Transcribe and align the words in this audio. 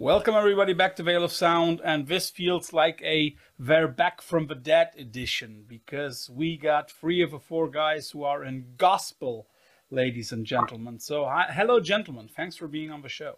Welcome 0.00 0.34
everybody 0.34 0.72
back 0.72 0.96
to 0.96 1.02
Veil 1.02 1.24
of 1.24 1.30
Sound, 1.30 1.82
and 1.84 2.08
this 2.08 2.30
feels 2.30 2.72
like 2.72 3.02
a 3.02 3.36
They're 3.58 3.86
Back 3.86 4.22
from 4.22 4.46
the 4.46 4.54
Dead 4.54 4.92
edition 4.96 5.66
because 5.68 6.30
we 6.30 6.56
got 6.56 6.90
three 6.90 7.20
of 7.20 7.32
the 7.32 7.38
four 7.38 7.68
guys 7.68 8.10
who 8.10 8.24
are 8.24 8.42
in 8.42 8.64
gospel, 8.78 9.46
ladies 9.90 10.32
and 10.32 10.46
gentlemen. 10.46 10.98
So, 11.00 11.26
hi, 11.26 11.48
hello, 11.52 11.80
gentlemen. 11.80 12.30
Thanks 12.34 12.56
for 12.56 12.66
being 12.66 12.90
on 12.90 13.02
the 13.02 13.10
show. 13.10 13.36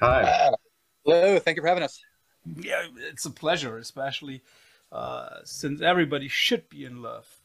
Hi. 0.00 0.22
Uh, 0.22 0.56
hello, 1.04 1.38
thank 1.40 1.56
you 1.56 1.62
for 1.62 1.68
having 1.68 1.84
us. 1.84 2.02
Yeah, 2.58 2.86
it's 2.96 3.26
a 3.26 3.30
pleasure, 3.30 3.76
especially 3.76 4.40
uh, 4.90 5.40
since 5.44 5.82
everybody 5.82 6.26
should 6.26 6.70
be 6.70 6.86
in 6.86 7.02
love 7.02 7.42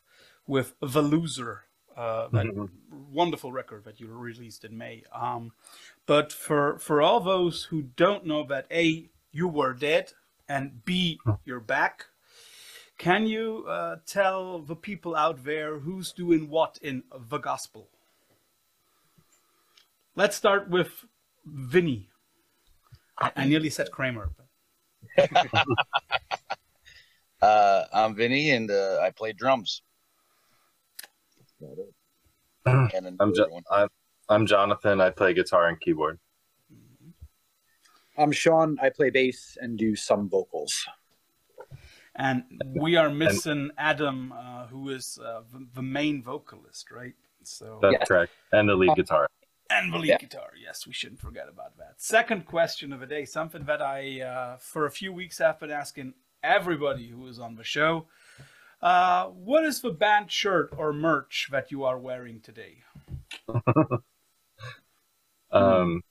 with 0.48 0.74
The 0.80 1.02
Loser, 1.02 1.66
uh, 1.98 2.28
that 2.30 2.46
Mhm. 2.46 2.70
wonderful 3.12 3.52
record 3.52 3.84
that 3.86 4.00
you 4.00 4.08
released 4.08 4.64
in 4.64 4.78
May. 4.78 5.04
Um, 5.12 5.52
but 6.06 6.32
for 6.32 6.78
for 6.80 7.02
all 7.02 7.20
those 7.20 7.66
who 7.66 7.82
don't 7.82 8.26
know 8.26 8.44
that 8.46 8.68
A, 8.72 9.10
you 9.32 9.48
were 9.48 9.74
dead, 9.74 10.14
and 10.48 10.86
B, 10.86 11.20
you're 11.44 11.60
back, 11.60 12.06
can 12.98 13.28
you 13.28 13.66
uh, 13.68 13.98
tell 14.06 14.60
the 14.60 14.76
people 14.76 15.16
out 15.16 15.44
there 15.44 15.80
who's 15.80 16.12
doing 16.12 16.50
what 16.50 16.78
in 16.82 17.04
the 17.14 17.40
gospel? 17.40 17.90
Let's 20.16 20.36
start 20.36 20.70
with 20.70 21.06
Vinny. 21.46 22.10
I, 23.20 23.32
I 23.36 23.46
nearly 23.46 23.70
said 23.70 23.92
Kramer. 23.92 24.30
But... 25.16 25.30
Uh, 27.40 27.86
I'm 27.94 28.16
Vinny, 28.16 28.50
and 28.50 28.72
uh, 28.72 29.00
I 29.00 29.12
play 29.12 29.32
drums. 29.32 29.84
And 31.60 33.16
I'm, 33.20 33.34
jo- 33.34 33.48
one. 33.50 33.64
I'm 33.72 33.88
I'm 34.30 34.46
Jonathan. 34.46 35.00
I 35.00 35.10
play 35.10 35.34
guitar 35.34 35.68
and 35.68 35.80
keyboard. 35.80 36.20
I'm 38.18 38.32
Sean. 38.32 38.78
I 38.82 38.90
play 38.90 39.10
bass 39.10 39.58
and 39.62 39.78
do 39.78 39.96
some 39.96 40.28
vocals. 40.28 40.86
And 42.16 42.44
we 42.76 42.96
are 42.96 43.10
missing 43.12 43.70
Adam, 43.78 44.34
uh, 44.36 44.66
who 44.68 44.90
is 44.90 45.20
uh, 45.24 45.42
the, 45.54 45.68
the 45.76 45.82
main 45.84 46.24
vocalist, 46.24 46.90
right? 46.92 47.14
So 47.44 47.78
That's 47.82 47.94
Yes. 48.00 48.08
correct. 48.08 48.32
And 48.52 48.68
the 48.68 48.76
lead 48.76 48.96
guitar. 48.96 49.28
and 49.70 49.94
the 49.94 49.98
lead 50.00 50.10
Yeah. 50.10 50.18
guitar. 50.18 50.50
Yes, 50.62 50.88
we 50.88 50.94
shouldn't 50.94 51.20
forget 51.22 51.48
about 51.48 51.78
that. 51.78 51.94
Second 52.02 52.46
question 52.48 52.92
of 52.92 53.00
the 53.02 53.06
day, 53.06 53.24
something 53.24 53.66
that 53.66 53.82
I 53.84 54.22
uh, 54.22 54.58
for 54.58 54.86
a 54.88 54.92
few 54.92 55.14
weeks 55.14 55.38
have 55.38 55.60
been 55.60 55.70
asking 55.72 56.16
everybody 56.44 57.08
who 57.10 57.28
is 57.28 57.38
on 57.40 57.56
the 57.56 57.64
show. 57.64 58.08
Uh, 58.82 59.26
what 59.28 59.64
is 59.64 59.82
the 59.82 59.90
band 59.92 60.32
shirt 60.32 60.70
or 60.78 60.94
merch 60.94 61.48
that 61.52 61.72
you 61.72 61.84
are 61.84 61.98
wearing 61.98 62.40
today? 62.42 62.84
Um, 65.50 66.04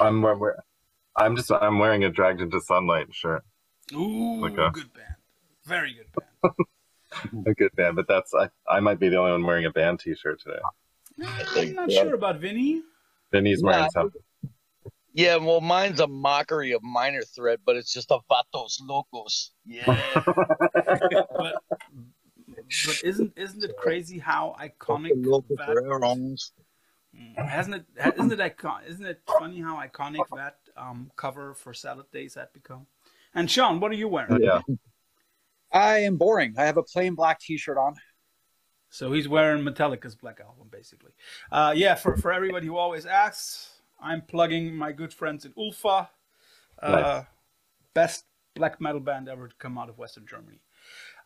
I'm 0.00 0.22
wear- 0.22 0.34
wear- 0.34 0.64
I'm 1.14 1.36
just 1.36 1.52
I'm 1.52 1.78
wearing 1.78 2.04
a 2.04 2.10
dragged 2.10 2.40
into 2.40 2.58
sunlight 2.58 3.08
shirt. 3.14 3.44
Ooh, 3.92 4.46
Okay. 4.46 4.70
good 4.72 4.94
band, 4.94 5.16
very 5.66 5.92
good 5.92 6.06
band. 6.42 6.54
A 7.46 7.52
good 7.54 7.76
band, 7.76 7.96
but 7.96 8.08
that's 8.08 8.32
I, 8.34 8.48
I 8.66 8.80
might 8.80 8.98
be 8.98 9.10
the 9.10 9.18
only 9.18 9.32
one 9.32 9.44
wearing 9.44 9.66
a 9.66 9.70
band 9.70 10.00
T-shirt 10.00 10.40
today. 10.40 10.60
I'm 11.54 11.74
not 11.74 11.90
Yeah. 11.90 12.04
sure 12.04 12.14
about 12.14 12.38
Vinny. 12.40 12.82
Vinny's 13.30 13.62
wearing 13.62 13.82
Yeah. 13.82 13.88
something. 13.90 14.22
Yeah, 15.12 15.36
well, 15.36 15.60
mine's 15.60 16.00
a 16.00 16.06
mockery 16.06 16.72
of 16.72 16.82
minor 16.82 17.22
threat, 17.22 17.60
but 17.66 17.76
it's 17.76 17.92
just 17.92 18.10
a 18.10 18.18
vatos 18.30 18.76
locos. 18.80 19.52
Yeah, 19.66 19.84
but 21.36 21.62
but 22.86 23.00
isn't 23.04 23.32
isn't 23.36 23.64
it 23.64 23.76
crazy 23.76 24.18
how 24.18 24.54
iconic 24.60 25.12
Loco 25.14 25.56
that 25.56 25.76
Mm, 27.16 27.34
Hasn't 27.44 27.74
it? 27.74 27.84
ha- 28.00 28.12
Isn't 28.16 28.32
it? 28.32 28.40
Icon- 28.40 28.84
isn't 28.86 29.04
it 29.04 29.20
funny 29.26 29.60
how 29.60 29.76
iconic 29.76 30.24
that 30.36 30.58
um, 30.76 31.10
cover 31.16 31.54
for 31.54 31.74
Salad 31.74 32.06
Days 32.12 32.34
had 32.36 32.52
become? 32.52 32.86
And 33.34 33.50
Sean, 33.50 33.80
what 33.80 33.90
are 33.90 33.96
you 33.96 34.06
wearing? 34.06 34.40
yeah. 34.42 34.60
I 35.72 35.98
am 35.98 36.16
boring. 36.16 36.54
I 36.58 36.64
have 36.66 36.76
a 36.76 36.82
plain 36.82 37.14
black 37.14 37.40
T-shirt 37.40 37.76
on. 37.78 37.94
So 38.90 39.12
he's 39.12 39.28
wearing 39.28 39.62
Metallica's 39.64 40.16
Black 40.16 40.40
Album, 40.40 40.68
basically. 40.70 41.12
Uh, 41.50 41.72
yeah, 41.76 41.94
for 41.94 42.16
for 42.16 42.32
everybody 42.32 42.66
who 42.66 42.76
always 42.76 43.06
asks, 43.06 43.69
I'm 44.02 44.22
plugging 44.22 44.74
my 44.74 44.92
good 44.92 45.12
friends 45.12 45.44
in 45.44 45.52
Ultha, 45.52 46.08
uh, 46.82 46.90
Nice. 46.90 47.24
best 47.94 48.24
black 48.54 48.80
metal 48.80 49.00
band 49.00 49.28
ever 49.28 49.48
to 49.48 49.54
come 49.56 49.78
out 49.78 49.88
of 49.88 49.98
Western 49.98 50.26
Germany. 50.26 50.60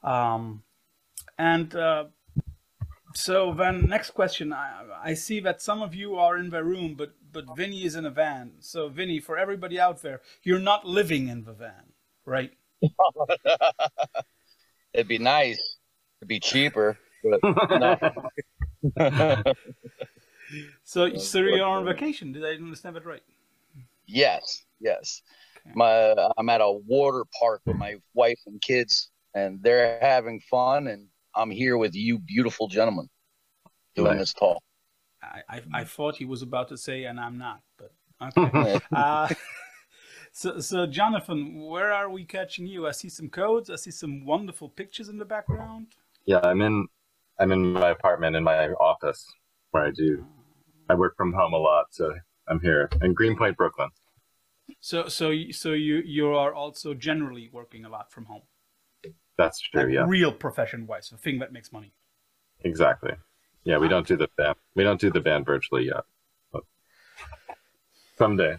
Um, 0.02 0.62
and 1.38 1.74
uh, 1.74 2.04
so 3.14 3.54
then, 3.54 3.86
next 3.86 4.10
question. 4.10 4.52
I, 4.52 4.84
I 5.02 5.14
see 5.14 5.40
that 5.40 5.62
some 5.62 5.82
of 5.82 5.94
you 5.94 6.16
are 6.16 6.36
in 6.36 6.50
the 6.50 6.62
room, 6.64 6.94
but 6.96 7.14
but 7.32 7.56
Vinny 7.56 7.84
is 7.84 7.94
in 7.96 8.06
a 8.06 8.10
van. 8.10 8.52
So 8.60 8.88
Vinny, 8.88 9.20
for 9.20 9.38
everybody 9.38 9.78
out 9.80 10.02
there, 10.02 10.20
you're 10.42 10.58
not 10.60 10.86
living 10.86 11.28
in 11.28 11.44
the 11.44 11.52
van, 11.52 11.92
right? 12.24 12.52
It'd 14.92 15.08
be 15.08 15.18
nice. 15.18 15.78
It'd 16.20 16.28
be 16.28 16.40
cheaper. 16.40 16.98
But 17.22 17.40
no. 17.80 17.98
So 20.84 21.16
so 21.16 21.38
you're 21.38 21.64
on 21.64 21.84
vacation. 21.84 22.32
Did 22.32 22.44
I 22.44 22.50
understand 22.50 22.96
that 22.96 23.06
right? 23.06 23.22
yes, 24.06 24.64
yes. 24.80 25.22
Okay. 25.66 25.72
My 25.74 26.14
I'm 26.36 26.48
at 26.48 26.60
a 26.60 26.70
water 26.70 27.24
park 27.38 27.62
with 27.66 27.76
my 27.76 27.96
wife 28.14 28.38
and 28.46 28.60
kids, 28.60 29.10
and 29.34 29.62
they're 29.62 29.98
having 30.00 30.40
fun, 30.50 30.88
and 30.88 31.08
I'm 31.34 31.50
here 31.50 31.76
with 31.78 31.94
you, 31.94 32.18
beautiful 32.18 32.68
gentlemen, 32.68 33.08
doing 33.96 34.12
Nice. 34.12 34.20
this 34.20 34.32
talk. 34.34 34.62
I, 35.22 35.42
I, 35.48 35.62
I 35.72 35.84
thought 35.84 36.16
he 36.16 36.26
was 36.26 36.42
about 36.42 36.68
to 36.68 36.76
say, 36.76 37.04
and 37.04 37.18
I'm 37.18 37.38
not, 37.38 37.62
but 37.78 37.92
okay. 38.36 38.78
uh, 38.92 39.28
so, 40.32 40.60
so, 40.60 40.86
Jonathan, 40.86 41.62
where 41.62 41.92
are 41.92 42.10
we 42.10 42.24
catching 42.24 42.66
you? 42.66 42.86
I 42.86 42.90
see 42.90 43.08
some 43.08 43.30
codes. 43.30 43.70
I 43.70 43.76
see 43.76 43.90
some 43.90 44.26
wonderful 44.26 44.68
pictures 44.68 45.08
in 45.08 45.16
the 45.18 45.24
background. 45.24 45.86
yeah, 46.26 46.40
I'm 46.42 46.60
in 46.60 46.86
I'm 47.38 47.52
in 47.52 47.72
my 47.72 47.90
apartment 47.90 48.36
in 48.36 48.44
my 48.44 48.68
office 48.74 49.26
where 49.70 49.84
I 49.86 49.90
do 49.90 50.24
I 50.88 50.94
work 50.94 51.16
from 51.16 51.32
home 51.32 51.52
a 51.52 51.58
lot, 51.58 51.86
so 51.90 52.12
I'm 52.48 52.60
here 52.60 52.88
in 53.02 53.14
Greenpoint, 53.14 53.56
Brooklyn. 53.56 53.90
So, 54.80 55.08
so, 55.08 55.30
you- 55.30 55.52
so 55.52 55.72
you 55.72 56.02
you 56.04 56.28
are 56.34 56.52
also 56.54 56.94
generally 56.94 57.48
working 57.52 57.84
a 57.84 57.88
lot 57.88 58.10
from 58.12 58.26
home, 58.26 58.42
That's 59.36 59.60
true. 59.60 59.84
like 59.84 59.92
Yeah, 59.94 60.06
real 60.06 60.32
profession 60.32 60.86
wise, 60.86 61.08
the 61.10 61.16
thing 61.18 61.38
that 61.40 61.52
makes 61.52 61.72
money. 61.72 61.92
exactly. 62.64 63.12
Yeah, 63.64 63.78
we 63.78 63.88
don't 63.88 64.06
do 64.06 64.16
the 64.16 64.28
band. 64.36 64.56
We 64.74 64.84
don't 64.84 65.00
do 65.00 65.10
the 65.10 65.20
band 65.20 65.46
virtually 65.46 65.86
yet. 65.86 66.04
But 66.52 66.64
someday, 68.18 68.58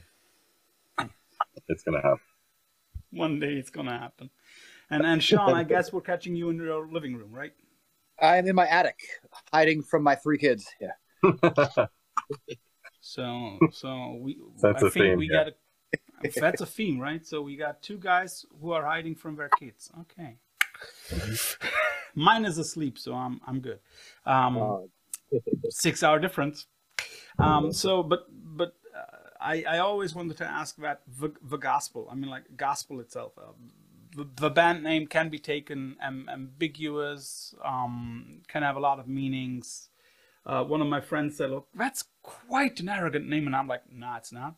it's 1.68 1.84
gonna 1.84 2.02
happen. 2.02 2.20
One 3.12 3.40
day 3.40 3.54
it's 3.54 3.70
gonna 3.70 3.98
happen. 4.00 4.30
And 4.90 5.06
and 5.06 5.24
Sean, 5.24 5.54
I 5.56 5.64
guess 5.64 5.94
we're 5.94 6.02
catching 6.02 6.36
you 6.36 6.50
in 6.50 6.58
your 6.58 6.88
living 6.88 7.16
room, 7.16 7.32
right? 7.32 7.54
I'm 8.20 8.48
in 8.48 8.56
my 8.56 8.68
attic, 8.68 9.00
hiding 9.52 9.84
from 9.84 10.04
my 10.04 10.16
three 10.16 10.38
kids. 10.38 10.68
Yeah. 10.80 10.94
So, 13.02 13.60
so 13.72 14.18
we 14.20 14.38
That's 14.62 14.84
I 14.84 14.88
a 14.88 14.90
think 14.90 15.06
theme, 15.06 15.18
we 15.18 15.30
yeah. 15.32 15.44
got 15.44 15.48
a 15.48 15.54
that's 16.40 16.62
a 16.62 16.66
theme, 16.66 17.00
right? 17.00 17.26
So 17.26 17.42
we 17.42 17.56
got 17.56 17.82
two 17.82 17.98
guys 17.98 18.46
who 18.60 18.72
are 18.72 18.84
hiding 18.84 19.16
from 19.16 19.36
their 19.36 19.50
kids. 19.60 19.92
Okay. 20.02 20.38
Mine 22.16 22.46
is 22.46 22.58
asleep, 22.58 22.98
so 22.98 23.14
I'm 23.14 23.40
I'm 23.46 23.60
good. 23.60 23.80
Um, 24.26 24.88
six 25.70 26.02
hour 26.04 26.20
difference. 26.20 26.66
Um, 27.38 27.72
so, 27.72 28.02
but 28.02 28.26
but 28.32 28.76
uh, 28.96 29.18
I 29.40 29.64
I 29.64 29.78
always 29.80 30.16
wanted 30.16 30.38
to 30.38 30.46
ask 30.46 30.76
that 30.78 31.02
the, 31.08 31.32
the 31.44 31.58
gospel. 31.58 32.08
I 32.12 32.16
mean, 32.16 32.30
like 32.30 32.58
gospel 32.58 33.00
itself. 33.02 33.34
Uh, 33.38 33.52
the, 34.16 34.28
the 34.36 34.50
band 34.50 34.82
name 34.82 35.08
can 35.08 35.30
be 35.30 35.40
taken 35.40 35.98
am, 36.02 36.28
ambiguous. 36.32 37.54
Um, 37.64 38.42
can 38.48 38.64
have 38.64 38.78
a 38.78 38.80
lot 38.80 39.00
of 39.00 39.08
meanings. 39.08 39.90
Uh, 40.46 40.64
one 40.64 40.80
of 40.82 40.88
my 40.88 41.02
friends 41.02 41.38
said, 41.38 41.50
"Look, 41.50 41.68
that's 41.74 42.04
quite 42.22 42.80
an 42.80 42.90
arrogant 42.90 43.28
name," 43.28 43.48
and 43.48 43.56
I'm 43.56 43.68
like, 43.68 43.82
"Nah, 43.92 44.18
it's 44.18 44.32
not." 44.32 44.56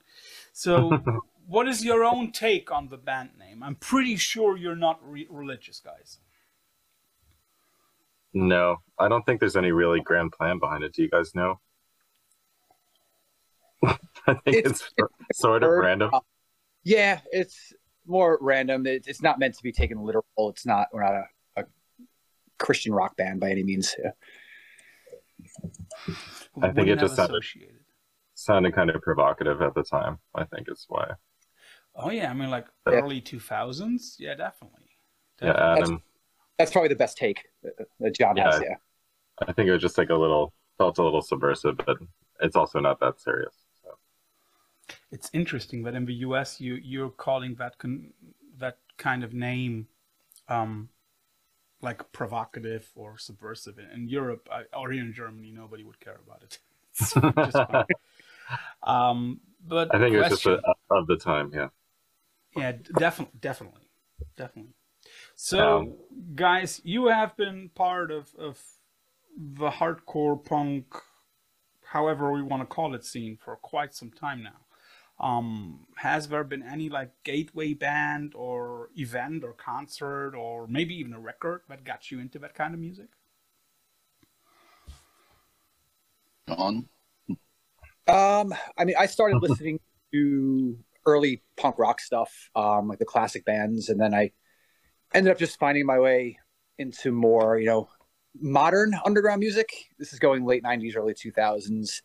So, 0.52 0.92
what 1.48 1.68
is 1.68 1.86
your 1.86 2.04
own 2.04 2.32
take 2.32 2.72
on 2.72 2.90
the 2.90 2.98
band 2.98 3.32
name? 3.40 3.64
I'm 3.64 3.76
pretty 3.76 4.18
sure 4.18 4.58
you're 4.58 4.76
not 4.76 5.00
re- 5.02 5.28
religious, 5.30 5.80
guys. 5.80 6.20
No, 8.34 8.78
I 9.00 9.08
don't 9.08 9.26
think 9.26 9.40
there's 9.40 9.56
any 9.56 9.72
really 9.72 10.02
grand 10.02 10.34
plan 10.34 10.60
behind 10.60 10.84
it. 10.84 10.94
Do 10.94 11.02
you 11.02 11.10
guys 11.10 11.34
know? 11.34 11.60
I 13.84 14.34
think 14.44 14.58
It's- 14.58 14.92
it's, 15.30 15.40
sort 15.40 15.64
of 15.64 15.70
random. 15.72 16.10
uh, 16.14 16.20
yeah, 16.84 17.22
it's 17.32 17.74
more 18.06 18.38
random. 18.42 18.86
It, 18.86 19.06
it's 19.08 19.22
not 19.22 19.40
meant 19.40 19.56
to 19.56 19.64
be 19.64 19.72
taken 19.72 20.02
literal. 20.04 20.26
It's 20.50 20.66
not. 20.66 20.88
We're 20.92 21.04
not 21.04 21.14
a, 21.16 21.62
a 21.62 21.64
Christian 22.60 22.94
rock 22.94 23.16
band 23.16 23.40
by 23.40 23.52
any 23.52 23.64
means. 23.64 23.96
Yeah. 24.04 24.12
I 26.62 26.72
think 26.72 26.88
it 26.88 27.00
just 27.00 27.16
sounded- 27.16 27.36
associated. 27.36 27.84
Sounded 28.36 28.76
kind 28.76 28.90
of 28.92 29.02
provocative 29.02 29.62
at 29.64 29.74
the 29.74 29.84
time. 29.84 30.20
I 30.36 30.44
think 30.44 30.68
it's 30.68 30.86
why. 30.88 31.14
Oh 31.96 32.12
yeah, 32.12 32.30
I 32.30 32.34
mean 32.36 32.52
like 32.52 32.68
Yeah. 32.88 32.94
early 33.00 33.20
two 33.20 33.40
thousands. 33.40 34.16
Yeah, 34.20 34.36
definitely. 34.36 34.90
Yeah, 35.42 35.74
Adam. 35.78 36.04
That's 36.60 36.72
probably 36.72 36.90
the 36.90 36.96
best 36.96 37.18
take 37.18 37.46
uh, 37.66 37.84
that 38.00 38.16
John 38.16 38.38
has. 38.38 38.62
Yeah. 38.62 38.76
I 39.48 39.54
think 39.54 39.68
it 39.70 39.72
was 39.72 39.82
just 39.82 39.98
like 39.98 40.10
a 40.12 40.16
little 40.16 40.54
felt 40.78 41.00
a 41.00 41.04
little 41.04 41.22
subversive, 41.24 41.78
but 41.78 41.98
it's 42.42 42.56
also 42.56 42.80
not 42.80 43.00
that 43.00 43.20
serious. 43.20 43.56
So 43.84 43.98
it's 45.12 45.32
interesting 45.34 45.82
that 45.84 45.96
in 45.96 46.06
the 46.06 46.14
US 46.28 46.62
you 46.62 46.76
you're 46.76 47.10
calling 47.10 47.56
that 47.56 47.80
con, 47.80 48.14
that 48.60 48.78
kind 48.98 49.24
of 49.24 49.34
name 49.34 49.88
um, 50.48 50.90
like 51.82 52.12
provocative 52.12 52.90
or 52.96 53.18
subversive. 53.18 53.80
In 53.94 54.08
Europe 54.10 54.48
I, 54.52 54.64
or 54.76 54.92
here 54.92 55.04
in 55.04 55.14
Germany, 55.14 55.52
nobody 55.52 55.84
would 55.84 56.00
care 56.00 56.20
about 56.26 56.44
it. 56.44 56.60
It's 57.00 57.14
just 57.14 57.68
fine. 57.68 57.86
um, 58.84 59.40
but 59.66 59.94
I 59.94 60.00
think 60.00 60.16
it 60.16 60.20
was 60.20 60.30
just 60.30 60.46
a, 60.46 60.60
of 60.90 61.08
the 61.08 61.18
time. 61.18 61.52
Yeah. 61.54 61.70
yeah, 62.56 62.72
definitely, 62.98 63.38
definitely, 63.40 63.82
definitely. 64.36 64.74
So, 65.36 65.78
Um, 65.78 65.94
guys, 66.36 66.82
you 66.84 67.08
have 67.08 67.38
been 67.38 67.70
part 67.76 68.12
of 68.12 68.34
of 68.36 68.60
the 69.38 69.70
hardcore 69.70 70.44
punk, 70.44 70.86
however 71.84 72.32
we 72.32 72.42
want 72.42 72.62
to 72.62 72.66
call 72.66 72.96
it, 72.96 73.06
scene 73.06 73.38
for 73.38 73.56
quite 73.58 73.94
some 73.94 74.12
time 74.12 74.42
now. 74.42 74.67
Um, 75.20 75.88
has 75.96 76.28
there 76.28 76.44
been 76.44 76.62
any 76.62 76.90
like 76.90 77.12
gateway 77.24 77.74
band 77.74 78.34
or 78.36 78.90
event 78.96 79.44
or 79.44 79.54
concert 79.54 80.36
or 80.36 80.68
maybe 80.68 80.96
even 80.96 81.14
a 81.14 81.20
record 81.20 81.62
that 81.70 81.84
got 81.84 82.12
you 82.12 82.20
into 82.20 82.38
that 82.40 82.54
kind 82.54 82.74
of 82.74 82.80
music? 82.80 83.08
On. 86.48 86.88
Um, 88.08 88.54
I 88.78 88.86
mean, 88.86 88.96
I 88.98 89.08
started 89.08 89.42
listening 89.42 89.80
to 90.14 90.78
early 91.06 91.42
punk 91.58 91.80
rock 91.80 92.00
stuff, 92.00 92.50
um, 92.56 92.88
like 92.88 93.00
the 93.00 93.06
classic 93.06 93.44
bands, 93.44 93.90
and 93.90 94.00
then 94.00 94.14
I 94.14 94.32
ended 95.14 95.32
up 95.32 95.40
just 95.40 95.60
finding 95.60 95.86
my 95.86 96.00
way 96.00 96.38
into 96.78 97.12
more, 97.12 97.58
you 97.58 97.66
know, 97.66 97.90
modern 98.40 98.94
underground 99.04 99.40
music. 99.40 99.70
This 99.98 100.14
is 100.14 100.20
going 100.20 100.46
late 100.46 100.64
'90s, 100.64 100.96
early 100.96 101.14
2000s. 101.14 102.02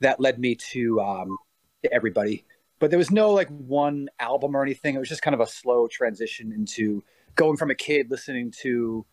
That 0.00 0.20
led 0.20 0.38
me 0.38 0.56
to 0.72 1.00
um, 1.00 1.38
to 1.82 1.92
everybody, 1.92 2.44
but 2.78 2.90
there 2.90 2.98
was 2.98 3.10
no 3.10 3.30
like 3.32 3.48
one 3.48 4.08
album 4.18 4.56
or 4.56 4.62
anything. 4.62 4.94
It 4.94 4.98
was 4.98 5.08
just 5.08 5.22
kind 5.22 5.34
of 5.34 5.40
a 5.40 5.46
slow 5.46 5.86
transition 5.88 6.52
into 6.52 7.02
going 7.34 7.56
from 7.56 7.70
a 7.70 7.74
kid 7.74 8.10
listening 8.10 8.52
to 8.62 9.04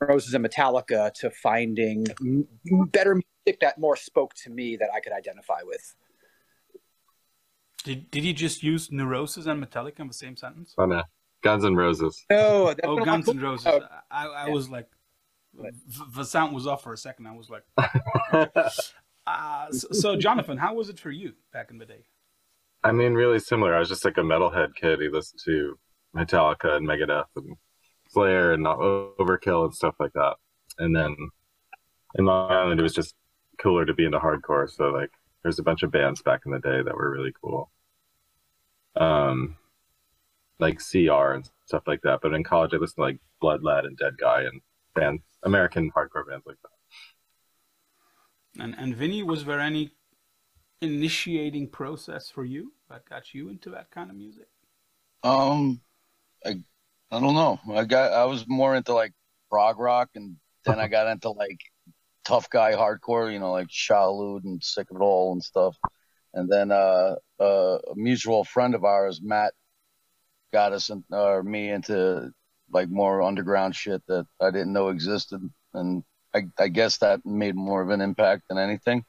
Roses 0.00 0.34
and 0.34 0.44
Metallica 0.44 1.12
to 1.14 1.30
finding 1.30 2.06
m- 2.20 2.46
better 2.90 3.14
music 3.14 3.60
that 3.60 3.78
more 3.78 3.96
spoke 3.96 4.34
to 4.44 4.50
me 4.50 4.76
that 4.76 4.88
I 4.94 5.00
could 5.00 5.12
identify 5.12 5.60
with. 5.64 5.94
Did 7.84 8.10
Did 8.10 8.24
you 8.24 8.32
just 8.32 8.62
use 8.62 8.90
Neurosis 8.90 9.46
and 9.46 9.62
Metallica 9.64 10.00
in 10.00 10.08
the 10.08 10.14
same 10.14 10.36
sentence? 10.36 10.74
On 10.78 10.92
uh, 10.92 11.02
Guns 11.42 11.64
and 11.64 11.76
Roses. 11.76 12.24
No, 12.30 12.68
that's 12.68 12.80
Oh, 12.84 12.96
Guns 13.04 13.28
and 13.28 13.40
Roses. 13.40 13.66
Oh, 13.66 13.80
I, 14.10 14.26
I 14.26 14.46
yeah. 14.46 14.52
was 14.52 14.68
like, 14.70 14.88
the, 15.54 15.72
the 16.16 16.24
sound 16.24 16.54
was 16.54 16.66
off 16.66 16.82
for 16.82 16.92
a 16.92 16.96
second. 16.96 17.26
I 17.26 17.32
was 17.32 17.50
like, 17.50 17.64
uh, 19.26 19.70
so, 19.70 19.88
so, 19.92 20.16
Jonathan, 20.16 20.56
how 20.56 20.74
was 20.74 20.88
it 20.88 20.98
for 20.98 21.10
you 21.10 21.32
back 21.52 21.70
in 21.70 21.78
the 21.78 21.86
day? 21.86 22.04
I 22.82 22.92
mean, 22.92 23.14
really 23.14 23.38
similar. 23.38 23.74
I 23.74 23.78
was 23.78 23.88
just 23.88 24.04
like 24.04 24.18
a 24.18 24.22
metalhead 24.22 24.74
kid. 24.74 25.00
He 25.00 25.08
listened 25.08 25.40
to 25.46 25.78
Metallica 26.14 26.76
and 26.76 26.86
Megadeth 26.86 27.26
and 27.36 27.56
Slayer 28.10 28.52
and 28.52 28.62
not 28.62 28.78
Overkill 28.78 29.64
and 29.64 29.74
stuff 29.74 29.94
like 29.98 30.12
that. 30.12 30.34
And 30.78 30.94
then 30.94 31.16
in 32.16 32.26
Long 32.26 32.50
Island, 32.50 32.80
it 32.80 32.82
was 32.82 32.94
just 32.94 33.14
cooler 33.58 33.86
to 33.86 33.94
be 33.94 34.04
into 34.04 34.18
hardcore. 34.18 34.70
So 34.70 34.90
like, 34.90 35.10
there's 35.42 35.58
a 35.58 35.62
bunch 35.62 35.82
of 35.82 35.90
bands 35.90 36.22
back 36.22 36.42
in 36.44 36.52
the 36.52 36.58
day 36.58 36.82
that 36.82 36.94
were 36.94 37.10
really 37.10 37.32
cool, 37.42 37.70
um, 38.96 39.56
like 40.58 40.78
CR 40.78 41.32
and 41.32 41.48
stuff 41.66 41.84
like 41.86 42.02
that. 42.02 42.20
But 42.22 42.34
in 42.34 42.44
college, 42.44 42.72
I 42.74 42.76
listened 42.76 42.96
to 42.96 43.02
like 43.02 43.18
Blood 43.40 43.62
and 43.62 43.96
Dead 43.96 44.16
Guy 44.18 44.42
and 44.42 44.60
bands, 44.94 45.22
American 45.42 45.90
hardcore 45.90 46.28
bands 46.28 46.46
like 46.46 46.56
that. 46.62 46.73
And 48.58 48.74
and 48.78 48.94
Vinny, 48.94 49.22
was 49.22 49.44
there 49.44 49.60
any 49.60 49.92
initiating 50.80 51.68
process 51.68 52.30
for 52.30 52.44
you 52.44 52.72
that 52.88 53.08
got 53.08 53.34
you 53.34 53.48
into 53.48 53.70
that 53.70 53.90
kind 53.90 54.10
of 54.10 54.16
music? 54.16 54.48
Um, 55.22 55.80
I, 56.44 56.56
I 57.10 57.20
don't 57.20 57.34
know. 57.34 57.58
I 57.72 57.84
got, 57.84 58.12
I 58.12 58.24
was 58.26 58.44
more 58.46 58.76
into 58.76 58.92
like 58.92 59.12
prog 59.50 59.78
rock, 59.78 60.10
and 60.14 60.36
then 60.64 60.78
I 60.78 60.88
got 60.96 61.06
into 61.08 61.30
like 61.30 61.58
tough 62.24 62.48
guy 62.50 62.72
hardcore, 62.72 63.32
you 63.32 63.38
know, 63.38 63.52
like 63.52 63.68
Shalud 63.68 64.44
and 64.44 64.62
Sick 64.62 64.90
of 64.90 64.96
It 64.96 65.02
All 65.02 65.32
and 65.32 65.42
stuff. 65.42 65.76
And 66.34 66.50
then 66.50 66.72
uh, 66.72 67.16
uh, 67.40 67.78
a 67.78 67.94
mutual 67.94 68.44
friend 68.44 68.74
of 68.74 68.84
ours, 68.84 69.20
Matt, 69.22 69.54
got 70.52 70.72
us 70.72 70.90
in, 70.90 71.04
or 71.10 71.42
me 71.42 71.70
into 71.70 72.30
like 72.72 72.88
more 72.88 73.22
underground 73.22 73.74
shit 73.76 74.02
that 74.08 74.26
I 74.40 74.50
didn't 74.50 74.72
know 74.72 74.88
existed, 74.88 75.40
and 75.72 76.02
I, 76.34 76.42
I 76.58 76.68
guess 76.68 76.98
that 76.98 77.24
made 77.24 77.54
more 77.54 77.80
of 77.80 77.90
an 77.90 78.00
impact 78.00 78.42
than 78.48 78.58
anything. 78.58 79.04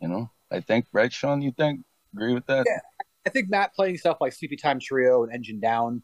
You 0.00 0.08
know, 0.08 0.30
I 0.50 0.60
think, 0.60 0.86
right, 0.92 1.12
Sean? 1.12 1.42
You 1.42 1.52
think? 1.52 1.80
Agree 2.14 2.34
with 2.34 2.46
that? 2.46 2.66
Yeah. 2.68 2.78
I 3.26 3.30
think 3.30 3.50
Matt 3.50 3.74
playing 3.74 3.98
stuff 3.98 4.18
like 4.20 4.32
Sleepy 4.32 4.56
Time 4.56 4.78
Trio 4.80 5.22
and 5.24 5.32
Engine 5.32 5.60
Down 5.60 6.02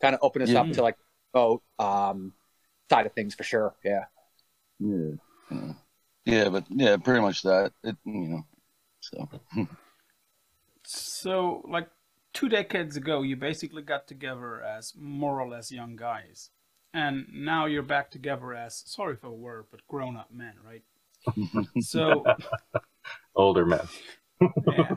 kind 0.00 0.14
of 0.14 0.20
opened 0.22 0.44
us 0.44 0.50
Yeah. 0.50 0.60
up 0.62 0.72
to 0.72 0.82
like 0.82 0.96
boat 1.32 1.62
um, 1.78 2.32
side 2.90 3.06
of 3.06 3.12
things 3.12 3.34
for 3.34 3.42
sure. 3.42 3.74
Yeah. 3.84 4.04
Yeah. 4.78 5.12
Yeah. 5.50 5.72
Yeah, 6.24 6.48
but 6.50 6.64
yeah, 6.70 6.96
pretty 6.98 7.20
much 7.20 7.42
that. 7.42 7.72
It, 7.82 7.96
you 8.04 8.28
know, 8.28 8.46
so 9.00 9.28
So, 10.84 11.62
like 11.68 11.88
two 12.32 12.48
decades 12.48 12.96
ago, 12.96 13.22
you 13.22 13.36
basically 13.36 13.82
got 13.82 14.06
together 14.06 14.62
as 14.62 14.94
more 14.96 15.40
or 15.40 15.48
less 15.48 15.72
young 15.72 15.96
guys, 15.96 16.50
and 16.94 17.26
now 17.32 17.66
you're 17.66 17.82
back 17.82 18.10
together 18.10 18.52
as 18.54 18.82
sorry 18.86 19.16
for 19.16 19.28
the 19.28 19.34
word, 19.34 19.66
but 19.70 19.86
grown-up 19.88 20.30
men, 20.32 20.54
right? 20.64 20.82
So, 21.80 22.24
Older 23.34 23.64
men. 23.66 23.86
yeah. 24.40 24.94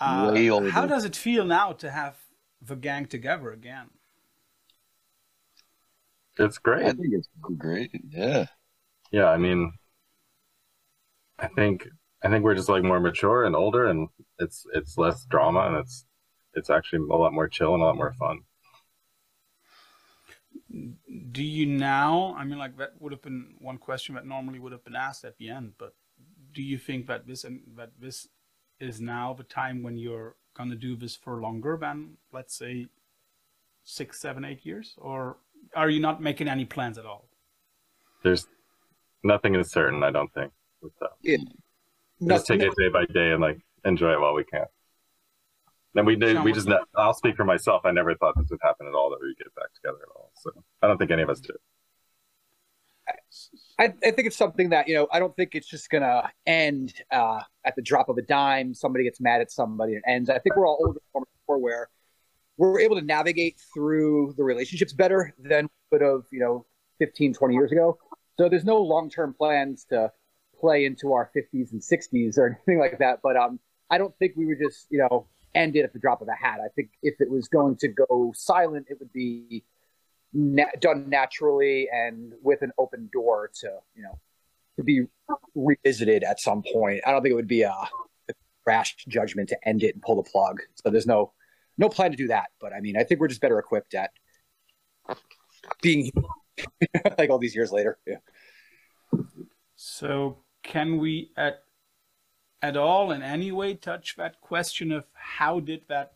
Uh, 0.00 0.30
Way 0.34 0.50
older. 0.50 0.70
how 0.70 0.86
does 0.86 1.04
it 1.04 1.16
feel 1.16 1.44
now 1.44 1.72
to 1.72 1.90
have 1.90 2.16
the 2.60 2.76
gang 2.76 3.06
together 3.06 3.50
again? 3.52 3.86
It's 6.38 6.58
great. 6.58 6.84
I 6.86 6.92
think 6.92 7.14
it's 7.14 7.28
great. 7.56 7.90
Yeah. 8.10 8.46
yeah 9.12 9.26
i 9.26 9.36
mean 9.36 9.72
i 11.38 11.46
think 11.48 11.86
i 12.24 12.28
think 12.28 12.42
we're 12.44 12.54
just 12.56 12.68
like 12.68 12.82
more 12.82 12.98
mature 13.00 13.44
and 13.44 13.54
older 13.54 13.86
and 13.86 14.08
it's 14.38 14.66
it's 14.74 14.98
less 14.98 15.24
drama 15.26 15.60
and 15.68 15.76
it's 15.76 16.04
it's 16.54 16.70
actually 16.70 17.00
a 17.10 17.16
lot 17.16 17.32
more 17.32 17.48
chill 17.48 17.74
and 17.74 17.82
a 17.82 17.86
lot 17.86 17.96
more 17.96 18.12
fun 18.14 18.40
Do 21.32 21.42
you 21.42 21.66
now? 21.66 22.34
I 22.38 22.44
mean, 22.44 22.58
like 22.58 22.76
that 22.78 22.92
would 23.00 23.12
have 23.12 23.22
been 23.22 23.54
one 23.60 23.78
question 23.78 24.14
that 24.14 24.26
normally 24.26 24.58
would 24.58 24.72
have 24.72 24.84
been 24.84 24.96
asked 24.96 25.24
at 25.24 25.36
the 25.38 25.48
end, 25.50 25.74
but 25.78 25.94
do 26.52 26.62
you 26.62 26.78
think 26.78 27.06
that 27.06 27.26
this 27.26 27.44
and 27.44 27.60
that 27.76 27.90
this 28.00 28.28
is 28.80 29.00
now 29.00 29.32
the 29.34 29.44
time 29.44 29.82
when 29.82 29.96
you're 29.96 30.36
gonna 30.56 30.74
do 30.76 30.96
this 30.96 31.16
for 31.16 31.40
longer 31.40 31.76
than 31.80 32.16
let's 32.32 32.56
say 32.56 32.86
six, 33.84 34.20
seven, 34.20 34.44
eight 34.44 34.64
years, 34.64 34.94
or 34.98 35.36
are 35.76 35.90
you 35.90 36.00
not 36.00 36.22
making 36.22 36.48
any 36.48 36.64
plans 36.64 36.98
at 36.98 37.06
all? 37.06 37.28
there's 38.22 38.46
nothing 39.22 39.54
is 39.54 39.70
certain 39.70 40.02
i 40.02 40.10
don't 40.10 40.32
think 40.32 40.50
with 40.80 40.92
that 41.00 41.10
Yeah. 41.22 41.36
We 42.20 42.28
just 42.28 42.46
take 42.46 42.60
No- 42.60 42.66
it 42.68 42.74
day 42.78 42.88
by 42.88 43.04
day 43.06 43.32
and 43.32 43.40
like 43.42 43.58
enjoy 43.84 44.12
it 44.12 44.20
while 44.20 44.32
we 44.34 44.44
can 44.44 44.64
and 45.94 46.06
we 46.06 46.16
did 46.16 46.42
we 46.42 46.52
just 46.52 46.68
ne- 46.68 46.78
i'll 46.96 47.14
speak 47.14 47.36
for 47.36 47.44
myself 47.44 47.82
i 47.84 47.90
never 47.90 48.14
thought 48.16 48.34
this 48.36 48.48
would 48.50 48.60
happen 48.62 48.86
at 48.86 48.94
all 48.94 49.10
that 49.10 49.18
we 49.20 49.28
would 49.28 49.38
get 49.38 49.54
back 49.54 49.72
together 49.74 49.98
at 50.02 50.16
all 50.16 50.30
so 50.34 50.50
i 50.82 50.86
don't 50.86 50.98
think 50.98 51.10
any 51.10 51.22
of 51.22 51.30
us 51.30 51.40
did 51.40 51.56
I, 53.78 53.84
I 53.84 54.10
think 54.12 54.26
it's 54.26 54.36
something 54.36 54.70
that 54.70 54.88
you 54.88 54.94
know. 54.94 55.06
I 55.12 55.18
don't 55.18 55.36
think 55.36 55.54
it's 55.54 55.66
just 55.66 55.90
gonna 55.90 56.30
end 56.46 56.94
uh, 57.10 57.40
at 57.66 57.76
the 57.76 57.82
drop 57.82 58.08
of 58.08 58.16
a 58.16 58.22
dime. 58.22 58.72
Somebody 58.72 59.04
gets 59.04 59.20
mad 59.20 59.42
at 59.42 59.50
somebody 59.50 59.92
and 59.92 60.02
it 60.06 60.10
ends. 60.10 60.30
I 60.30 60.38
think 60.38 60.56
we're 60.56 60.66
all 60.66 60.78
older 60.80 61.00
enough 61.14 61.28
where 61.44 61.88
we're 62.56 62.80
able 62.80 62.96
to 62.96 63.04
navigate 63.04 63.60
through 63.72 64.34
the 64.36 64.44
relationships 64.44 64.92
better 64.92 65.34
than 65.38 65.64
we 65.64 65.98
could 65.98 66.04
have, 66.04 66.22
you 66.30 66.40
know, 66.40 66.66
15, 66.98 67.34
20 67.34 67.54
years 67.54 67.72
ago. 67.72 67.98
So 68.38 68.48
there's 68.48 68.64
no 68.64 68.78
long 68.78 69.10
term 69.10 69.34
plans 69.34 69.84
to 69.90 70.10
play 70.58 70.84
into 70.84 71.12
our 71.12 71.30
50s 71.36 71.72
and 71.72 71.80
60s 71.80 72.38
or 72.38 72.46
anything 72.46 72.78
like 72.78 72.98
that. 72.98 73.20
But 73.22 73.36
um, 73.36 73.58
I 73.90 73.98
don't 73.98 74.16
think 74.18 74.34
we 74.36 74.46
would 74.46 74.58
just, 74.58 74.86
you 74.90 74.98
know, 74.98 75.26
end 75.54 75.76
it 75.76 75.84
at 75.84 75.92
the 75.92 75.98
drop 75.98 76.20
of 76.20 76.28
a 76.28 76.34
hat. 76.34 76.58
I 76.64 76.68
think 76.68 76.90
if 77.02 77.20
it 77.20 77.30
was 77.30 77.48
going 77.48 77.76
to 77.76 77.88
go 77.88 78.32
silent, 78.36 78.86
it 78.88 78.98
would 78.98 79.12
be 79.12 79.64
na- 80.32 80.64
done 80.80 81.08
naturally 81.08 81.88
and 81.92 82.32
with 82.42 82.62
an 82.62 82.72
open 82.78 83.08
door 83.12 83.50
to 83.60 83.70
you 83.94 84.02
know 84.02 84.18
to 84.76 84.82
be 84.82 85.06
revisited 85.54 86.24
at 86.24 86.40
some 86.40 86.62
point. 86.72 87.00
I 87.06 87.12
don't 87.12 87.22
think 87.22 87.32
it 87.32 87.36
would 87.36 87.48
be 87.48 87.62
a, 87.62 87.70
a 87.72 88.34
rash 88.66 88.96
judgment 89.08 89.48
to 89.50 89.68
end 89.68 89.82
it 89.82 89.94
and 89.94 90.02
pull 90.02 90.16
the 90.16 90.28
plug. 90.28 90.60
So 90.74 90.90
there's 90.90 91.06
no 91.06 91.32
no 91.78 91.88
plan 91.88 92.10
to 92.10 92.16
do 92.16 92.28
that. 92.28 92.46
But 92.60 92.72
I 92.72 92.80
mean, 92.80 92.96
I 92.96 93.04
think 93.04 93.20
we're 93.20 93.28
just 93.28 93.40
better 93.40 93.58
equipped 93.58 93.94
at 93.94 94.10
being 95.82 96.10
like 97.18 97.30
all 97.30 97.38
these 97.38 97.54
years 97.54 97.72
later. 97.72 97.98
Yeah. 98.06 98.16
So, 99.76 100.38
can 100.62 100.98
we 100.98 101.30
at 101.36 101.63
at 102.64 102.78
all 102.78 103.10
in 103.10 103.22
any 103.22 103.52
way 103.52 103.74
touch 103.74 104.16
that 104.16 104.40
question 104.40 104.90
of 104.90 105.04
how 105.12 105.60
did 105.60 105.82
that 105.88 106.14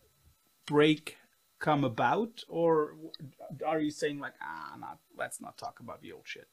break 0.65 1.19
come 1.59 1.85
about, 1.85 2.43
or 2.49 2.95
are 3.67 3.81
you 3.81 3.91
saying 3.91 4.19
like 4.19 4.33
ah, 4.41 4.75
not 4.81 4.99
let's 5.19 5.43
not 5.43 5.59
talk 5.59 5.81
about 5.81 6.01
the 6.01 6.11
old 6.11 6.23
shit? 6.25 6.49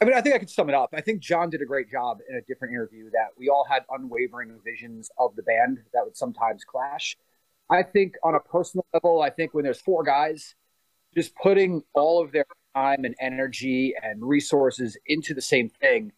I 0.00 0.06
mean, 0.06 0.14
I 0.14 0.22
think 0.22 0.34
I 0.34 0.38
could 0.38 0.48
sum 0.48 0.70
it 0.70 0.74
up. 0.74 0.94
I 0.94 1.02
think 1.02 1.20
John 1.20 1.50
did 1.50 1.60
a 1.60 1.66
great 1.66 1.90
job 1.90 2.20
in 2.26 2.36
a 2.36 2.40
different 2.40 2.72
interview 2.72 3.10
that 3.10 3.28
we 3.36 3.50
all 3.50 3.66
had 3.68 3.82
unwavering 3.90 4.58
visions 4.64 5.10
of 5.18 5.36
the 5.36 5.42
band 5.42 5.80
that 5.92 6.02
would 6.04 6.16
sometimes 6.16 6.64
clash. 6.64 7.18
I 7.68 7.82
think 7.82 8.14
on 8.24 8.34
a 8.34 8.40
personal 8.40 8.86
level, 8.94 9.20
I 9.20 9.28
think 9.28 9.52
when 9.52 9.64
there's 9.64 9.80
four 9.80 10.04
guys, 10.04 10.54
just 11.14 11.34
putting 11.34 11.82
all 11.92 12.22
of 12.22 12.32
their 12.32 12.46
time 12.74 13.04
and 13.04 13.14
energy 13.20 13.92
and 14.02 14.26
resources 14.26 14.96
into 15.04 15.34
the 15.34 15.42
same 15.42 15.68
thing, 15.68 16.12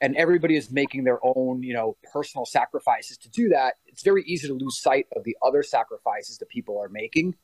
and 0.00 0.14
everybody 0.16 0.56
is 0.56 0.70
making 0.70 1.04
their 1.04 1.18
own, 1.22 1.62
you 1.62 1.72
know, 1.72 1.96
personal 2.12 2.44
sacrifices 2.44 3.16
to 3.18 3.30
do 3.30 3.48
that, 3.48 3.74
it's 3.86 4.02
very 4.02 4.22
easy 4.24 4.46
to 4.48 4.54
lose 4.54 4.80
sight 4.80 5.06
of 5.16 5.24
the 5.24 5.36
other 5.42 5.62
sacrifices 5.62 6.38
that 6.38 6.48
people 6.48 6.78
are 6.78 6.88
making. 6.88 7.34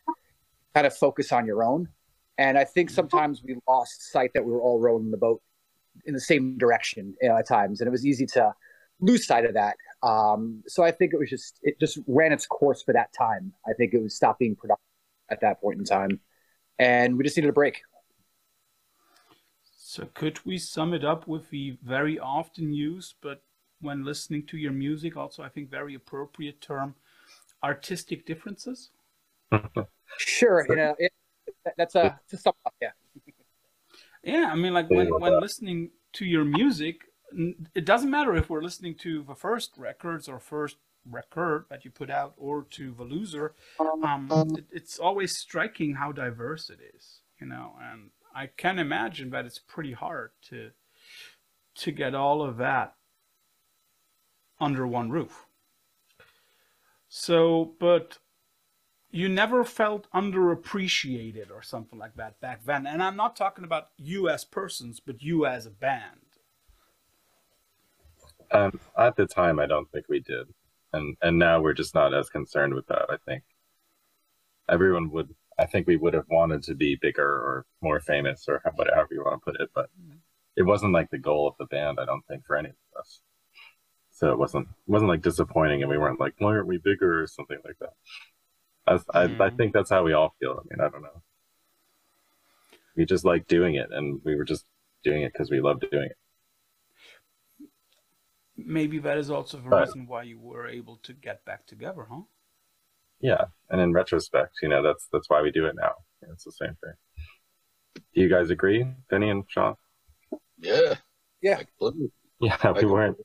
Kind 0.75 0.87
of 0.87 0.97
focus 0.97 1.33
on 1.33 1.47
your 1.47 1.65
own. 1.65 1.89
And 2.39 2.59
I 2.59 2.65
think 2.65 2.91
sometimes 2.91 3.43
we 3.43 3.57
lost 3.69 4.11
sight 4.11 4.31
that 4.35 4.45
we 4.45 4.53
were 4.53 4.61
all 4.61 4.81
rowing 4.81 5.11
the 5.11 5.17
boat 5.17 5.43
in 6.07 6.15
the 6.15 6.21
same 6.21 6.57
direction 6.59 7.15
at 7.23 7.47
times, 7.47 7.81
and 7.81 7.89
it 7.89 7.91
was 7.91 8.07
easy 8.07 8.27
to 8.27 8.55
lose 9.01 9.27
sight 9.27 9.45
of 9.45 9.55
that. 9.55 9.77
Um, 10.03 10.63
so 10.67 10.83
I 10.83 10.91
think 10.91 11.13
it 11.13 11.19
was 11.19 11.29
just 11.29 11.59
it 11.63 11.79
just 11.79 11.99
ran 12.07 12.33
its 12.33 12.47
course 12.47 12.83
for 12.83 12.93
that 12.95 13.13
time. 13.13 13.53
I 13.67 13.73
think 13.75 13.93
it 13.93 14.03
was 14.03 14.15
stopped 14.17 14.39
being 14.39 14.57
productive 14.57 14.83
at 15.31 15.41
that 15.43 15.61
point 15.61 15.79
in 15.79 15.85
time, 15.85 16.21
and 16.79 17.17
we 17.17 17.25
just 17.25 17.37
needed 17.37 17.51
a 17.51 17.53
break. 17.53 17.83
So 19.93 20.09
could 20.15 20.43
we 20.47 20.57
sum 20.57 20.95
it 20.95 21.05
up 21.05 21.29
with 21.29 21.51
the 21.51 21.77
very 21.83 22.19
often 22.19 22.73
used, 22.73 23.17
but 23.21 23.43
when 23.83 24.07
listening 24.07 24.47
to 24.47 24.57
your 24.57 24.73
music, 24.73 25.19
also 25.19 25.43
I 25.43 25.51
think 25.51 25.71
very 25.71 25.95
appropriate 25.95 26.63
term, 26.63 26.95
artistic 27.63 28.25
differences? 28.25 28.89
sure, 30.17 30.65
you 30.67 30.77
know, 30.77 30.95
it, 30.99 31.13
that's 31.77 31.95
a, 31.95 32.19
to 32.31 32.39
sum 32.39 32.55
up, 32.65 32.75
yeah. 32.81 32.93
Yeah, 34.25 34.49
I 34.51 34.55
mean, 34.55 34.73
like 34.73 34.89
when, 34.89 35.09
when 35.09 35.39
listening 35.39 35.91
to 36.15 36.25
your 36.25 36.45
music, 36.47 37.03
it 37.75 37.85
doesn't 37.85 38.11
matter 38.11 38.35
if 38.35 38.49
we're 38.49 38.63
listening 38.63 38.95
to 39.01 39.23
the 39.25 39.35
first 39.35 39.73
records 39.77 40.27
or 40.27 40.39
first 40.39 40.77
record 41.05 41.67
that 41.69 41.85
you 41.85 41.91
put 41.91 42.09
out 42.09 42.33
or 42.39 42.63
to 42.71 42.95
the 42.95 43.03
loser. 43.03 43.57
Um, 43.79 44.55
it, 44.57 44.65
it's 44.71 44.99
always 44.99 45.37
striking 45.37 45.97
how 45.97 46.13
diverse 46.13 46.71
it 46.71 46.79
is, 46.97 47.19
you 47.39 47.47
know, 47.47 47.73
and 47.83 48.11
I 48.35 48.47
can 48.47 48.79
imagine 48.79 49.31
that 49.31 49.45
it's 49.45 49.59
pretty 49.59 49.93
hard 49.93 50.31
to 50.49 50.71
to 51.75 51.91
get 51.91 52.15
all 52.15 52.43
of 52.43 52.59
that 52.59 52.95
under 54.61 54.87
one 54.87 55.11
roof. 55.11 55.47
So, 57.09 57.75
but 57.79 58.19
you 59.11 59.29
never 59.29 59.65
felt 59.65 60.11
underappreciated 60.13 61.51
or 61.51 61.63
something 61.63 61.99
like 61.99 62.15
that 62.17 62.41
back 62.41 62.65
then. 62.65 62.87
And 62.87 63.03
I'm 63.03 63.17
not 63.17 63.37
talking 63.37 63.65
about 63.65 63.89
you 63.99 64.29
as 64.29 64.45
persons, 64.45 65.01
but 65.01 65.23
you 65.23 65.45
as 65.45 65.67
a 65.67 65.71
band. 65.71 66.21
Um, 68.51 68.81
at 68.99 69.17
the 69.17 69.27
time, 69.27 69.59
I 69.59 69.67
don't 69.67 69.91
think 69.91 70.07
we 70.09 70.21
did, 70.21 70.47
and 70.93 71.17
and 71.23 71.39
now 71.39 71.61
we're 71.61 71.73
just 71.73 71.95
not 71.95 72.13
as 72.13 72.29
concerned 72.29 72.75
with 72.75 72.87
that. 72.89 73.07
I 73.09 73.17
think 73.27 73.45
everyone 74.69 75.11
would. 75.11 75.35
I 75.63 75.67
think 75.67 75.87
we 75.87 75.97
would 75.97 76.15
have 76.15 76.29
wanted 76.29 76.65
to 76.65 76.75
be 76.75 76.97
bigger 76.97 77.25
or 77.25 77.67
more 77.81 78.01
famous 78.01 78.47
or 78.49 78.61
whatever 78.75 79.09
you 79.13 79.23
want 79.25 79.41
to 79.41 79.53
put 79.53 79.61
it, 79.61 79.71
but 79.75 79.89
mm-hmm. 80.01 80.17
it 80.57 80.63
wasn't 80.63 80.93
like 80.93 81.11
the 81.11 81.19
goal 81.19 81.47
of 81.47 81.55
the 81.59 81.67
band. 81.67 81.99
I 82.01 82.05
don't 82.05 82.27
think 82.27 82.45
for 82.45 82.57
any 82.57 82.71
of 82.71 82.75
us. 82.99 83.21
So 84.11 84.33
it 84.33 84.39
wasn't 84.39 84.69
wasn't 84.87 85.09
like 85.09 85.23
disappointing, 85.23 85.83
and 85.83 85.91
we 85.91 85.99
weren't 85.99 86.21
like, 86.21 86.35
why 86.39 86.51
aren't 86.51 86.67
we 86.67 86.79
bigger 86.79 87.23
or 87.23 87.27
something 87.27 87.59
like 87.65 87.79
that. 87.81 87.95
I, 88.87 88.95
I, 89.19 89.27
mm. 89.27 89.41
I 89.41 89.51
think 89.51 89.73
that's 89.73 89.91
how 89.91 90.03
we 90.03 90.13
all 90.13 90.35
feel. 90.39 90.61
I 90.61 90.63
mean, 90.69 90.85
I 90.85 90.91
don't 90.91 91.03
know. 91.03 91.23
We 92.97 93.07
just 93.07 93.25
like 93.25 93.47
doing 93.47 93.77
it, 93.77 93.89
and 93.91 94.21
we 94.25 94.35
were 94.35 94.45
just 94.45 94.67
doing 95.03 95.23
it 95.23 95.33
because 95.33 95.51
we 95.51 95.61
love 95.61 95.81
doing 95.81 96.11
it. 96.11 96.17
Maybe 98.57 98.99
that 98.99 99.17
is 99.17 99.31
also 99.31 99.59
the 99.59 99.71
but, 99.71 99.87
reason 99.87 100.07
why 100.07 100.25
you 100.25 100.39
were 100.39 100.67
able 100.67 100.99
to 101.05 101.13
get 101.13 101.45
back 101.45 101.67
together, 101.67 102.07
huh? 102.11 102.23
Yeah, 103.23 103.45
and 103.71 103.81
in 103.81 103.93
retrospect, 103.93 104.59
you 104.63 104.69
know, 104.69 104.83
that's 104.83 105.09
that's 105.13 105.31
why 105.31 105.41
we 105.41 105.51
do 105.51 105.67
it 105.67 105.77
now. 105.77 105.93
It's 106.33 106.45
the 106.45 106.53
same 106.53 106.77
thing. 106.83 106.95
Do 107.95 108.21
you 108.21 108.29
guys 108.29 108.51
agree, 108.51 108.87
Vinny 109.11 109.31
and 109.31 109.45
Sean? 109.49 109.77
Yeah. 110.59 110.95
Yeah. 111.41 111.63
Yeah, 112.41 112.73
we 112.73 112.85
weren't 112.87 113.17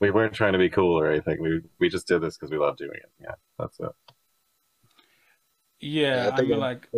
we 0.00 0.10
weren't 0.10 0.34
trying 0.34 0.52
to 0.54 0.58
be 0.58 0.70
cool 0.70 0.98
or 0.98 1.10
anything. 1.10 1.40
We 1.40 1.60
we 1.78 1.88
just 1.88 2.08
did 2.08 2.22
this 2.22 2.36
because 2.36 2.50
we 2.50 2.58
love 2.58 2.76
doing 2.76 2.94
it. 2.94 3.12
Yeah, 3.20 3.34
that's 3.58 3.78
it. 3.78 3.90
Yeah, 5.80 6.30
I, 6.32 6.38
I 6.38 6.42
mean, 6.42 6.58
like 6.58 6.88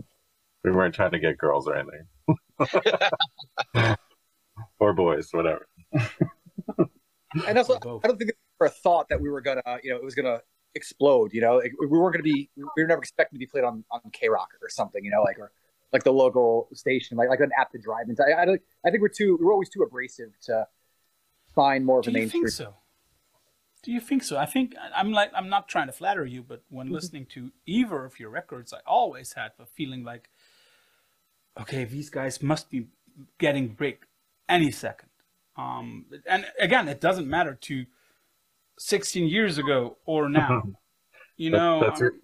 we 0.62 0.70
weren't 0.70 0.94
trying 0.94 1.10
to 1.10 1.18
get 1.18 1.36
girls 1.36 1.66
or 1.66 1.74
anything, 1.74 2.06
or 4.78 4.92
boys, 4.94 5.28
whatever. 5.32 5.66
and 7.46 7.58
also, 7.58 7.74
I 8.04 8.06
don't 8.06 8.18
think 8.18 8.32
for 8.56 8.68
a 8.68 8.70
thought 8.70 9.08
that 9.08 9.20
we 9.20 9.28
were 9.28 9.40
gonna, 9.40 9.62
you 9.82 9.90
know, 9.90 9.96
it 9.96 10.04
was 10.04 10.14
gonna 10.14 10.40
explode. 10.74 11.32
You 11.32 11.40
know, 11.40 11.62
we 11.80 11.86
weren't 11.86 12.14
gonna 12.14 12.22
be, 12.22 12.48
we 12.56 12.64
were 12.76 12.86
never 12.86 13.00
expecting 13.00 13.36
to 13.36 13.40
be 13.40 13.46
played 13.46 13.64
on 13.64 13.84
on 13.90 14.00
K 14.12 14.28
Rock 14.28 14.50
or 14.62 14.68
something. 14.68 15.04
You 15.04 15.10
know, 15.10 15.22
like 15.22 15.38
or 15.38 15.52
like 15.92 16.02
the 16.02 16.12
local 16.12 16.68
station, 16.74 17.16
like 17.16 17.28
like 17.28 17.40
an 17.40 17.50
app 17.58 17.70
to 17.72 17.78
drive 17.78 18.08
into. 18.08 18.22
I, 18.22 18.42
I, 18.42 18.58
I 18.84 18.90
think 18.90 19.00
we're 19.00 19.08
too, 19.08 19.38
we're 19.40 19.52
always 19.52 19.68
too 19.68 19.82
abrasive 19.82 20.30
to 20.42 20.66
find 21.54 21.86
more 21.86 22.00
of 22.00 22.04
Do 22.04 22.10
a 22.10 22.14
mainstream. 22.14 22.48
so? 22.48 22.74
Do 23.84 23.92
you 23.92 24.00
think 24.00 24.24
so? 24.24 24.36
I 24.36 24.46
think 24.46 24.74
I'm 24.94 25.12
like 25.12 25.30
I'm 25.34 25.48
not 25.48 25.68
trying 25.68 25.86
to 25.86 25.92
flatter 25.92 26.24
you, 26.24 26.42
but 26.42 26.62
when 26.68 26.86
mm-hmm. 26.86 26.94
listening 26.94 27.26
to 27.34 27.52
either 27.66 28.04
of 28.04 28.18
your 28.18 28.30
records, 28.30 28.72
I 28.72 28.78
always 28.86 29.34
had 29.34 29.52
the 29.58 29.66
feeling 29.66 30.02
like, 30.04 30.30
okay, 31.60 31.84
these 31.84 32.10
guys 32.10 32.42
must 32.42 32.70
be 32.70 32.86
getting 33.38 33.68
big 33.68 33.98
any 34.48 34.70
second. 34.70 35.10
Um, 35.56 36.06
and 36.26 36.46
again, 36.58 36.88
it 36.88 37.00
doesn't 37.00 37.28
matter 37.28 37.54
to 37.54 37.86
16 38.78 39.28
years 39.28 39.58
ago 39.58 39.96
or 40.06 40.28
now. 40.40 40.62
You 41.36 41.50
know, 41.50 41.80
that's, 41.80 42.00
that's, 42.00 42.14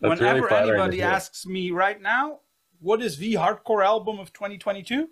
that's 0.00 0.20
whenever 0.20 0.46
really 0.46 0.70
anybody 0.70 1.02
asks 1.02 1.46
me 1.46 1.70
right 1.70 2.00
now, 2.00 2.40
what 2.80 3.00
is 3.00 3.16
the 3.16 3.34
hardcore 3.34 3.84
album 3.84 4.18
of 4.18 4.32
2022? 4.32 5.08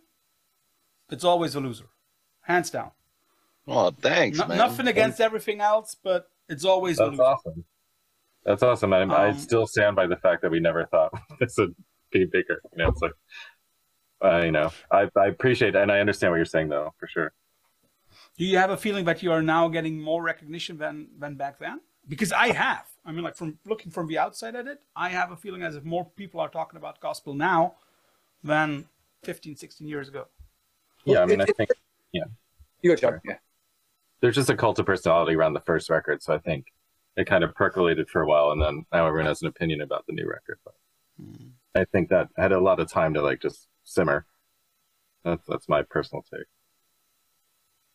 It's 1.11 1.25
always 1.25 1.55
a 1.55 1.61
loser, 1.61 1.87
hands 2.43 2.71
down. 2.71 2.91
Oh, 3.67 3.91
thanks, 3.91 4.39
no, 4.39 4.47
Nothing 4.47 4.89
against 4.89 5.21
everything 5.21 5.61
else, 5.61 5.97
but 6.03 6.29
it's 6.49 6.65
always 6.65 6.99
that's 6.99 7.19
awesome. 7.19 7.65
That's 8.45 8.63
awesome. 8.63 8.93
I, 8.93 9.03
um, 9.03 9.11
I 9.11 9.33
still 9.33 9.67
stand 9.67 9.97
by 9.97 10.07
the 10.07 10.17
fact 10.17 10.43
that 10.43 10.51
we 10.51 10.61
never 10.61 10.85
thought 10.87 11.13
this 11.41 11.57
would 11.57 11.75
be 12.13 12.27
bigger. 12.27 12.61
You 12.73 12.85
know, 12.85 12.89
it's 12.91 13.01
like, 13.01 13.13
uh, 14.23 14.43
you 14.45 14.53
know, 14.53 14.71
I, 14.91 15.09
I 15.17 15.27
appreciate 15.27 15.75
and 15.75 15.91
I 15.91 16.01
understand 16.01 16.31
what 16.31 16.37
you're 16.37 16.45
saying 16.45 16.69
though, 16.69 16.93
for 16.99 17.09
sure. 17.09 17.33
Do 18.39 18.45
you 18.45 18.59
have 18.59 18.71
a 18.71 18.77
feeling 18.77 19.05
that 19.05 19.23
you 19.23 19.31
are 19.33 19.43
now 19.43 19.69
getting 19.69 20.01
more 20.01 20.23
recognition 20.23 20.79
than 20.79 21.09
than 21.19 21.37
back 21.37 21.59
then? 21.59 21.81
Because 22.09 22.33
I 22.33 22.53
have. 22.53 22.87
I 23.05 23.13
mean, 23.13 23.23
like 23.23 23.37
from 23.37 23.59
looking 23.65 23.93
from 23.93 24.07
the 24.09 24.19
outside 24.19 24.57
at 24.57 24.67
it, 24.67 24.81
I 24.97 25.09
have 25.11 25.31
a 25.31 25.37
feeling 25.37 25.63
as 25.63 25.77
if 25.77 25.85
more 25.85 26.05
people 26.17 26.41
are 26.41 26.49
talking 26.49 26.77
about 26.77 27.01
gospel 27.01 27.35
now 27.35 27.75
than 28.43 28.87
15, 29.25 29.57
16 29.57 29.87
years 29.87 30.09
ago. 30.09 30.27
Yeah, 31.05 31.23
I 31.23 31.27
mean, 31.27 31.41
I 31.41 31.47
think, 31.47 31.71
yeah. 32.13 32.25
You 32.83 32.91
go, 32.91 32.97
John. 32.97 33.21
Yeah 33.25 33.37
there's 34.25 34.37
just 34.37 34.49
a 34.49 34.57
cult 34.57 34.79
of 34.79 34.87
personality 34.87 35.35
around 35.35 35.53
the 35.53 35.61
first 35.61 35.91
record. 35.91 36.23
So 36.23 36.33
I 36.33 36.39
think 36.39 36.69
it 37.15 37.27
kind 37.27 37.45
of 37.45 37.55
percolated 37.55 38.09
for 38.09 38.23
a 38.23 38.27
while, 38.27 38.53
and 38.53 38.63
then 38.63 38.87
now 38.91 39.07
everyone 39.07 39.27
has 39.27 39.43
an 39.43 39.49
opinion 39.49 39.83
about 39.83 40.07
the 40.07 40.15
new 40.15 40.27
record. 40.27 40.59
But 40.65 40.75
mm. 41.23 41.51
I 41.75 41.85
think 41.85 42.09
that 42.09 42.31
had 42.39 42.51
a 42.51 42.59
lot 42.59 42.81
of 42.81 42.91
time 42.91 43.13
to 43.15 43.21
like 43.21 43.43
just 43.43 43.69
simmer. 43.85 44.25
That's 45.25 45.47
that's 45.47 45.69
my 45.69 45.83
personal 45.83 46.23
take. 46.23 46.47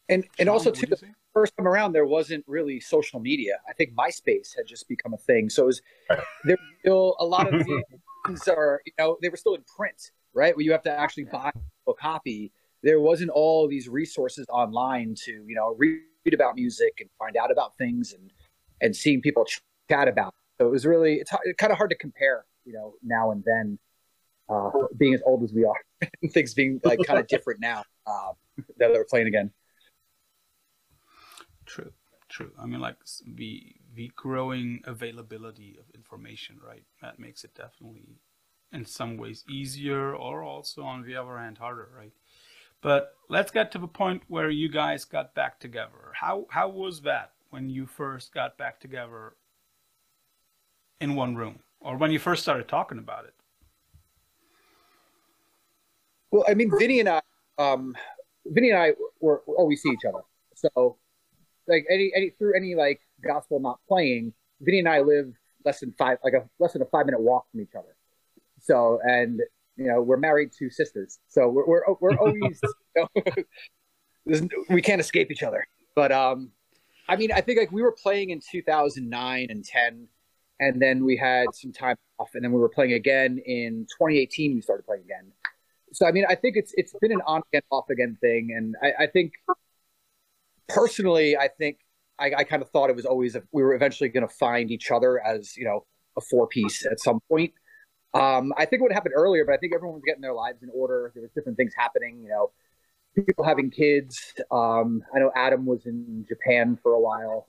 And 0.10 0.28
and 0.40 0.50
also 0.50 0.72
too, 0.72 0.88
the 0.88 0.98
first 1.34 1.56
time 1.56 1.68
around, 1.68 1.94
there 1.94 2.06
wasn't 2.06 2.44
really 2.48 2.80
social 2.80 3.20
media. 3.20 3.60
I 3.70 3.74
think 3.74 3.94
MySpace 3.94 4.56
had 4.58 4.66
just 4.66 4.90
become 4.90 5.14
a 5.14 5.18
thing. 5.18 5.50
So 5.50 5.64
it 5.64 5.66
was 5.68 5.82
right. 6.10 6.20
there 6.46 6.58
still 6.80 7.16
a 7.20 7.26
lot 7.26 7.54
of 7.54 7.66
things 8.26 8.48
are 8.48 8.82
you 8.86 8.94
know 8.98 9.18
they 9.22 9.30
were 9.30 9.38
still 9.38 9.54
in 9.54 9.64
print, 9.78 10.12
right? 10.34 10.56
Where 10.56 10.66
you 10.66 10.72
have 10.72 10.82
to 10.84 10.92
actually 10.92 11.26
buy 11.26 11.52
a 11.88 11.94
copy. 11.94 12.52
There 12.82 13.00
wasn't 13.00 13.30
all 13.30 13.68
these 13.68 13.88
resources 13.88 14.48
online 14.50 15.14
to 15.26 15.32
you 15.32 15.56
know 15.56 15.76
read 15.78 16.02
about 16.34 16.56
music 16.56 16.98
and 17.00 17.10
find 17.20 17.38
out 17.38 17.52
about 17.52 17.78
things 17.78 18.14
and 18.14 18.32
and 18.82 18.96
seeing 18.96 19.22
people 19.22 19.46
chat 19.90 20.08
about. 20.08 20.30
It. 20.30 20.64
So 20.64 20.68
it 20.68 20.72
was 20.72 20.88
really 20.88 21.16
it's, 21.16 21.32
it's 21.44 21.58
kind 21.58 21.72
of 21.72 21.78
hard 21.78 21.92
to 21.92 21.98
compare, 21.98 22.46
you 22.66 22.74
know, 22.74 22.96
now 23.04 23.30
and 23.30 23.44
then, 23.46 23.78
uh, 24.50 24.72
being 24.98 25.14
as 25.14 25.22
old 25.24 25.44
as 25.44 25.54
we 25.54 25.66
are, 25.66 25.80
and 26.24 26.34
things 26.34 26.56
being 26.56 26.82
like 26.84 27.00
kind 27.06 27.20
of 27.20 27.28
different 27.28 27.60
now 27.60 27.84
uh, 28.08 28.32
that 28.78 28.90
we're 28.90 29.06
playing 29.06 29.28
again. 29.28 29.52
True, 31.70 31.92
true. 32.30 32.52
I 32.60 32.66
mean, 32.66 32.80
like 32.82 32.98
the 33.36 33.76
the 33.94 34.12
growing 34.16 34.82
availability 34.86 35.78
of 35.80 35.86
information, 35.94 36.60
right? 36.68 36.84
That 37.00 37.20
makes 37.20 37.44
it 37.44 37.54
definitely, 37.54 38.18
in 38.74 38.86
some 38.86 39.18
ways, 39.18 39.44
easier, 39.48 40.16
or 40.16 40.42
also 40.42 40.82
on 40.82 41.04
the 41.04 41.16
other 41.16 41.38
hand, 41.38 41.60
harder, 41.60 41.90
right? 41.96 42.12
But 42.82 43.14
let's 43.30 43.52
get 43.52 43.72
to 43.74 43.78
the 43.78 43.88
point 43.88 44.24
where 44.30 44.50
you 44.50 44.68
guys 44.68 45.06
got 45.06 45.36
back 45.36 45.60
together. 45.60 46.12
How 46.16 46.48
how 46.50 46.70
was 46.70 47.02
that 47.02 47.34
when 47.52 47.70
you 47.70 47.86
first 47.86 48.34
got 48.34 48.58
back 48.58 48.80
together 48.80 49.34
in 51.00 51.14
one 51.14 51.36
room, 51.36 51.60
or 51.82 51.98
when 51.98 52.12
you 52.12 52.18
first 52.18 52.42
started 52.42 52.68
talking 52.68 52.98
about 52.98 53.26
it? 53.26 53.36
Well, 56.32 56.46
I 56.48 56.56
mean, 56.56 56.72
Vinny 56.80 57.00
and 57.00 57.10
I, 57.10 57.22
um, 57.60 57.96
Vinny 58.48 58.72
and 58.72 58.80
I 58.80 58.94
were, 59.22 59.44
were 59.46 59.56
always 59.56 59.84
see 59.84 59.90
each 59.90 60.06
other. 60.08 60.24
So 60.56 60.98
like 61.70 61.86
any 61.90 62.12
any 62.16 62.32
through 62.32 62.56
any 62.56 62.76
like 62.76 63.02
gospel 63.24 63.60
not 63.60 63.80
playing, 63.88 64.34
Vinny 64.62 64.80
and 64.80 64.90
I 64.90 65.02
live 65.02 65.34
less 65.66 65.80
than 65.80 65.94
five 65.98 66.18
like 66.24 66.34
a 66.34 66.50
less 66.60 66.74
than 66.74 66.82
a 66.82 66.86
five 66.86 67.06
minute 67.06 67.22
walk 67.22 67.46
from 67.52 67.62
each 67.62 67.76
other. 67.78 67.96
So 68.62 69.00
and 69.04 69.40
you 69.78 69.88
know 69.88 70.02
we're 70.02 70.18
married 70.18 70.52
to 70.60 70.70
sisters, 70.70 71.20
so 71.28 71.48
we're 71.48 71.66
we're, 71.66 71.84
we're 72.00 72.18
always 72.18 72.60
you 72.96 73.08
know, 74.26 74.48
we 74.70 74.82
can't 74.82 75.02
escape 75.02 75.32
each 75.32 75.44
other. 75.44 75.66
But 75.96 76.12
um, 76.12 76.52
I 77.08 77.16
mean, 77.16 77.32
I 77.32 77.42
think 77.42 77.60
like 77.60 77.72
we 77.72 77.82
were 77.82 77.96
playing 78.02 78.30
in 78.30 78.42
2009 78.52 79.48
and 79.50 79.66
10, 79.66 80.08
and 80.60 80.82
then 80.82 81.04
we 81.06 81.18
had 81.18 81.48
some 81.54 81.72
time 81.72 81.96
off, 82.20 82.30
and 82.36 82.44
then 82.44 82.52
we 82.52 82.60
were 82.60 82.70
playing 82.70 82.94
again 82.94 83.40
in 83.46 83.88
2018. 83.98 84.56
We 84.56 84.62
started 84.62 84.86
playing 84.86 85.04
again. 85.04 85.32
So 85.92 86.08
I 86.08 86.12
mean, 86.12 86.26
I 86.30 86.36
think 86.36 86.56
it's 86.56 86.74
it's 86.78 86.94
been 87.02 87.12
an 87.12 87.22
on 87.26 87.42
again 87.52 87.64
off 87.72 87.90
again 87.90 88.18
thing, 88.22 88.54
and 88.56 88.76
I, 88.84 89.04
I 89.04 89.08
think 89.08 89.34
personally, 90.70 91.36
I 91.36 91.50
think 91.50 91.80
I, 92.18 92.32
I 92.38 92.44
kind 92.44 92.62
of 92.62 92.70
thought 92.70 92.90
it 92.90 92.96
was 92.96 93.06
always 93.06 93.36
a, 93.36 93.44
we 93.52 93.64
were 93.64 93.74
eventually 93.74 94.10
going 94.10 94.28
to 94.28 94.34
find 94.34 94.72
each 94.72 94.92
other 94.92 95.24
as 95.26 95.58
you 95.58 95.66
know 95.66 95.86
a 96.18 96.22
four 96.22 96.48
piece 96.48 96.86
at 96.86 97.00
some 97.00 97.20
point. 97.30 97.54
Um, 98.14 98.54
I 98.58 98.66
think 98.66 98.82
it 98.82 98.84
would 98.84 98.94
happen 98.94 99.12
earlier, 99.14 99.46
but 99.46 99.54
I 99.54 99.58
think 99.58 99.74
everyone 99.74 99.96
was 99.96 100.04
getting 100.06 100.22
their 100.22 100.34
lives 100.34 100.64
in 100.64 100.70
order. 100.74 101.12
There 101.14 101.22
was 101.22 101.32
different 101.32 101.58
things 101.58 101.74
happening, 101.78 102.22
you 102.24 102.30
know, 102.30 102.52
people 103.16 103.46
having 103.46 103.70
kids. 103.70 104.34
Um, 104.52 105.04
I 105.14 105.20
know 105.20 105.32
Adam 105.36 105.66
was 105.66 105.86
in 105.86 106.26
Japan 106.28 106.78
for 106.82 106.94
a 106.94 107.00
while. 107.00 107.48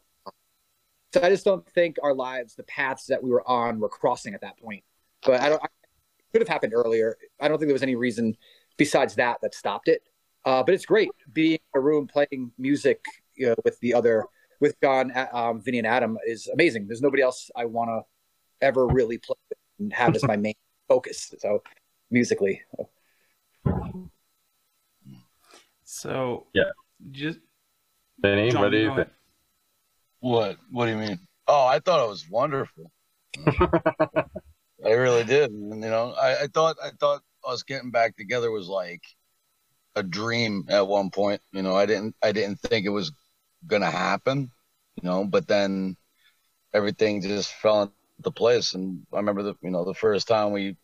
So 1.14 1.22
I 1.22 1.30
just 1.30 1.44
don't 1.44 1.66
think 1.70 1.96
our 2.02 2.14
lives, 2.14 2.54
the 2.54 2.62
paths 2.64 3.06
that 3.06 3.22
we 3.22 3.30
were 3.30 3.46
on, 3.48 3.80
were 3.80 3.88
crossing 3.88 4.34
at 4.34 4.42
that 4.42 4.58
point. 4.58 4.84
But 5.24 5.40
I 5.40 5.48
don't. 5.48 5.62
I, 5.62 5.66
it 5.66 6.32
could 6.32 6.42
have 6.42 6.48
happened 6.48 6.74
earlier. 6.74 7.16
I 7.40 7.48
don't 7.48 7.58
think 7.58 7.68
there 7.68 7.74
was 7.74 7.82
any 7.82 7.96
reason 7.96 8.36
besides 8.76 9.16
that 9.16 9.38
that 9.42 9.54
stopped 9.54 9.88
it. 9.88 10.02
Uh, 10.44 10.62
but 10.62 10.74
it's 10.74 10.86
great 10.86 11.10
being 11.32 11.52
in 11.52 11.58
a 11.74 11.80
room 11.80 12.06
playing 12.06 12.50
music 12.58 13.04
you 13.34 13.48
know, 13.48 13.54
with 13.64 13.78
the 13.80 13.94
other 13.94 14.24
with 14.60 14.78
John, 14.82 15.12
um, 15.32 15.60
Vinny, 15.60 15.78
and 15.78 15.86
Adam 15.86 16.18
is 16.26 16.46
amazing. 16.48 16.86
There's 16.86 17.00
nobody 17.00 17.22
else 17.22 17.50
I 17.56 17.64
want 17.64 17.88
to 17.88 18.66
ever 18.66 18.86
really 18.86 19.18
play 19.18 19.36
and 19.78 19.92
have 19.92 20.14
as 20.14 20.22
my 20.22 20.36
main 20.36 20.54
focus. 20.88 21.34
So 21.38 21.62
musically. 22.10 22.62
So 25.84 26.46
yeah, 26.54 26.64
just 27.10 27.38
Vinny, 28.20 28.50
John, 28.50 28.62
what 28.62 28.70
do 28.70 28.78
you 28.78 28.94
think? 28.94 29.08
What? 30.20 30.58
What 30.70 30.86
do 30.86 30.92
you 30.92 30.98
mean? 30.98 31.18
Oh, 31.46 31.66
I 31.66 31.80
thought 31.80 32.04
it 32.04 32.08
was 32.08 32.28
wonderful. 32.28 32.92
I 34.84 34.92
really 34.92 35.24
did. 35.24 35.50
And, 35.50 35.82
you 35.82 35.90
know, 35.90 36.12
I, 36.12 36.42
I 36.42 36.46
thought 36.46 36.76
I 36.82 36.90
thought 37.00 37.22
us 37.46 37.62
getting 37.62 37.90
back 37.90 38.16
together 38.16 38.50
was 38.50 38.68
like 38.68 39.02
a 39.94 40.02
dream 40.02 40.66
at 40.68 40.86
one 40.86 41.10
point. 41.10 41.40
You 41.52 41.62
know, 41.62 41.74
I 41.74 41.86
didn't 41.86 42.14
I 42.22 42.32
didn't 42.32 42.60
think 42.60 42.86
it 42.86 42.90
was 42.90 43.12
gonna 43.66 43.90
happen. 43.90 44.50
You 44.96 45.08
know, 45.08 45.24
but 45.24 45.48
then 45.48 45.96
everything 46.72 47.22
just 47.22 47.52
fell 47.54 47.92
into 48.18 48.30
place. 48.30 48.74
And 48.74 49.06
I 49.12 49.16
remember 49.16 49.42
the 49.42 49.54
you 49.62 49.70
know 49.70 49.84
the 49.84 49.94
first 49.94 50.28
time 50.28 50.52
we 50.52 50.76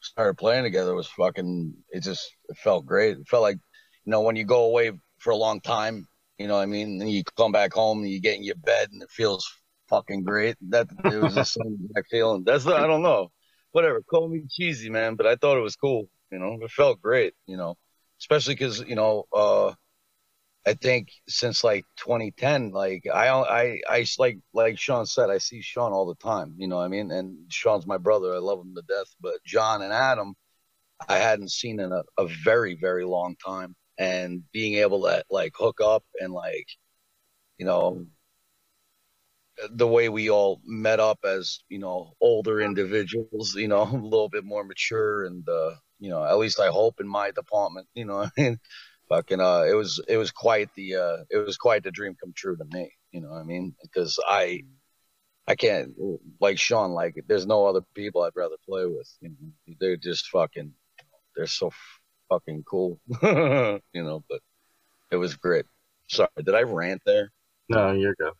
started 0.00 0.34
playing 0.38 0.64
together 0.64 0.94
was 0.94 1.08
fucking. 1.08 1.74
It 1.90 2.02
just 2.02 2.30
it 2.48 2.56
felt 2.58 2.86
great. 2.86 3.18
It 3.18 3.28
felt 3.28 3.42
like 3.42 3.58
you 4.04 4.10
know 4.10 4.22
when 4.22 4.36
you 4.36 4.44
go 4.44 4.64
away 4.64 4.92
for 5.18 5.30
a 5.30 5.36
long 5.36 5.60
time. 5.60 6.06
You 6.38 6.48
know 6.48 6.56
what 6.56 6.62
I 6.62 6.66
mean? 6.66 7.02
And 7.02 7.10
you 7.12 7.22
come 7.36 7.52
back 7.52 7.74
home 7.74 7.98
and 7.98 8.08
you 8.08 8.18
get 8.18 8.36
in 8.36 8.44
your 8.44 8.56
bed 8.56 8.88
and 8.92 9.02
it 9.02 9.10
feels 9.10 9.46
fucking 9.90 10.24
great. 10.24 10.56
That 10.70 10.88
it 11.04 11.20
was 11.20 11.34
the 11.34 11.44
same 11.44 11.76
exact 11.84 12.08
feeling. 12.10 12.44
That's 12.44 12.66
I 12.66 12.86
don't 12.86 13.02
know. 13.02 13.30
Whatever. 13.72 14.00
Call 14.02 14.28
me 14.28 14.44
cheesy, 14.48 14.88
man, 14.88 15.16
but 15.16 15.26
I 15.26 15.36
thought 15.36 15.58
it 15.58 15.62
was 15.62 15.76
cool. 15.76 16.08
You 16.32 16.38
know, 16.38 16.58
it 16.62 16.70
felt 16.70 17.02
great. 17.02 17.34
You 17.46 17.58
know, 17.58 17.76
especially 18.20 18.54
because 18.54 18.80
you 18.80 18.94
know, 18.94 19.24
uh, 19.32 19.72
I 20.66 20.74
think 20.74 21.10
since 21.26 21.64
like 21.64 21.86
2010, 21.96 22.70
like 22.70 23.06
I, 23.12 23.28
I, 23.28 23.80
I 23.88 24.06
like, 24.18 24.38
like 24.52 24.78
Sean 24.78 25.06
said, 25.06 25.30
I 25.30 25.38
see 25.38 25.62
Sean 25.62 25.92
all 25.92 26.06
the 26.06 26.14
time, 26.16 26.54
you 26.58 26.68
know 26.68 26.76
what 26.76 26.84
I 26.84 26.88
mean? 26.88 27.10
And 27.10 27.50
Sean's 27.50 27.86
my 27.86 27.96
brother. 27.96 28.34
I 28.34 28.38
love 28.38 28.60
him 28.60 28.74
to 28.74 28.82
death, 28.82 29.14
but 29.20 29.42
John 29.44 29.80
and 29.82 29.92
Adam, 29.92 30.34
I 31.08 31.16
hadn't 31.16 31.50
seen 31.50 31.80
in 31.80 31.92
a, 31.92 32.02
a 32.18 32.28
very, 32.44 32.74
very 32.74 33.04
long 33.04 33.36
time. 33.44 33.74
And 33.98 34.42
being 34.52 34.74
able 34.76 35.02
to 35.02 35.22
like 35.30 35.52
hook 35.56 35.80
up 35.82 36.04
and 36.20 36.32
like, 36.32 36.66
you 37.58 37.66
know, 37.66 38.06
the 39.72 39.86
way 39.86 40.08
we 40.08 40.30
all 40.30 40.60
met 40.64 41.00
up 41.00 41.18
as, 41.24 41.60
you 41.68 41.78
know, 41.78 42.14
older 42.20 42.60
individuals, 42.60 43.54
you 43.54 43.68
know, 43.68 43.82
a 43.92 43.96
little 43.96 44.28
bit 44.28 44.44
more 44.44 44.64
mature 44.64 45.24
and, 45.24 45.46
uh, 45.48 45.72
you 46.00 46.10
know, 46.10 46.24
at 46.24 46.38
least 46.38 46.58
I 46.58 46.68
hope 46.68 47.00
in 47.00 47.06
my 47.06 47.30
department, 47.30 47.86
you 47.94 48.04
know, 48.04 48.22
I 48.24 48.30
mean, 48.36 48.58
fucking 49.10 49.40
uh 49.40 49.64
it 49.68 49.74
was 49.74 50.00
it 50.08 50.16
was 50.16 50.30
quite 50.30 50.72
the 50.76 50.94
uh 50.94 51.16
it 51.30 51.38
was 51.38 51.58
quite 51.58 51.82
the 51.82 51.90
dream 51.90 52.16
come 52.18 52.32
true 52.34 52.56
to 52.56 52.64
me 52.72 52.90
you 53.10 53.20
know 53.20 53.30
what 53.30 53.40
i 53.40 53.42
mean? 53.42 53.74
Because 53.82 54.18
i 54.26 54.62
i 55.46 55.54
can't 55.54 55.90
like 56.40 56.58
sean 56.58 56.92
like 56.92 57.16
there's 57.26 57.46
no 57.46 57.66
other 57.66 57.80
people 57.94 58.22
i'd 58.22 58.36
rather 58.36 58.56
play 58.64 58.86
with 58.86 59.10
you 59.20 59.30
know 59.30 59.74
they're 59.80 59.96
just 59.96 60.28
fucking 60.28 60.72
they're 61.34 61.46
so 61.46 61.72
fucking 62.28 62.62
cool 62.62 63.00
you 63.22 63.80
know 63.94 64.24
but 64.28 64.40
it 65.10 65.16
was 65.16 65.34
great. 65.34 65.64
Sorry 66.06 66.28
did 66.36 66.54
i 66.54 66.62
rant 66.62 67.02
there? 67.04 67.32
No 67.68 67.92
you're 67.92 68.14
good. 68.14 68.32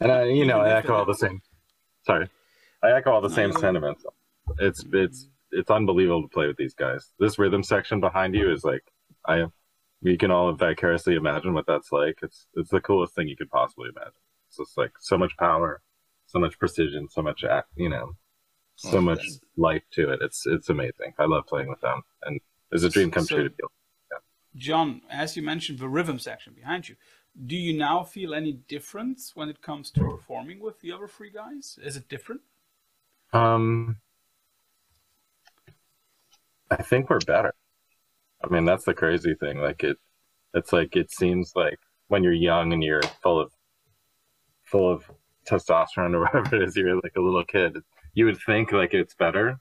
And 0.00 0.12
i 0.12 0.24
you 0.24 0.44
know 0.44 0.60
i 0.60 0.70
echo 0.72 0.94
all 0.94 1.06
the 1.06 1.14
same 1.14 1.40
sorry 2.04 2.28
i 2.82 2.90
echo 2.90 3.12
all 3.12 3.22
the 3.22 3.30
same 3.30 3.52
sentiments. 3.52 4.04
It's 4.58 4.84
it's 4.92 5.28
it's 5.50 5.70
unbelievable 5.70 6.22
to 6.22 6.28
play 6.28 6.46
with 6.46 6.56
these 6.56 6.74
guys. 6.74 7.12
This 7.18 7.38
rhythm 7.38 7.62
section 7.62 8.00
behind 8.00 8.34
you 8.34 8.50
is 8.50 8.64
like 8.64 8.84
I 9.26 9.46
we 10.02 10.16
can 10.16 10.30
all 10.30 10.52
vicariously 10.52 11.14
imagine 11.14 11.54
what 11.54 11.66
that's 11.66 11.92
like. 11.92 12.18
It's 12.22 12.46
it's 12.54 12.70
the 12.70 12.80
coolest 12.80 13.14
thing 13.14 13.28
you 13.28 13.36
could 13.36 13.50
possibly 13.50 13.88
imagine. 13.88 14.20
It's 14.48 14.58
just 14.58 14.76
like 14.76 14.92
so 15.00 15.18
much 15.18 15.36
power, 15.36 15.82
so 16.26 16.38
much 16.38 16.58
precision, 16.58 17.08
so 17.10 17.22
much 17.22 17.44
you 17.76 17.88
know, 17.88 18.16
so 18.76 18.98
oh, 18.98 19.00
much 19.00 19.24
life 19.56 19.82
to 19.92 20.10
it. 20.10 20.20
It's 20.22 20.46
it's 20.46 20.68
amazing. 20.68 21.14
I 21.18 21.24
love 21.24 21.46
playing 21.46 21.68
with 21.68 21.80
them, 21.80 22.02
and 22.24 22.40
it's 22.70 22.84
a 22.84 22.90
dream 22.90 23.10
come 23.10 23.24
so, 23.24 23.36
true 23.36 23.44
to 23.44 23.48
deal. 23.48 23.72
Yeah. 24.12 24.18
John, 24.54 25.02
as 25.10 25.36
you 25.36 25.42
mentioned, 25.42 25.78
the 25.78 25.88
rhythm 25.88 26.18
section 26.18 26.52
behind 26.54 26.88
you. 26.88 26.96
Do 27.46 27.56
you 27.56 27.76
now 27.76 28.02
feel 28.02 28.34
any 28.34 28.52
difference 28.52 29.32
when 29.34 29.50
it 29.50 29.60
comes 29.60 29.90
to 29.90 30.00
performing 30.00 30.58
with 30.58 30.80
the 30.80 30.92
other 30.92 31.06
three 31.06 31.30
guys? 31.30 31.78
Is 31.82 31.96
it 31.96 32.08
different? 32.08 32.40
Um, 33.32 33.98
I 36.70 36.82
think 36.82 37.10
we're 37.10 37.20
better. 37.20 37.54
I 38.42 38.48
mean, 38.48 38.64
that's 38.64 38.84
the 38.84 38.94
crazy 38.94 39.34
thing. 39.34 39.58
Like 39.58 39.82
it, 39.82 39.96
it's 40.54 40.72
like 40.72 40.96
it 40.96 41.10
seems 41.10 41.52
like 41.54 41.78
when 42.08 42.22
you're 42.22 42.32
young 42.32 42.72
and 42.72 42.82
you're 42.82 43.02
full 43.22 43.40
of, 43.40 43.52
full 44.64 44.90
of 44.90 45.10
testosterone 45.48 46.14
or 46.14 46.20
whatever 46.32 46.56
it 46.56 46.62
is, 46.62 46.76
you're 46.76 46.94
like 46.96 47.16
a 47.16 47.20
little 47.20 47.44
kid. 47.44 47.78
You 48.14 48.26
would 48.26 48.38
think 48.44 48.72
like 48.72 48.94
it's 48.94 49.14
better, 49.14 49.58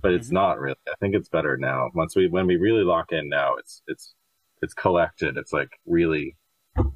but 0.00 0.12
it's 0.12 0.28
mm-hmm. 0.28 0.34
not 0.34 0.60
really. 0.60 0.76
I 0.88 0.94
think 1.00 1.14
it's 1.14 1.28
better 1.28 1.56
now. 1.56 1.90
Once 1.94 2.16
we, 2.16 2.28
when 2.28 2.46
we 2.46 2.56
really 2.56 2.84
lock 2.84 3.12
in 3.12 3.28
now, 3.28 3.54
it's 3.56 3.82
it's 3.86 4.14
it's 4.62 4.74
collected. 4.74 5.36
It's 5.36 5.52
like 5.52 5.70
really 5.86 6.36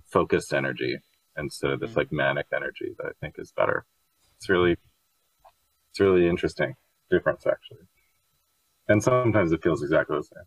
focused 0.06 0.54
energy 0.54 0.98
instead 1.36 1.70
of 1.70 1.80
this 1.80 1.90
mm-hmm. 1.90 2.00
like 2.00 2.12
manic 2.12 2.46
energy 2.54 2.94
that 2.98 3.06
I 3.06 3.12
think 3.20 3.34
is 3.38 3.52
better. 3.52 3.84
It's 4.36 4.48
really, 4.48 4.76
it's 5.90 6.00
really 6.00 6.28
interesting 6.28 6.74
difference 7.10 7.46
actually. 7.46 7.86
And 8.88 9.02
sometimes 9.02 9.52
it 9.52 9.62
feels 9.62 9.82
exactly 9.82 10.16
the 10.18 10.22
same 10.22 10.44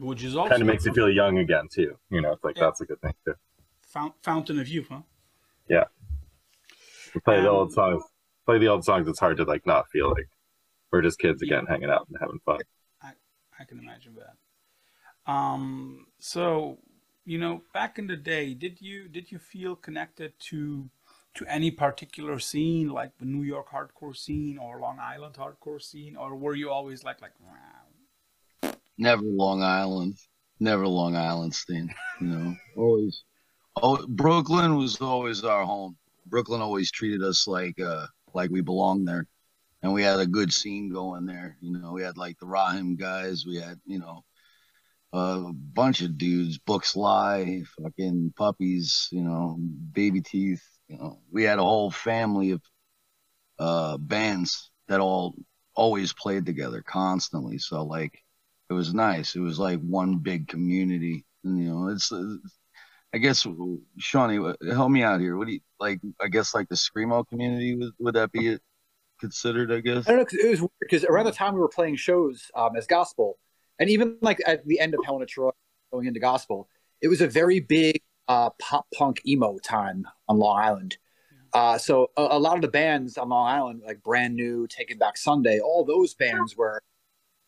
which 0.00 0.22
is 0.22 0.36
also 0.36 0.50
kind 0.50 0.62
of 0.62 0.66
makes 0.68 0.84
you 0.84 0.92
feel 0.92 1.10
young 1.10 1.38
again 1.38 1.68
too. 1.70 1.96
You 2.10 2.20
know, 2.20 2.32
it's 2.32 2.44
like 2.44 2.56
yeah. 2.56 2.64
that's 2.64 2.80
a 2.80 2.86
good 2.86 3.00
thing 3.00 3.14
too. 3.24 3.34
Fountain 4.22 4.60
of 4.60 4.68
youth, 4.68 4.88
huh? 4.90 5.00
Yeah. 5.68 5.84
play 7.24 7.38
um, 7.38 7.44
the 7.44 7.50
old 7.50 7.72
songs. 7.72 8.02
Play 8.46 8.58
the 8.58 8.68
old 8.68 8.84
songs. 8.84 9.08
It's 9.08 9.18
hard 9.18 9.36
to 9.38 9.44
like 9.44 9.66
not 9.66 9.88
feel 9.90 10.10
like 10.10 10.28
we're 10.90 11.02
just 11.02 11.18
kids 11.18 11.42
again, 11.42 11.64
yeah. 11.66 11.72
hanging 11.72 11.90
out 11.90 12.06
and 12.08 12.16
having 12.20 12.38
fun. 12.44 12.58
I, 13.02 13.12
I 13.58 13.64
can 13.64 13.78
imagine 13.78 14.16
that. 14.16 15.32
Um. 15.32 16.06
So 16.18 16.78
you 17.24 17.38
know, 17.38 17.62
back 17.74 17.98
in 17.98 18.06
the 18.06 18.16
day, 18.16 18.54
did 18.54 18.80
you 18.80 19.08
did 19.08 19.30
you 19.30 19.38
feel 19.38 19.76
connected 19.76 20.32
to 20.50 20.88
to 21.34 21.46
any 21.46 21.70
particular 21.70 22.38
scene, 22.38 22.88
like 22.88 23.16
the 23.18 23.24
New 23.24 23.42
York 23.42 23.68
hardcore 23.70 24.16
scene 24.16 24.58
or 24.58 24.80
Long 24.80 24.98
Island 25.00 25.34
hardcore 25.34 25.80
scene, 25.80 26.16
or 26.16 26.36
were 26.36 26.54
you 26.54 26.70
always 26.70 27.04
like 27.04 27.20
like? 27.22 27.32
Never 28.98 29.22
Long 29.22 29.62
Island. 29.62 30.16
Never 30.58 30.86
Long 30.88 31.14
Island 31.14 31.54
scene. 31.54 31.94
You 32.20 32.26
know, 32.26 32.56
always. 32.76 33.22
Oh, 33.80 34.04
Brooklyn 34.08 34.76
was 34.76 35.00
always 35.00 35.44
our 35.44 35.64
home. 35.64 35.96
Brooklyn 36.26 36.60
always 36.60 36.90
treated 36.90 37.22
us 37.22 37.46
like 37.46 37.80
uh 37.80 38.06
like 38.34 38.50
we 38.50 38.60
belonged 38.60 39.06
there, 39.06 39.26
and 39.82 39.92
we 39.92 40.02
had 40.02 40.18
a 40.18 40.26
good 40.26 40.52
scene 40.52 40.92
going 40.92 41.26
there. 41.26 41.56
You 41.60 41.78
know, 41.78 41.92
we 41.92 42.02
had 42.02 42.18
like 42.18 42.38
the 42.40 42.46
Rahim 42.46 42.96
guys. 42.96 43.46
We 43.46 43.56
had 43.56 43.78
you 43.86 44.00
know 44.00 44.24
a 45.12 45.52
bunch 45.52 46.02
of 46.02 46.18
dudes. 46.18 46.58
Books 46.58 46.96
lie, 46.96 47.62
fucking 47.80 48.34
puppies. 48.36 49.08
You 49.12 49.22
know, 49.22 49.56
baby 49.92 50.20
teeth. 50.20 50.64
You 50.88 50.98
know, 50.98 51.20
we 51.30 51.44
had 51.44 51.58
a 51.58 51.64
whole 51.64 51.90
family 51.90 52.52
of 52.52 52.62
uh 53.58 53.98
bands 53.98 54.70
that 54.88 55.00
all 55.00 55.34
always 55.74 56.12
played 56.12 56.46
together 56.46 56.82
constantly. 56.82 57.58
So 57.58 57.84
like 57.84 58.22
it 58.68 58.74
was 58.74 58.92
nice. 58.92 59.34
It 59.34 59.40
was 59.40 59.58
like 59.58 59.80
one 59.80 60.18
big 60.18 60.48
community. 60.48 61.24
And, 61.44 61.58
you 61.58 61.70
know, 61.70 61.88
it's, 61.88 62.12
uh, 62.12 62.36
I 63.14 63.18
guess, 63.18 63.46
Shawnee, 63.96 64.54
help 64.70 64.90
me 64.90 65.02
out 65.02 65.20
here. 65.20 65.36
What 65.36 65.46
do 65.46 65.54
you 65.54 65.60
like? 65.80 66.00
I 66.20 66.28
guess 66.28 66.54
like 66.54 66.68
the 66.68 66.74
screamo 66.74 67.26
community 67.26 67.74
would 67.76 67.92
would 67.98 68.14
that 68.16 68.32
be 68.32 68.58
considered? 69.18 69.72
I 69.72 69.80
guess. 69.80 70.06
I 70.06 70.12
don't 70.12 70.32
know. 70.32 70.38
it 70.38 70.50
was 70.50 70.60
weird 70.60 70.70
because 70.80 71.04
around 71.04 71.24
the 71.24 71.32
time 71.32 71.54
we 71.54 71.60
were 71.60 71.68
playing 71.68 71.96
shows 71.96 72.50
um, 72.54 72.76
as 72.76 72.86
gospel, 72.86 73.38
and 73.78 73.88
even 73.88 74.18
like 74.20 74.42
at 74.46 74.66
the 74.66 74.78
end 74.78 74.92
of 74.92 75.00
Helen 75.06 75.22
of 75.22 75.28
Troy, 75.28 75.50
going 75.90 76.06
into 76.06 76.20
gospel, 76.20 76.68
it 77.00 77.08
was 77.08 77.22
a 77.22 77.26
very 77.26 77.60
big 77.60 78.02
uh, 78.28 78.50
pop 78.60 78.86
punk 78.94 79.20
emo 79.26 79.58
time 79.58 80.06
on 80.28 80.38
Long 80.38 80.58
Island. 80.58 80.98
Uh, 81.52 81.78
so 81.78 82.10
a, 82.16 82.28
a 82.32 82.38
lot 82.38 82.56
of 82.56 82.62
the 82.62 82.68
bands 82.68 83.16
on 83.16 83.30
Long 83.30 83.48
Island, 83.48 83.82
like 83.84 84.02
Brand 84.02 84.34
New, 84.34 84.66
Taking 84.66 84.98
Back 84.98 85.16
Sunday, 85.16 85.60
all 85.60 85.84
those 85.84 86.14
bands 86.14 86.56
were 86.56 86.82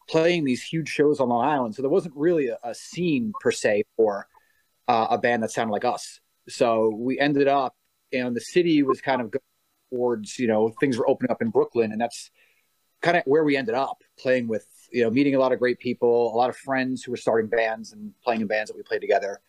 playing 0.08 0.44
these 0.44 0.62
huge 0.62 0.88
shows 0.88 1.20
on 1.20 1.28
Long 1.28 1.46
Island. 1.46 1.74
So 1.74 1.82
there 1.82 1.90
wasn't 1.90 2.16
really 2.16 2.48
a, 2.48 2.58
a 2.64 2.74
scene 2.74 3.32
per 3.40 3.52
se 3.52 3.84
for 3.96 4.26
uh, 4.88 5.08
a 5.10 5.18
band 5.18 5.42
that 5.42 5.50
sounded 5.50 5.72
like 5.72 5.84
us. 5.84 6.20
So 6.48 6.88
we 6.88 7.20
ended 7.20 7.46
up, 7.46 7.76
and 8.12 8.34
the 8.34 8.40
city 8.40 8.82
was 8.82 9.00
kind 9.00 9.20
of 9.20 9.30
going 9.30 9.42
towards, 9.92 10.38
you 10.38 10.48
know, 10.48 10.72
things 10.80 10.96
were 10.96 11.08
opening 11.08 11.30
up 11.30 11.42
in 11.42 11.50
Brooklyn, 11.50 11.92
and 11.92 12.00
that's 12.00 12.30
kind 13.02 13.16
of 13.16 13.22
where 13.24 13.44
we 13.44 13.56
ended 13.56 13.74
up 13.74 14.02
playing 14.18 14.48
with, 14.48 14.66
you 14.90 15.02
know, 15.02 15.10
meeting 15.10 15.34
a 15.34 15.38
lot 15.38 15.52
of 15.52 15.58
great 15.58 15.78
people, 15.78 16.34
a 16.34 16.36
lot 16.36 16.50
of 16.50 16.56
friends 16.56 17.02
who 17.02 17.12
were 17.12 17.16
starting 17.16 17.48
bands 17.48 17.92
and 17.92 18.12
playing 18.24 18.40
in 18.40 18.46
bands 18.46 18.70
that 18.70 18.76
we 18.76 18.82
played 18.82 19.00
together. 19.00 19.40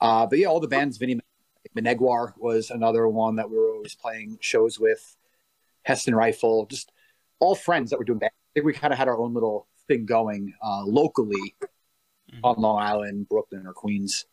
Uh, 0.00 0.26
but 0.26 0.38
yeah, 0.38 0.46
all 0.46 0.60
the 0.60 0.68
bands, 0.68 0.98
Vinny 0.98 1.18
Meneguar 1.76 2.32
was 2.38 2.70
another 2.70 3.08
one 3.08 3.36
that 3.36 3.48
we 3.50 3.56
were 3.56 3.72
always 3.72 3.94
playing 3.94 4.38
shows 4.40 4.78
with, 4.78 5.16
Heston 5.82 6.14
Rifle, 6.14 6.66
just 6.66 6.92
all 7.38 7.54
friends 7.54 7.90
that 7.90 7.98
were 7.98 8.04
doing 8.04 8.18
bands. 8.18 8.34
I 8.34 8.50
think 8.54 8.66
we 8.66 8.72
kind 8.72 8.92
of 8.92 8.98
had 8.98 9.08
our 9.08 9.18
own 9.18 9.34
little 9.34 9.66
thing 9.88 10.04
going 10.06 10.54
uh, 10.62 10.84
locally 10.84 11.54
Mhm. 12.32 12.40
on 12.42 12.60
Long 12.60 12.82
Island, 12.82 13.28
Brooklyn, 13.28 13.66
or 13.66 13.72
Queens. 13.72 14.26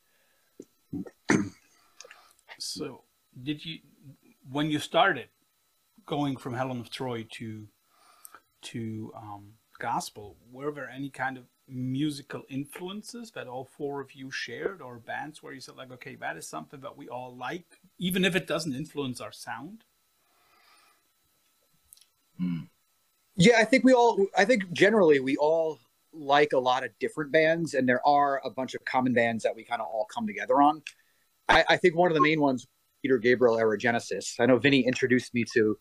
So, 2.60 3.04
did 3.42 3.64
you, 3.66 3.80
when 4.50 4.72
you 4.72 4.80
started 4.80 5.28
going 6.06 6.38
from 6.38 6.54
Helen 6.54 6.80
of 6.80 6.90
Troy 6.90 7.24
to 7.34 7.68
to 8.62 9.12
um, 9.16 9.54
gospel, 9.80 10.38
were 10.52 10.72
there 10.72 10.90
any 10.90 11.10
kind 11.10 11.38
of 11.38 11.44
musical 11.68 12.44
influences 12.50 13.32
that 13.32 13.48
all 13.48 13.70
four 13.78 14.02
of 14.02 14.14
you 14.14 14.30
shared, 14.32 14.82
or 14.82 14.98
bands 14.98 15.42
where 15.42 15.54
you 15.54 15.62
said 15.62 15.76
like, 15.76 15.92
okay, 15.92 16.16
that 16.16 16.38
is 16.38 16.48
something 16.48 16.82
that 16.82 16.98
we 16.98 17.08
all 17.08 17.36
like, 17.36 17.80
even 17.98 18.26
if 18.26 18.36
it 18.36 18.48
doesn't 18.48 18.76
influence 18.76 19.22
our 19.22 19.32
sound? 19.32 19.84
Yeah, 23.36 23.58
I 23.58 23.66
think 23.66 23.84
we 23.84 23.94
all. 23.94 24.26
I 24.38 24.46
think 24.46 24.72
generally 24.74 25.20
we 25.20 25.38
all 25.38 25.80
like 26.12 26.54
a 26.54 26.60
lot 26.60 26.84
of 26.84 26.92
different 27.00 27.32
bands, 27.32 27.74
and 27.74 27.88
there 27.88 28.06
are 28.06 28.42
a 28.44 28.50
bunch 28.50 28.76
of 28.76 28.84
common 28.86 29.14
bands 29.14 29.44
that 29.44 29.56
we 29.56 29.64
kind 29.64 29.82
of 29.82 29.88
all 29.88 30.06
come 30.14 30.28
together 30.28 30.62
on. 30.62 30.82
I, 31.48 31.64
I 31.70 31.78
think 31.78 31.96
one 31.96 32.12
of 32.12 32.16
the 32.16 32.22
main 32.22 32.42
ones, 32.42 32.68
Peter 33.02 33.18
Gabriel 33.18 33.58
era 33.58 33.78
Genesis. 33.78 34.36
I 34.40 34.46
know 34.46 34.58
Vinny 34.58 34.82
introduced 34.82 35.34
me 35.34 35.46
to 35.54 35.78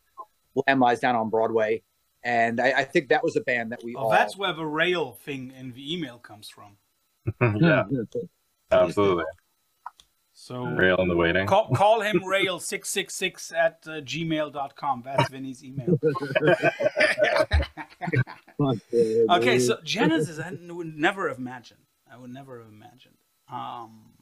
Lamb 0.67 0.81
Lies 0.81 1.01
Down 1.01 1.17
on 1.17 1.31
Broadway, 1.31 1.83
and 2.25 2.61
I, 2.61 2.73
I 2.81 2.85
think 2.85 3.09
that 3.09 3.23
was 3.25 3.37
a 3.37 3.41
band 3.41 3.73
that 3.73 3.83
we 3.85 3.95
Oh, 3.97 4.05
all. 4.05 4.11
that's 4.11 4.37
where 4.37 4.53
the 4.53 4.65
Rael 4.67 5.13
thing 5.13 5.53
in 5.59 5.73
the 5.73 5.93
email 5.93 6.19
comes 6.19 6.49
from. 6.49 6.77
yeah, 7.61 7.85
absolutely. 8.71 9.25
So 10.35 10.65
Rael 10.65 10.97
in 11.01 11.09
the 11.09 11.15
waiting. 11.17 11.47
call, 11.47 11.69
call 11.75 12.01
him 12.01 12.21
rail666 12.21 13.53
at 13.55 13.79
uh, 13.87 13.91
gmail.com. 14.01 15.03
That's 15.05 15.29
Vinny's 15.31 15.63
email. 15.65 15.99
Okay, 19.31 19.59
so 19.59 19.79
Genesis, 19.85 20.39
I 20.39 20.53
would 20.73 20.97
never 20.97 21.29
have 21.29 21.39
imagined. 21.39 21.81
I 22.13 22.17
would 22.17 22.33
never 22.33 22.59
have 22.59 22.69
imagined. 22.69 23.17
Um, 23.51 24.13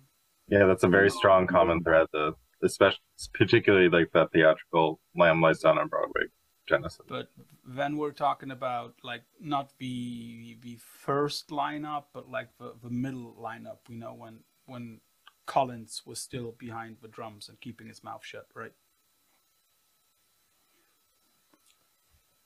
Yeah, 0.49 0.65
that's 0.67 0.85
a 0.85 0.89
very 0.89 1.11
strong 1.11 1.47
common 1.47 1.83
thread. 1.83 2.07
The 2.13 2.33
especially 2.63 2.99
particularly 3.35 3.89
like 3.89 4.11
that 4.13 4.31
theatrical 4.33 5.01
Lamb 5.17 5.41
Lies 5.41 5.61
Down 5.61 5.79
on 5.79 5.89
Broadway 5.89 6.23
Genesis. 6.71 7.07
but 7.09 7.31
when 7.75 7.97
we're 7.97 8.13
talking 8.13 8.51
about 8.51 8.95
like 9.03 9.23
not 9.41 9.73
the 9.79 10.57
the 10.63 10.79
first 10.81 11.49
lineup, 11.49 12.05
but 12.15 12.31
like 12.31 12.49
the, 12.59 12.75
the 12.83 12.91
middle 12.91 13.37
lineup. 13.41 13.79
We 13.89 13.97
know 13.97 14.15
when 14.15 14.41
when 14.67 15.01
Collins 15.47 16.03
was 16.07 16.21
still 16.21 16.55
behind 16.59 16.99
the 17.03 17.09
drums 17.09 17.49
and 17.49 17.61
keeping 17.61 17.89
his 17.89 18.03
mouth 18.05 18.25
shut, 18.25 18.47
right? 18.55 18.73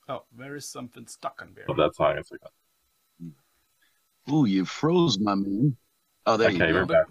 Oh, 0.07 0.23
there 0.37 0.55
is 0.55 0.67
something 0.67 1.07
stuck 1.07 1.41
on 1.41 1.53
there. 1.55 1.65
Love 1.67 1.77
that 1.77 1.95
song. 1.95 2.17
It's 2.17 2.31
like 2.31 2.41
Ooh, 4.31 4.45
you 4.45 4.65
froze, 4.65 5.19
my 5.19 5.35
man. 5.35 5.77
Oh, 6.25 6.37
there 6.37 6.49
okay, 6.49 6.67
you 6.67 6.73
go. 6.73 6.85
back. 6.85 7.05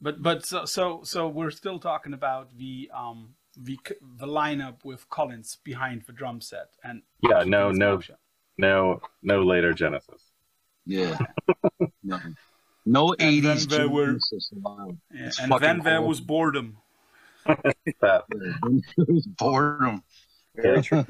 But 0.00 0.20
but 0.22 0.44
so 0.44 0.64
so 0.64 1.02
so 1.04 1.28
we're 1.28 1.52
still 1.52 1.78
talking 1.78 2.12
about 2.12 2.56
the 2.56 2.90
um 2.92 3.34
the 3.56 3.78
c- 3.86 3.94
the 4.18 4.26
lineup 4.26 4.84
with 4.84 5.08
Collins 5.10 5.58
behind 5.64 6.02
the 6.06 6.12
drum 6.12 6.40
set 6.40 6.68
and 6.84 7.02
Yeah, 7.22 7.44
no, 7.46 7.70
no, 7.70 7.96
mouth 7.96 8.10
no, 8.58 9.00
no 9.22 9.42
later 9.42 9.72
Genesis. 9.72 10.22
Yeah. 10.86 11.18
no, 12.02 12.18
no 12.86 13.14
80s 13.18 13.68
there 13.68 13.88
were- 13.88 14.06
Genesis. 14.06 14.50
Yeah, 15.12 15.30
and 15.40 15.48
fucking 15.50 15.60
then 15.60 15.78
there 15.80 15.98
cool. 15.98 16.08
was 16.08 16.20
boredom. 16.20 16.76
That 18.00 18.24
was 19.08 19.26
boredom. 19.26 20.02
Very 20.54 20.82
true. 20.82 21.04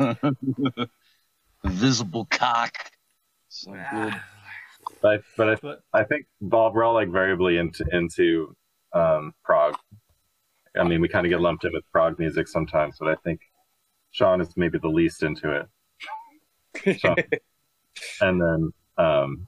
Invisible 1.64 2.26
cock. 2.30 2.76
So 3.48 3.72
good. 3.72 3.80
Ah, 3.92 4.24
but 5.00 5.22
but 5.36 5.48
I, 5.50 5.54
But 5.56 5.80
I 5.92 6.04
think 6.04 6.26
Bob 6.40 6.74
we're 6.74 6.84
all 6.84 6.94
like 6.94 7.08
variably 7.10 7.58
into 7.58 7.84
into 7.92 8.56
um 8.92 9.34
prog. 9.44 9.76
I 10.76 10.84
mean, 10.84 11.00
we 11.00 11.08
kind 11.08 11.26
of 11.26 11.30
get 11.30 11.40
lumped 11.40 11.64
in 11.64 11.72
with 11.72 11.84
prog 11.92 12.18
music 12.18 12.48
sometimes, 12.48 12.96
but 12.98 13.08
I 13.08 13.14
think 13.16 13.40
Sean 14.10 14.40
is 14.40 14.56
maybe 14.56 14.78
the 14.78 14.88
least 14.88 15.22
into 15.22 15.66
it. 16.84 17.08
And 18.20 18.40
then 18.40 18.72
um, 18.96 19.46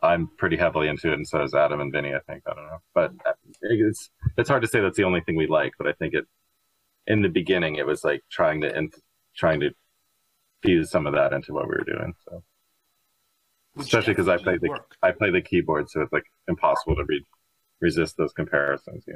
I'm 0.00 0.28
pretty 0.38 0.56
heavily 0.56 0.88
into 0.88 1.10
it, 1.10 1.14
and 1.14 1.26
so 1.26 1.42
is 1.42 1.54
Adam 1.54 1.80
and 1.80 1.92
Vinny. 1.92 2.14
I 2.14 2.20
think 2.30 2.44
I 2.46 2.54
don't 2.54 2.66
know, 2.66 2.78
but 2.94 3.12
uh, 3.26 3.32
it's 3.62 4.10
it's 4.36 4.48
hard 4.48 4.62
to 4.62 4.68
say 4.68 4.80
that's 4.80 4.96
the 4.96 5.04
only 5.04 5.20
thing 5.20 5.36
we 5.36 5.46
like. 5.46 5.72
But 5.78 5.88
I 5.88 5.92
think 5.92 6.14
it 6.14 6.26
in 7.06 7.22
the 7.22 7.28
beginning 7.28 7.76
it 7.76 7.86
was 7.86 8.04
like 8.04 8.22
trying 8.30 8.60
to 8.60 8.76
in, 8.76 8.90
trying 9.36 9.60
to 9.60 9.70
fuse 10.62 10.90
some 10.90 11.06
of 11.06 11.14
that 11.14 11.32
into 11.32 11.52
what 11.52 11.64
we 11.64 11.76
were 11.76 11.84
doing. 11.84 12.14
So 12.24 12.42
which 13.74 13.86
especially 13.86 14.14
because 14.14 14.28
I 14.28 14.38
play 14.38 14.58
the 14.58 14.68
worked. 14.68 14.96
I 15.02 15.10
play 15.12 15.30
the 15.30 15.42
keyboard, 15.42 15.90
so 15.90 16.02
it's 16.02 16.12
like 16.12 16.24
impossible 16.48 16.96
to 16.96 17.04
re- 17.06 17.24
resist 17.80 18.16
those 18.16 18.32
comparisons. 18.32 19.04
Yeah. 19.06 19.14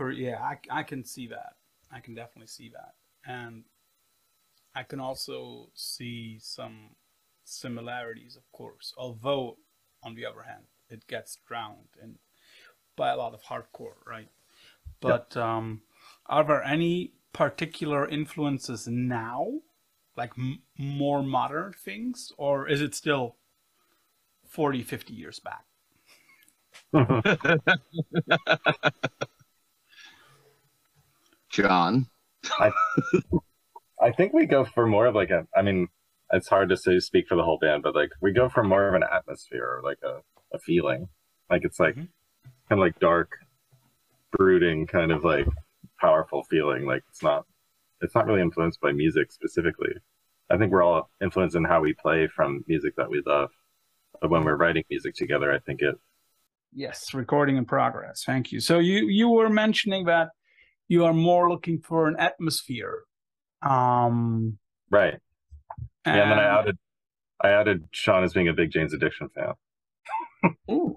For 0.00 0.10
yeah 0.10 0.40
I, 0.40 0.80
I 0.80 0.82
can 0.82 1.04
see 1.04 1.26
that. 1.26 1.56
I 1.92 2.00
can 2.00 2.14
definitely 2.14 2.46
see 2.46 2.70
that. 2.70 2.94
And 3.30 3.64
i 4.74 4.84
can 4.84 5.00
also 5.00 5.68
see 5.74 6.38
some 6.40 6.90
similarities 7.44 8.36
of 8.36 8.44
course 8.52 8.94
although 8.96 9.56
on 10.04 10.14
the 10.14 10.24
other 10.24 10.42
hand 10.42 10.62
it 10.88 11.04
gets 11.08 11.38
drowned 11.46 11.88
in 12.00 12.14
by 12.96 13.10
a 13.10 13.16
lot 13.16 13.34
of 13.34 13.42
hardcore 13.42 13.98
right? 14.06 14.28
But 15.00 15.36
um 15.36 15.82
are 16.26 16.44
there 16.44 16.62
any 16.62 17.12
particular 17.32 18.08
influences 18.08 18.86
now? 18.86 19.60
Like 20.16 20.32
m- 20.38 20.62
more 20.78 21.22
modern 21.22 21.72
things? 21.72 22.32
Or 22.38 22.68
is 22.68 22.80
it 22.80 22.94
still 22.94 23.36
40 24.48 24.82
50 24.82 25.14
years 25.14 25.40
back 25.40 25.64
John. 31.50 32.06
I 32.58 32.70
I 34.00 34.12
think 34.12 34.32
we 34.32 34.46
go 34.46 34.64
for 34.64 34.86
more 34.86 35.06
of 35.06 35.14
like 35.14 35.30
a. 35.30 35.46
I 35.54 35.62
mean, 35.62 35.88
it's 36.32 36.48
hard 36.48 36.68
to 36.70 36.76
say 36.76 36.98
speak 37.00 37.26
for 37.28 37.36
the 37.36 37.42
whole 37.44 37.58
band, 37.58 37.82
but 37.82 37.94
like 37.94 38.10
we 38.20 38.32
go 38.32 38.48
for 38.48 38.62
more 38.64 38.88
of 38.88 38.94
an 38.94 39.02
atmosphere 39.02 39.64
or 39.64 39.82
like 39.84 39.98
a, 40.04 40.20
a 40.54 40.58
feeling. 40.60 41.08
Like 41.50 41.64
it's 41.64 41.78
like 41.80 41.94
Mhm. 41.96 42.08
kind 42.68 42.72
of 42.72 42.78
like 42.78 42.98
dark, 42.98 43.30
brooding, 44.32 44.86
kind 44.86 45.12
of 45.12 45.24
like 45.24 45.46
powerful 46.00 46.44
feeling. 46.44 46.86
Like 46.86 47.02
it's 47.08 47.22
not. 47.22 47.44
It's 48.02 48.14
not 48.14 48.26
really 48.26 48.40
influenced 48.40 48.80
by 48.80 48.92
music 48.92 49.30
specifically. 49.30 49.92
I 50.48 50.56
think 50.56 50.72
we're 50.72 50.82
all 50.82 51.10
influenced 51.22 51.54
in 51.54 51.64
how 51.64 51.82
we 51.82 51.92
play 51.92 52.26
from 52.34 52.64
music 52.66 52.96
that 52.96 53.10
we 53.10 53.22
love. 53.26 53.50
But 54.22 54.30
when 54.30 54.42
we're 54.42 54.56
writing 54.56 54.84
music 54.88 55.14
together, 55.14 55.52
I 55.52 55.58
think 55.58 55.82
it. 55.82 55.94
Yes, 56.72 57.12
recording 57.12 57.56
in 57.58 57.66
progress. 57.66 58.22
Thank 58.24 58.52
you. 58.52 58.60
So 58.60 58.78
you 58.78 59.06
you 59.08 59.28
were 59.28 59.50
mentioning 59.50 60.06
that 60.06 60.28
you 60.90 61.04
are 61.04 61.14
more 61.14 61.48
looking 61.48 61.78
for 61.80 62.08
an 62.08 62.16
atmosphere. 62.18 63.04
Um 63.62 64.58
Right. 64.90 65.14
Yeah. 66.04 66.12
And 66.14 66.30
then 66.32 66.38
I 66.38 66.42
and- 66.42 66.52
outed. 66.58 66.78
I 67.42 67.52
outed 67.52 67.84
Sean 67.92 68.22
as 68.24 68.34
being 68.34 68.48
a 68.48 68.52
big 68.52 68.70
Jane's 68.70 68.92
Addiction 68.92 69.30
fan. 69.30 69.54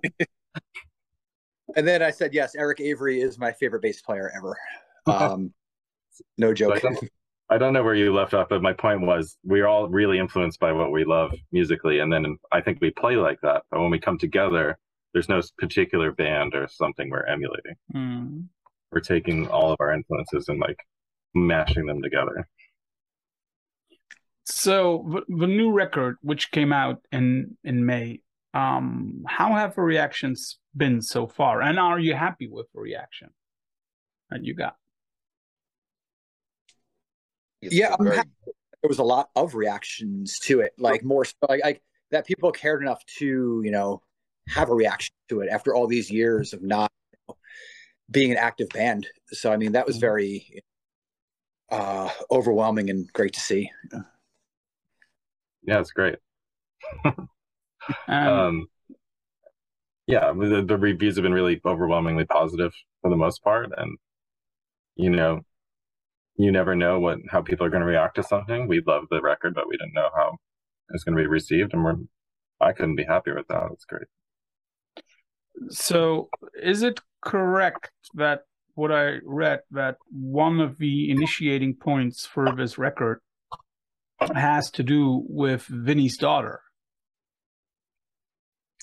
And 1.75 1.87
then 1.87 2.03
I 2.03 2.11
said, 2.11 2.33
yes, 2.35 2.53
Eric 2.55 2.81
Avery 2.81 3.19
is 3.21 3.39
my 3.39 3.51
favorite 3.51 3.81
bass 3.81 3.99
player 4.01 4.31
ever. 4.37 4.55
Um, 5.07 5.51
no 6.37 6.53
So 6.53 6.71
I 6.71 6.75
joke. 6.79 6.81
don't, 6.83 7.09
I 7.49 7.57
don't 7.57 7.73
know 7.73 7.83
where 7.83 7.95
you 7.95 8.13
left 8.13 8.33
off, 8.35 8.47
but 8.49 8.61
my 8.61 8.73
point 8.73 9.01
was 9.01 9.37
we're 9.43 9.65
all 9.65 9.87
really 9.89 10.19
influenced 10.19 10.59
by 10.59 10.71
what 10.71 10.91
we 10.91 11.03
love 11.03 11.33
musically, 11.51 11.97
and 11.99 12.13
then 12.13 12.37
I 12.51 12.61
think 12.61 12.77
we 12.79 12.91
play 12.91 13.15
like 13.15 13.39
that. 13.41 13.63
But 13.71 13.79
when 13.81 13.89
we 13.89 13.97
come 13.99 14.19
together, 14.19 14.77
there's 15.13 15.29
no 15.29 15.41
particular 15.57 16.11
band 16.11 16.53
or 16.53 16.67
something 16.67 17.09
we're 17.09 17.25
emulating. 17.25 17.75
Mm. 17.95 18.45
We're 18.93 18.99
taking 18.99 19.47
all 19.47 19.71
of 19.71 19.77
our 19.79 19.91
influences 19.93 20.47
and 20.49 20.59
like 20.59 20.77
mashing 21.33 21.85
them 21.85 22.01
together. 22.01 22.47
So 24.45 25.05
the, 25.09 25.37
the 25.37 25.47
new 25.47 25.71
record, 25.71 26.17
which 26.21 26.51
came 26.51 26.73
out 26.73 27.01
in 27.11 27.57
in 27.63 27.85
May, 27.85 28.21
um, 28.53 29.23
how 29.27 29.53
have 29.53 29.75
the 29.75 29.81
reactions 29.81 30.59
been 30.75 31.01
so 31.01 31.27
far, 31.27 31.61
and 31.61 31.79
are 31.79 31.99
you 31.99 32.13
happy 32.13 32.47
with 32.47 32.67
the 32.73 32.81
reaction 32.81 33.29
that 34.29 34.43
you 34.43 34.53
got? 34.53 34.75
Yeah, 37.61 37.95
I'm 37.97 38.05
very- 38.05 38.17
happy. 38.17 38.29
there 38.45 38.89
was 38.89 38.99
a 38.99 39.03
lot 39.03 39.29
of 39.35 39.55
reactions 39.55 40.39
to 40.39 40.59
it, 40.59 40.73
like 40.77 41.03
more 41.03 41.23
so, 41.25 41.33
like, 41.47 41.63
like 41.63 41.81
that 42.11 42.25
people 42.27 42.51
cared 42.51 42.81
enough 42.81 43.03
to 43.17 43.61
you 43.63 43.71
know 43.71 44.01
have 44.49 44.69
a 44.69 44.75
reaction 44.75 45.15
to 45.29 45.39
it 45.39 45.49
after 45.49 45.73
all 45.73 45.87
these 45.87 46.11
years 46.11 46.51
of 46.53 46.61
not 46.61 46.91
you 47.11 47.19
know, 47.29 47.37
being 48.11 48.31
an 48.31 48.37
active 48.37 48.69
band. 48.69 49.07
So 49.31 49.51
I 49.51 49.57
mean, 49.57 49.73
that 49.73 49.85
was 49.87 49.97
Mhm. 49.97 49.99
very 49.99 50.63
uh, 51.69 52.09
overwhelming 52.31 52.89
and 52.89 53.11
great 53.13 53.33
to 53.33 53.39
see. 53.39 53.71
Yeah, 55.63 55.79
it's 55.79 55.91
great. 55.91 56.19
And 58.07 58.47
um, 58.57 58.67
yeah, 60.07 60.33
the, 60.33 60.63
the 60.67 60.77
reviews 60.77 61.15
have 61.15 61.23
been 61.23 61.33
really 61.33 61.61
overwhelmingly 61.65 62.25
positive 62.25 62.73
for 63.01 63.09
the 63.09 63.15
most 63.15 63.43
part, 63.43 63.69
and 63.77 63.97
you 64.95 65.09
know, 65.09 65.41
you 66.37 66.51
never 66.51 66.75
know 66.75 66.99
what 66.99 67.19
how 67.29 67.41
people 67.41 67.65
are 67.65 67.69
going 67.71 67.81
to 67.81 67.87
react 67.87 68.15
to 68.15 68.23
something. 68.23 68.67
We 68.67 68.81
love 68.87 69.05
the 69.11 69.21
record, 69.21 69.55
but 69.55 69.67
we 69.67 69.77
didn't 69.77 69.93
know 69.95 70.09
how 70.15 70.37
it's 70.91 71.03
going 71.03 71.17
to 71.17 71.23
be 71.23 71.27
received, 71.27 71.73
and 71.73 71.83
we're 71.85 71.95
I 72.61 72.73
couldn't 72.73 72.95
be 72.97 73.05
happier 73.05 73.35
with 73.35 73.47
that. 73.49 73.69
It's 73.73 73.85
great. 73.85 74.07
so, 75.69 76.29
is 76.61 76.83
it 76.83 76.99
correct 77.23 77.91
that 78.15 78.41
what 78.75 78.91
I 78.91 79.19
read 79.23 79.61
that 79.71 79.97
one 80.11 80.59
of 80.59 80.77
the 80.77 81.09
initiating 81.11 81.75
points 81.75 82.25
for 82.25 82.53
this 82.55 82.77
record 82.77 83.19
has 84.33 84.69
to 84.71 84.83
do 84.83 85.23
with 85.27 85.63
Vinny's 85.67 86.17
daughter? 86.17 86.61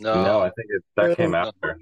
no, 0.01 0.23
no, 0.25 0.41
I 0.41 0.51
think 0.51 0.69
it, 0.71 0.83
that 0.97 1.17
came 1.17 1.35
after. 1.35 1.79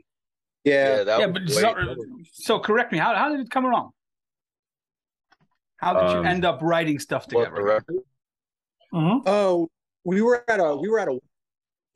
yeah, 0.65 1.05
that 1.05 1.21
yeah, 1.21 1.27
but 1.29 1.43
way- 1.43 1.49
so, 1.49 1.97
so 2.33 2.59
correct 2.59 2.91
me. 2.93 2.99
How 2.99 3.15
how 3.15 3.29
did 3.31 3.41
it 3.41 3.51
come 3.51 3.65
along? 3.65 3.91
How 5.77 5.95
did 5.95 6.11
you 6.13 6.19
Um, 6.19 6.27
end 6.27 6.45
up 6.45 6.59
writing 6.63 6.99
stuff 6.99 7.27
together? 7.29 7.55
the 7.55 7.63
record? 7.63 7.97
Mhm. 8.93 9.23
Oh, 9.27 9.69
we 10.05 10.21
were 10.23 10.45
at 10.51 10.59
a 10.59 10.75
we 10.77 10.89
were 10.89 10.99
at 10.99 11.09
a 11.09 11.19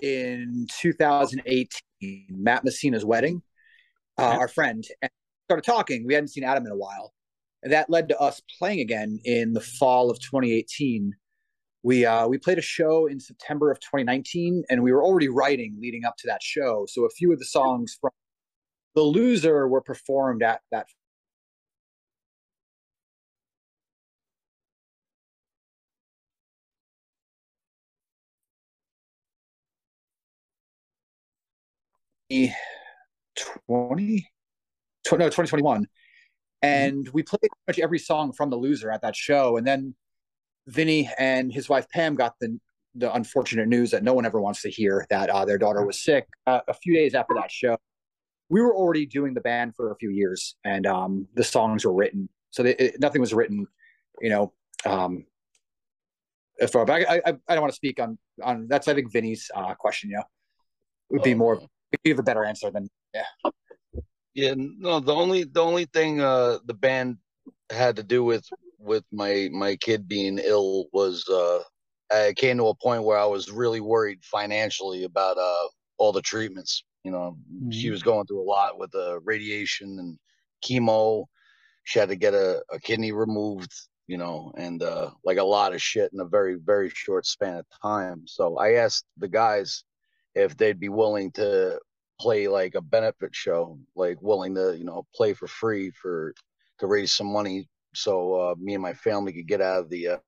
in 0.01 0.67
2018, 0.81 2.27
Matt 2.31 2.65
Messina's 2.65 3.05
wedding. 3.05 3.43
Uh. 4.19 4.37
Our 4.39 4.49
friend 4.49 4.85
and 5.01 5.11
started 5.47 5.65
talking. 5.65 6.07
We 6.07 6.15
hadn't 6.15 6.29
seen 6.29 6.45
Adam 6.45 6.67
in 6.67 6.73
a 6.73 6.77
while, 6.77 7.13
and 7.63 7.73
that 7.73 7.91
led 7.91 8.09
to 8.09 8.19
us 8.21 8.41
playing 8.59 8.81
again 8.81 9.21
in 9.25 9.53
the 9.53 9.61
fall 9.61 10.11
of 10.11 10.19
2018. 10.21 11.15
We 11.83 12.07
uh, 12.07 12.29
we 12.29 12.39
played 12.39 12.59
a 12.59 12.63
show 12.63 13.07
in 13.07 13.19
September 13.21 13.71
of 13.71 13.81
2019, 13.81 14.65
and 14.71 14.83
we 14.83 14.93
were 14.93 15.05
already 15.05 15.29
writing 15.29 15.77
leading 15.81 16.05
up 16.05 16.17
to 16.19 16.29
that 16.29 16.43
show. 16.43 16.87
So 16.89 17.05
a 17.05 17.11
few 17.11 17.33
of 17.33 17.39
the 17.39 17.45
songs 17.45 17.97
from 18.01 18.11
The 18.95 19.03
Loser 19.03 19.69
were 19.69 19.83
performed 19.83 20.43
at 20.43 20.61
that 20.71 20.87
twenty, 33.37 34.29
tw- 35.07 35.13
no, 35.13 35.27
2021. 35.27 35.87
And 36.63 37.09
we 37.13 37.23
played 37.23 37.41
pretty 37.41 37.51
much 37.67 37.79
every 37.81 37.99
song 37.99 38.33
from 38.33 38.51
The 38.51 38.57
Loser 38.57 38.91
at 38.91 39.03
that 39.03 39.17
show. 39.17 39.57
And 39.57 39.67
then 39.67 39.95
Vinny 40.69 41.11
and 41.19 41.53
his 41.53 41.69
wife 41.69 41.89
Pam 41.91 42.15
got 42.15 42.35
the 42.41 42.59
the 42.95 43.13
unfortunate 43.15 43.69
news 43.69 43.91
that 43.91 44.03
no 44.03 44.13
one 44.13 44.27
ever 44.27 44.41
wants 44.41 44.61
to 44.63 44.71
hear 44.71 45.07
that 45.09 45.31
uh, 45.31 45.45
their 45.45 45.59
daughter 45.59 45.85
was 45.85 46.03
sick. 46.03 46.27
Uh, 46.47 46.61
a 46.69 46.75
few 46.75 46.95
days 46.95 47.15
after 47.15 47.35
that 47.35 47.51
show, 47.51 47.77
we 48.51 48.61
were 48.61 48.77
already 48.77 49.07
doing 49.07 49.33
the 49.33 49.41
band 49.41 49.75
for 49.75 49.93
a 49.93 49.97
few 49.97 50.11
years, 50.11 50.57
and 50.65 50.87
um, 50.87 51.27
the 51.35 51.43
songs 51.43 51.87
were 51.87 51.95
written. 51.95 52.29
So 52.51 52.63
they, 52.63 52.75
it, 52.75 53.01
nothing 53.01 53.21
was 53.21 53.33
written, 53.33 53.67
you 54.21 54.29
know. 54.29 54.53
Um, 54.85 55.25
far 56.71 56.85
but 56.85 57.09
I, 57.09 57.23
I, 57.25 57.33
I 57.49 57.55
don't 57.55 57.63
want 57.63 57.73
to 57.73 57.77
speak 57.77 57.99
on 57.99 58.19
on 58.43 58.69
that's 58.69 58.89
I 58.89 58.95
think 58.95 59.11
Vinny's 59.11 59.51
uh, 59.55 59.75
question. 59.75 60.11
Yeah, 60.11 60.25
would 61.09 61.23
be 61.23 61.33
Oh, 61.33 61.37
more 61.37 61.61
give 62.05 62.19
a 62.19 62.23
better 62.23 62.45
answer 62.45 62.71
than 62.71 62.89
Yeah, 63.15 63.25
Yeah. 64.35 64.55
no, 64.57 65.01
the 65.01 65.15
only 65.15 65.45
the 65.45 65.61
only 65.63 65.87
thing 65.87 66.21
uh 66.21 66.59
the 66.65 66.75
band 66.75 67.19
had 67.71 67.97
to 67.97 68.03
do 68.03 68.25
with 68.25 68.45
with 68.79 69.05
my 69.13 69.49
my 69.53 69.77
kid 69.77 70.09
being 70.09 70.39
ill 70.39 70.87
was 70.93 71.29
uh 71.29 71.63
I 72.13 72.35
came 72.37 72.59
to 72.59 72.67
a 72.69 72.75
point 72.75 73.05
where 73.05 73.19
I 73.19 73.27
was 73.27 73.51
really 73.51 73.81
worried 73.81 74.25
financially 74.25 75.05
about 75.05 75.39
uh 75.39 75.69
all 75.99 76.13
the 76.13 76.23
treatments. 76.23 76.85
You 77.05 77.13
know, 77.13 77.37
she 77.71 77.91
Mhm. 77.91 77.91
was 77.91 78.03
going 78.03 78.27
through 78.27 78.43
a 78.43 78.51
lot 78.51 78.79
with 78.79 78.93
the 78.93 79.21
radiation 79.25 79.99
and 79.99 80.19
chemo. 80.65 81.27
She 81.85 81.99
had 81.99 82.09
to 82.11 82.17
get 82.17 82.35
a, 82.35 82.63
a 82.73 82.79
kidney 82.81 83.13
removed, 83.13 83.73
you 84.07 84.19
know, 84.19 84.53
and 84.57 84.83
uh 84.83 85.11
like 85.25 85.39
a 85.39 85.45
lot 85.45 85.75
of 85.75 85.83
shit 85.83 86.13
in 86.13 86.21
a 86.21 86.25
very, 86.27 86.57
very 86.57 86.91
short 86.91 87.27
span 87.27 87.57
of 87.59 87.67
time. 87.83 88.25
So 88.27 88.57
I 88.59 88.75
asked 88.75 89.05
the 89.19 89.29
guys 89.29 89.85
if 90.35 90.57
they'd 90.57 90.81
be 90.81 90.89
willing 90.89 91.33
to 91.33 91.81
play 92.23 92.47
like 92.49 92.75
a 92.75 92.81
benefit 92.81 93.35
show, 93.35 93.79
like 93.97 94.23
willing 94.23 94.55
to, 94.55 94.77
you 94.79 94.85
know, 94.85 95.07
play 95.15 95.35
for 95.35 95.49
free 95.49 95.91
for 95.91 96.35
to 96.79 96.87
raise 96.87 97.13
some 97.13 97.33
money 97.33 97.69
so 97.95 98.35
uh, 98.35 98.55
me 98.59 98.75
and 98.75 98.83
my 98.83 98.95
family 98.95 99.33
could 99.33 99.49
get 99.49 99.61
out 99.61 99.81
of 99.81 99.91
the 99.91 100.09
uh, 100.09 100.19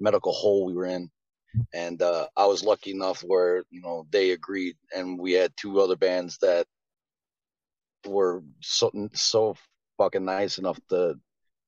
medical 0.00 0.32
hole 0.32 0.64
we 0.64 0.74
were 0.74 0.86
in. 0.86 1.10
And 1.72 2.00
uh, 2.02 2.26
I 2.36 2.46
was 2.46 2.62
lucky 2.62 2.90
enough 2.90 3.22
where 3.22 3.64
you 3.70 3.80
know 3.80 4.06
they 4.10 4.32
agreed, 4.32 4.76
and 4.94 5.18
we 5.18 5.32
had 5.32 5.52
two 5.56 5.80
other 5.80 5.96
bands 5.96 6.38
that 6.42 6.66
were 8.06 8.42
so 8.60 8.90
so 9.14 9.56
fucking 9.96 10.24
nice 10.24 10.58
enough 10.58 10.78
to 10.90 11.14
you 11.16 11.16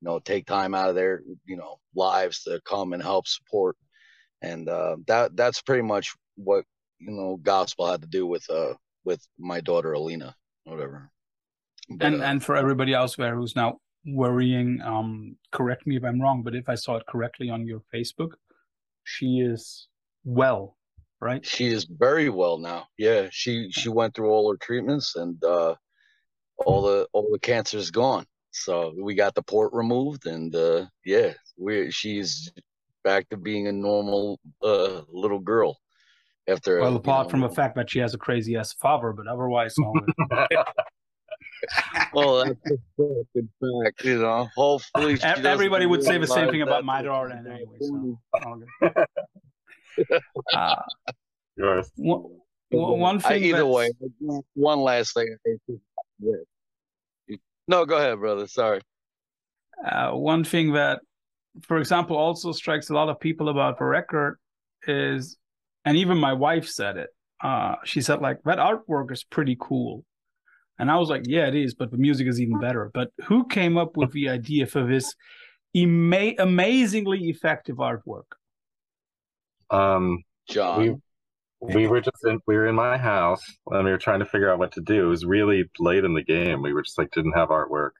know 0.03 0.19
take 0.19 0.47
time 0.47 0.75
out 0.75 0.91
of 0.91 0.95
their 0.95 1.23
you 1.47 1.57
know 1.57 1.79
lives 1.95 2.43
to 2.45 2.61
come 2.65 2.93
and 2.93 3.03
help 3.03 3.27
support. 3.27 3.77
And 4.43 4.69
uh, 4.69 4.97
that 5.07 5.35
that's 5.35 5.63
pretty 5.63 5.83
much 5.83 6.15
what 6.37 6.65
you 6.99 7.11
know 7.11 7.39
gospel 7.43 7.91
had 7.91 8.03
to 8.03 8.09
do 8.09 8.27
with 8.27 8.49
uh 8.51 8.75
with 9.05 9.27
my 9.39 9.61
daughter 9.61 9.93
Alina, 9.93 10.35
whatever. 10.65 11.11
But, 11.89 12.07
and 12.07 12.23
uh, 12.23 12.25
and 12.25 12.45
for 12.45 12.57
everybody 12.57 12.95
else 12.95 13.17
there 13.17 13.35
who's 13.35 13.57
now 13.57 13.79
worrying, 14.05 14.81
um, 14.83 15.37
correct 15.53 15.87
me 15.87 15.97
if 15.97 16.05
I'm 16.05 16.21
wrong, 16.21 16.43
but 16.43 16.55
if 16.55 16.69
I 16.69 16.75
saw 16.75 16.97
it 16.97 17.07
correctly 17.07 17.51
on 17.51 17.67
your 17.67 17.83
Facebook, 17.93 18.31
she 19.05 19.41
is 19.41 19.89
well, 20.25 20.77
right? 21.21 21.45
she 21.45 21.67
is 21.67 21.85
very 21.85 22.29
well 22.29 22.59
now. 22.59 22.87
Yeah, 22.99 23.29
she 23.31 23.71
she 23.71 23.89
went 23.89 24.15
through 24.15 24.31
all 24.31 24.51
her 24.51 24.59
treatments 24.59 25.17
and 25.17 25.43
uh 25.45 25.75
all 26.59 26.83
the 26.83 27.09
all 27.13 27.29
the 27.33 27.39
cancer 27.39 27.79
is 27.79 27.91
gone. 27.91 28.27
So 28.53 28.93
we 29.01 29.15
got 29.15 29.35
the 29.35 29.43
port 29.43 29.73
removed 29.73 30.27
and 30.27 30.55
uh 30.55 30.87
yeah, 31.05 31.33
we 31.57 31.91
she's 31.91 32.53
back 33.03 33.29
to 33.31 33.37
being 33.37 33.67
a 33.67 33.73
normal 33.73 34.39
uh 34.63 35.03
little 35.09 35.41
girl 35.41 35.79
after 36.51 36.81
Well, 36.81 36.97
apart 36.97 37.27
know, 37.27 37.31
from 37.31 37.41
the 37.41 37.49
fact 37.49 37.77
that 37.77 37.91
she 37.91 37.99
has 38.01 38.15
a 38.15 38.19
crazy 38.19 38.57
ass 38.57 38.73
father, 38.75 39.13
but 39.13 39.27
otherwise, 39.27 39.75
all 39.79 39.95
well 42.13 42.45
that's 42.45 42.61
a 42.67 42.77
fact, 42.97 43.49
fact, 43.85 44.05
you 44.05 44.19
know. 44.19 44.49
Hopefully 44.57 45.17
she 45.17 45.25
everybody 45.25 45.87
would 45.87 46.03
say 46.03 46.19
the 46.19 46.27
same 46.27 46.51
thing 46.51 46.63
about 46.63 46.85
my 46.85 47.03
daughter 47.03 47.31
anyway. 47.31 47.65
So, 47.81 48.19
uh, 50.55 50.83
Yours. 51.57 51.91
one, 51.97 52.25
one 52.71 53.17
I, 53.17 53.29
thing. 53.29 53.45
either 53.45 53.67
way, 53.67 53.91
one 54.55 54.81
last 54.81 55.15
thing. 55.15 55.37
No, 57.69 57.85
go 57.85 57.99
ahead, 57.99 58.19
brother. 58.19 58.47
Sorry. 58.47 58.81
Uh, 59.87 60.11
one 60.11 60.45
thing 60.45 60.73
that, 60.73 61.01
for 61.63 61.79
example, 61.79 62.17
also 62.17 62.53
strikes 62.53 62.91
a 62.91 62.95
lot 62.95 63.09
of 63.09 63.21
people 63.21 63.49
about 63.49 63.79
the 63.79 63.85
record 63.85 64.39
is, 64.87 65.37
and 65.85 65.97
even 65.97 66.19
my 66.19 66.33
wife 66.33 66.67
said 66.67 66.97
it. 66.97 67.11
Uh, 67.43 67.77
she 67.85 68.01
said 68.01 68.21
like 68.21 68.43
that 68.45 68.59
artwork 68.59 69.11
is 69.11 69.25
pretty 69.25 69.57
cool, 69.59 70.05
and 70.79 70.91
I 70.91 70.97
was 70.97 71.09
like, 71.09 71.23
yeah, 71.27 71.47
it 71.47 71.55
is, 71.55 71.75
but 71.75 71.91
the 71.91 71.97
music 71.97 72.27
is 72.27 72.41
even 72.41 72.61
better. 72.61 72.91
But 72.93 73.11
who 73.25 73.47
came 73.47 73.77
up 73.79 73.97
with 73.97 74.13
the 74.13 74.29
idea 74.29 74.67
for 74.67 74.87
this 74.87 75.15
ama- 75.75 76.35
amazingly 76.39 77.29
effective 77.29 77.77
artwork? 77.77 78.25
Um, 79.71 80.23
John. 80.49 81.01
we 81.61 81.87
were 81.87 82.01
just 82.01 82.17
in, 82.25 82.41
we 82.47 82.57
were 82.57 82.67
in 82.67 82.75
my 82.75 82.99
house 82.99 83.43
and 83.69 83.85
we 83.85 83.91
were 83.91 83.99
trying 83.99 84.19
to 84.19 84.27
figure 84.27 84.51
out 84.51 84.59
what 84.59 84.73
to 84.73 84.81
do. 84.81 85.07
It 85.07 85.09
was 85.09 85.25
really 85.25 85.71
late 85.79 86.05
in 86.05 86.15
the 86.15 86.25
game. 86.25 86.61
We 86.61 86.73
were 86.73 86.83
just 86.83 86.99
like 86.99 87.13
didn't 87.13 87.33
have 87.33 87.51
artwork, 87.51 87.91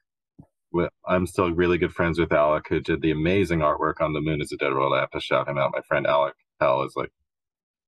I'm 1.07 1.27
still 1.27 1.51
really 1.51 1.77
good 1.77 1.93
friends 1.93 2.19
with 2.19 2.31
Alec, 2.31 2.67
who 2.69 2.79
did 2.79 3.01
the 3.01 3.11
amazing 3.11 3.59
artwork 3.59 3.99
on 3.99 4.13
The 4.13 4.21
Moon 4.21 4.41
is 4.41 4.51
a 4.51 4.57
Dead 4.57 4.73
World. 4.73 4.93
I 4.95 5.01
have 5.01 5.11
to 5.11 5.19
shout 5.19 5.47
him 5.47 5.57
out. 5.57 5.73
My 5.73 5.81
friend 5.81 6.07
Alec 6.07 6.35
Hell 6.59 6.83
is 6.83 6.93
like 6.95 7.11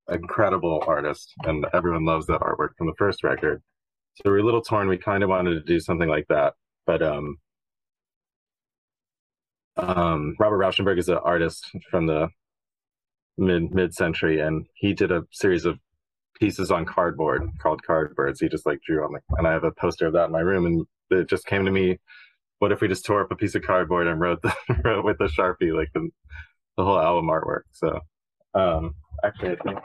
incredible 0.09 0.83
artist, 0.87 1.33
and 1.43 1.65
everyone 1.73 2.05
loves 2.05 2.27
that 2.27 2.41
artwork 2.41 2.69
from 2.77 2.87
the 2.87 2.95
first 2.97 3.23
record. 3.23 3.61
So 4.15 4.29
we're 4.29 4.39
a 4.39 4.43
little 4.43 4.61
torn. 4.61 4.87
We 4.87 4.97
kind 4.97 5.23
of 5.23 5.29
wanted 5.29 5.53
to 5.55 5.61
do 5.61 5.79
something 5.79 6.09
like 6.09 6.27
that, 6.29 6.53
but 6.85 7.01
um, 7.01 7.37
um, 9.77 10.35
Robert 10.39 10.57
Rauschenberg 10.57 10.99
is 10.99 11.09
an 11.09 11.17
artist 11.17 11.69
from 11.89 12.07
the 12.07 12.29
mid 13.37 13.73
mid 13.73 13.93
century, 13.93 14.39
and 14.39 14.65
he 14.75 14.93
did 14.93 15.11
a 15.11 15.23
series 15.31 15.65
of 15.65 15.79
pieces 16.39 16.71
on 16.71 16.85
cardboard 16.85 17.49
called 17.61 17.81
cardboards. 17.87 18.39
He 18.39 18.49
just 18.49 18.65
like 18.65 18.81
drew 18.85 19.03
on 19.03 19.13
the, 19.13 19.19
and 19.37 19.47
I 19.47 19.51
have 19.51 19.63
a 19.63 19.71
poster 19.71 20.07
of 20.07 20.13
that 20.13 20.25
in 20.25 20.31
my 20.31 20.41
room, 20.41 20.65
and 20.65 20.85
it 21.09 21.29
just 21.29 21.45
came 21.45 21.65
to 21.65 21.71
me. 21.71 21.99
What 22.59 22.71
if 22.71 22.81
we 22.81 22.87
just 22.87 23.05
tore 23.05 23.21
up 23.21 23.31
a 23.31 23.35
piece 23.35 23.55
of 23.55 23.63
cardboard 23.63 24.07
and 24.07 24.19
wrote 24.21 24.41
the 24.41 24.53
wrote 24.85 25.05
with 25.05 25.19
a 25.19 25.25
sharpie 25.25 25.75
like 25.75 25.89
the 25.93 26.09
the 26.77 26.83
whole 26.83 26.99
album 26.99 27.27
artwork? 27.27 27.63
So, 27.71 27.99
um, 28.53 28.95
actually, 29.23 29.51
I 29.51 29.55
think. 29.63 29.79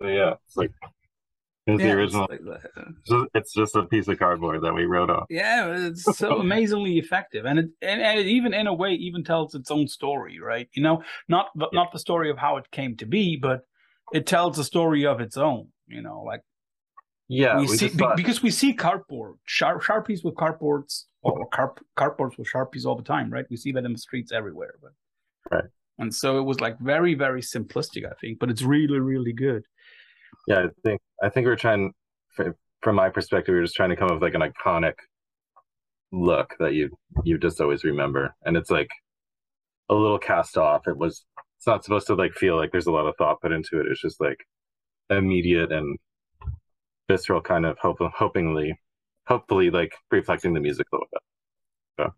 So 0.00 0.08
yeah, 0.08 0.34
it's 0.46 0.56
like 0.56 0.72
it's 1.66 1.80
Yeah, 1.80 1.86
the 1.86 1.92
it's 1.92 1.96
original. 1.96 2.28
like. 2.30 2.40
It's 2.44 3.08
just, 3.10 3.26
it's 3.34 3.54
just 3.54 3.76
a 3.76 3.84
piece 3.84 4.08
of 4.08 4.18
cardboard 4.18 4.62
that 4.62 4.74
we 4.74 4.84
wrote 4.84 5.10
on. 5.10 5.26
Yeah, 5.28 5.86
it's 5.88 6.04
so 6.18 6.36
amazingly 6.40 6.98
effective, 6.98 7.46
and 7.46 7.58
it 7.58 7.66
and, 7.82 8.00
and 8.02 8.18
it 8.20 8.26
even 8.26 8.54
in 8.54 8.66
a 8.66 8.74
way 8.74 8.92
even 8.92 9.24
tells 9.24 9.54
its 9.54 9.70
own 9.70 9.88
story, 9.88 10.38
right? 10.40 10.68
You 10.74 10.82
know, 10.82 11.02
not 11.28 11.48
but 11.54 11.72
not 11.72 11.92
the 11.92 11.98
story 11.98 12.30
of 12.30 12.38
how 12.38 12.56
it 12.58 12.70
came 12.70 12.96
to 12.98 13.06
be, 13.06 13.36
but 13.36 13.62
it 14.12 14.26
tells 14.26 14.58
a 14.58 14.64
story 14.64 15.06
of 15.06 15.20
its 15.20 15.36
own. 15.36 15.68
You 15.88 16.02
know, 16.02 16.22
like 16.22 16.42
Yeah, 17.28 17.56
we, 17.58 17.62
we, 17.62 17.68
see 17.68 17.88
thought, 17.88 18.16
because 18.16 18.42
we 18.42 18.50
see 18.50 18.72
cardboard 18.72 19.36
sharp, 19.44 19.82
sharpies 19.82 20.24
with 20.24 20.34
cardboards 20.34 21.04
or 21.22 21.46
carp, 21.48 21.84
cardboards 21.96 22.38
with 22.38 22.48
sharpies 22.52 22.84
all 22.84 22.96
the 22.96 23.02
time, 23.02 23.32
right? 23.32 23.46
We 23.50 23.56
see 23.56 23.72
that 23.72 23.84
in 23.84 23.92
the 23.92 23.98
streets 23.98 24.32
everywhere, 24.32 24.74
but 24.80 24.92
Right. 25.50 25.64
And 25.98 26.14
so 26.14 26.38
it 26.38 26.42
was 26.42 26.60
like 26.60 26.78
very 26.78 27.14
very 27.14 27.40
simplistic, 27.42 28.06
I 28.06 28.14
think, 28.20 28.38
but 28.38 28.50
it's 28.50 28.62
really 28.62 28.98
really 29.00 29.32
good. 29.32 29.64
yeah, 30.46 30.60
I 30.60 30.68
think 30.84 31.00
I 31.22 31.28
think 31.28 31.46
we 31.46 31.52
are 31.52 31.56
trying, 31.56 31.92
from 32.82 32.96
my 32.96 33.08
perspective, 33.10 33.54
we're 33.54 33.62
just 33.62 33.76
trying 33.76 33.90
to 33.90 33.96
come 33.96 34.08
up 34.08 34.20
with 34.20 34.22
like 34.22 34.34
an 34.34 34.42
iconic 34.52 34.94
look 36.12 36.54
that 36.60 36.74
you 36.74 36.90
you 37.24 37.38
just 37.38 37.60
always 37.60 37.84
remember, 37.84 38.34
and 38.44 38.56
it's 38.56 38.70
like 38.70 38.90
a 39.88 39.94
little 39.94 40.18
cast 40.18 40.56
off. 40.56 40.86
It 40.88 40.96
was 40.96 41.24
it's 41.58 41.66
not 41.66 41.84
supposed 41.84 42.06
to 42.08 42.14
like 42.14 42.34
feel 42.34 42.56
like 42.56 42.72
there's 42.72 42.86
a 42.86 42.92
lot 42.92 43.06
of 43.06 43.16
thought 43.16 43.40
put 43.40 43.52
into 43.52 43.80
it. 43.80 43.86
It's 43.90 44.00
just 44.00 44.20
like 44.20 44.38
immediate 45.10 45.72
and 45.72 45.98
visceral, 47.08 47.40
kind 47.40 47.66
of 47.66 47.78
hope, 47.78 47.98
hopingly, 48.00 48.78
hopefully 49.26 49.70
like 49.70 49.94
reflecting 50.10 50.54
the 50.54 50.60
music 50.60 50.86
a 50.92 50.96
little 50.96 51.08
bit. 51.12 51.22
So, 51.98 52.14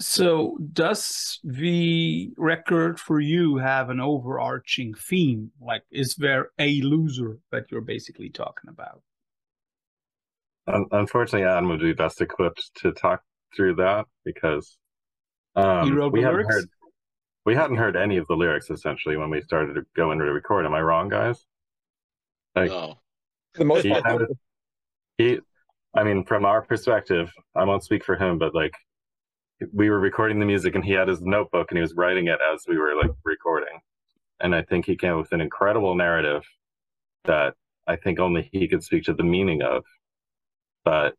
does 0.00 1.40
the 1.44 2.30
record 2.36 2.98
for 2.98 3.20
you 3.20 3.58
have 3.58 3.90
an 3.90 4.00
overarching 4.00 4.94
theme? 4.94 5.50
Like, 5.60 5.82
is 5.90 6.14
there 6.16 6.50
a 6.58 6.80
loser 6.80 7.38
that 7.52 7.66
you're 7.70 7.80
basically 7.80 8.30
talking 8.30 8.70
about? 8.70 9.02
Un- 10.66 10.86
unfortunately, 10.92 11.46
Adam 11.46 11.68
would 11.68 11.80
be 11.80 11.92
best 11.92 12.20
equipped 12.20 12.70
to 12.76 12.92
talk 12.92 13.22
through 13.54 13.74
that 13.76 14.06
because 14.24 14.78
um, 15.56 15.86
He 15.86 15.92
wrote 15.92 16.12
we 16.12 16.20
the 16.20 16.26
hadn't 16.26 16.46
heard 16.50 16.64
we 17.44 17.54
hadn't 17.54 17.76
heard 17.76 17.96
any 17.96 18.16
of 18.16 18.26
the 18.26 18.36
lyrics 18.36 18.70
essentially 18.70 19.16
when 19.16 19.30
we 19.30 19.40
started 19.42 19.74
to 19.74 19.82
go 19.96 20.12
into 20.12 20.24
the 20.24 20.32
record. 20.32 20.66
Am 20.66 20.74
I 20.74 20.80
wrong, 20.80 21.08
guys? 21.08 21.44
Like 22.54 22.70
No. 22.70 22.98
The 23.54 23.64
most 23.64 23.84
he, 23.84 23.90
part, 23.90 24.04
had- 24.04 24.28
he, 25.18 25.40
I 25.94 26.04
mean, 26.04 26.24
from 26.24 26.44
our 26.44 26.62
perspective, 26.62 27.32
I 27.56 27.64
won't 27.64 27.82
speak 27.82 28.04
for 28.04 28.16
him, 28.16 28.38
but 28.38 28.54
like 28.54 28.72
we 29.72 29.90
were 29.90 30.00
recording 30.00 30.38
the 30.40 30.46
music 30.46 30.74
and 30.74 30.84
he 30.84 30.92
had 30.92 31.08
his 31.08 31.20
notebook 31.20 31.70
and 31.70 31.78
he 31.78 31.82
was 31.82 31.94
writing 31.94 32.28
it 32.28 32.38
as 32.52 32.64
we 32.66 32.78
were 32.78 32.94
like 32.96 33.10
recording, 33.24 33.80
and 34.40 34.54
I 34.54 34.62
think 34.62 34.86
he 34.86 34.96
came 34.96 35.12
up 35.12 35.18
with 35.18 35.32
an 35.32 35.40
incredible 35.40 35.94
narrative 35.94 36.42
that 37.24 37.54
I 37.86 37.96
think 37.96 38.18
only 38.18 38.48
he 38.52 38.68
could 38.68 38.82
speak 38.82 39.04
to 39.04 39.14
the 39.14 39.22
meaning 39.22 39.62
of, 39.62 39.84
but 40.84 41.14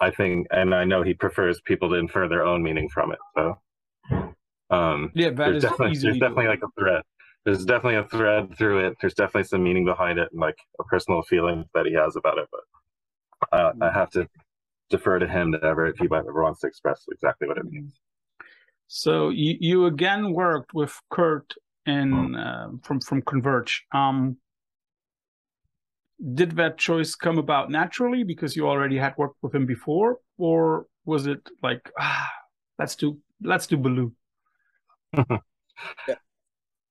I 0.00 0.10
think, 0.10 0.46
and 0.50 0.74
I 0.74 0.84
know 0.84 1.02
he 1.02 1.14
prefers 1.14 1.60
people 1.60 1.88
to 1.90 1.94
infer 1.94 2.28
their 2.28 2.44
own 2.44 2.62
meaning 2.62 2.88
from 2.88 3.12
it. 3.12 3.18
So, 3.36 3.58
um, 4.70 5.12
Yeah, 5.14 5.30
there's 5.30 5.62
definitely, 5.62 5.98
there's 5.98 6.18
definitely 6.18 6.48
like 6.48 6.62
a 6.62 6.80
thread. 6.80 7.02
There's 7.44 7.64
definitely 7.64 7.96
a 7.96 8.04
thread 8.04 8.56
through 8.56 8.86
it. 8.86 8.96
There's 9.00 9.14
definitely 9.14 9.44
some 9.44 9.62
meaning 9.62 9.84
behind 9.84 10.18
it 10.18 10.28
and 10.32 10.40
like 10.40 10.56
a 10.80 10.84
personal 10.84 11.22
feeling 11.22 11.64
that 11.74 11.86
he 11.86 11.92
has 11.94 12.16
about 12.16 12.38
it. 12.38 12.48
But 12.50 13.58
uh, 13.58 13.72
I 13.80 13.92
have 13.92 14.10
to 14.10 14.28
defer 14.90 15.18
to 15.18 15.26
him 15.26 15.52
to 15.52 15.62
ever 15.64 15.86
if 15.86 15.98
he 15.98 16.06
ever 16.06 16.42
wants 16.42 16.60
to 16.60 16.66
express 16.66 17.04
exactly 17.10 17.48
what 17.48 17.58
it 17.58 17.64
means. 17.64 18.00
So 18.86 19.30
you 19.30 19.56
you 19.60 19.86
again 19.86 20.32
worked 20.32 20.74
with 20.74 20.94
Kurt 21.10 21.54
in 21.86 22.34
uh, 22.34 22.68
from 22.82 23.00
from 23.00 23.22
Converge. 23.22 23.84
Um, 23.92 24.36
did 26.34 26.52
that 26.52 26.78
choice 26.78 27.14
come 27.14 27.38
about 27.38 27.70
naturally 27.70 28.22
because 28.22 28.56
you 28.56 28.68
already 28.68 28.96
had 28.96 29.14
worked 29.16 29.36
with 29.42 29.54
him 29.54 29.66
before, 29.66 30.18
or 30.38 30.86
was 31.04 31.26
it 31.26 31.40
like 31.62 31.90
ah, 31.98 32.30
let's 32.78 32.96
do 32.96 33.18
let's 33.42 33.66
do 33.66 33.76
Ballou? 33.76 34.12
I 35.16 35.36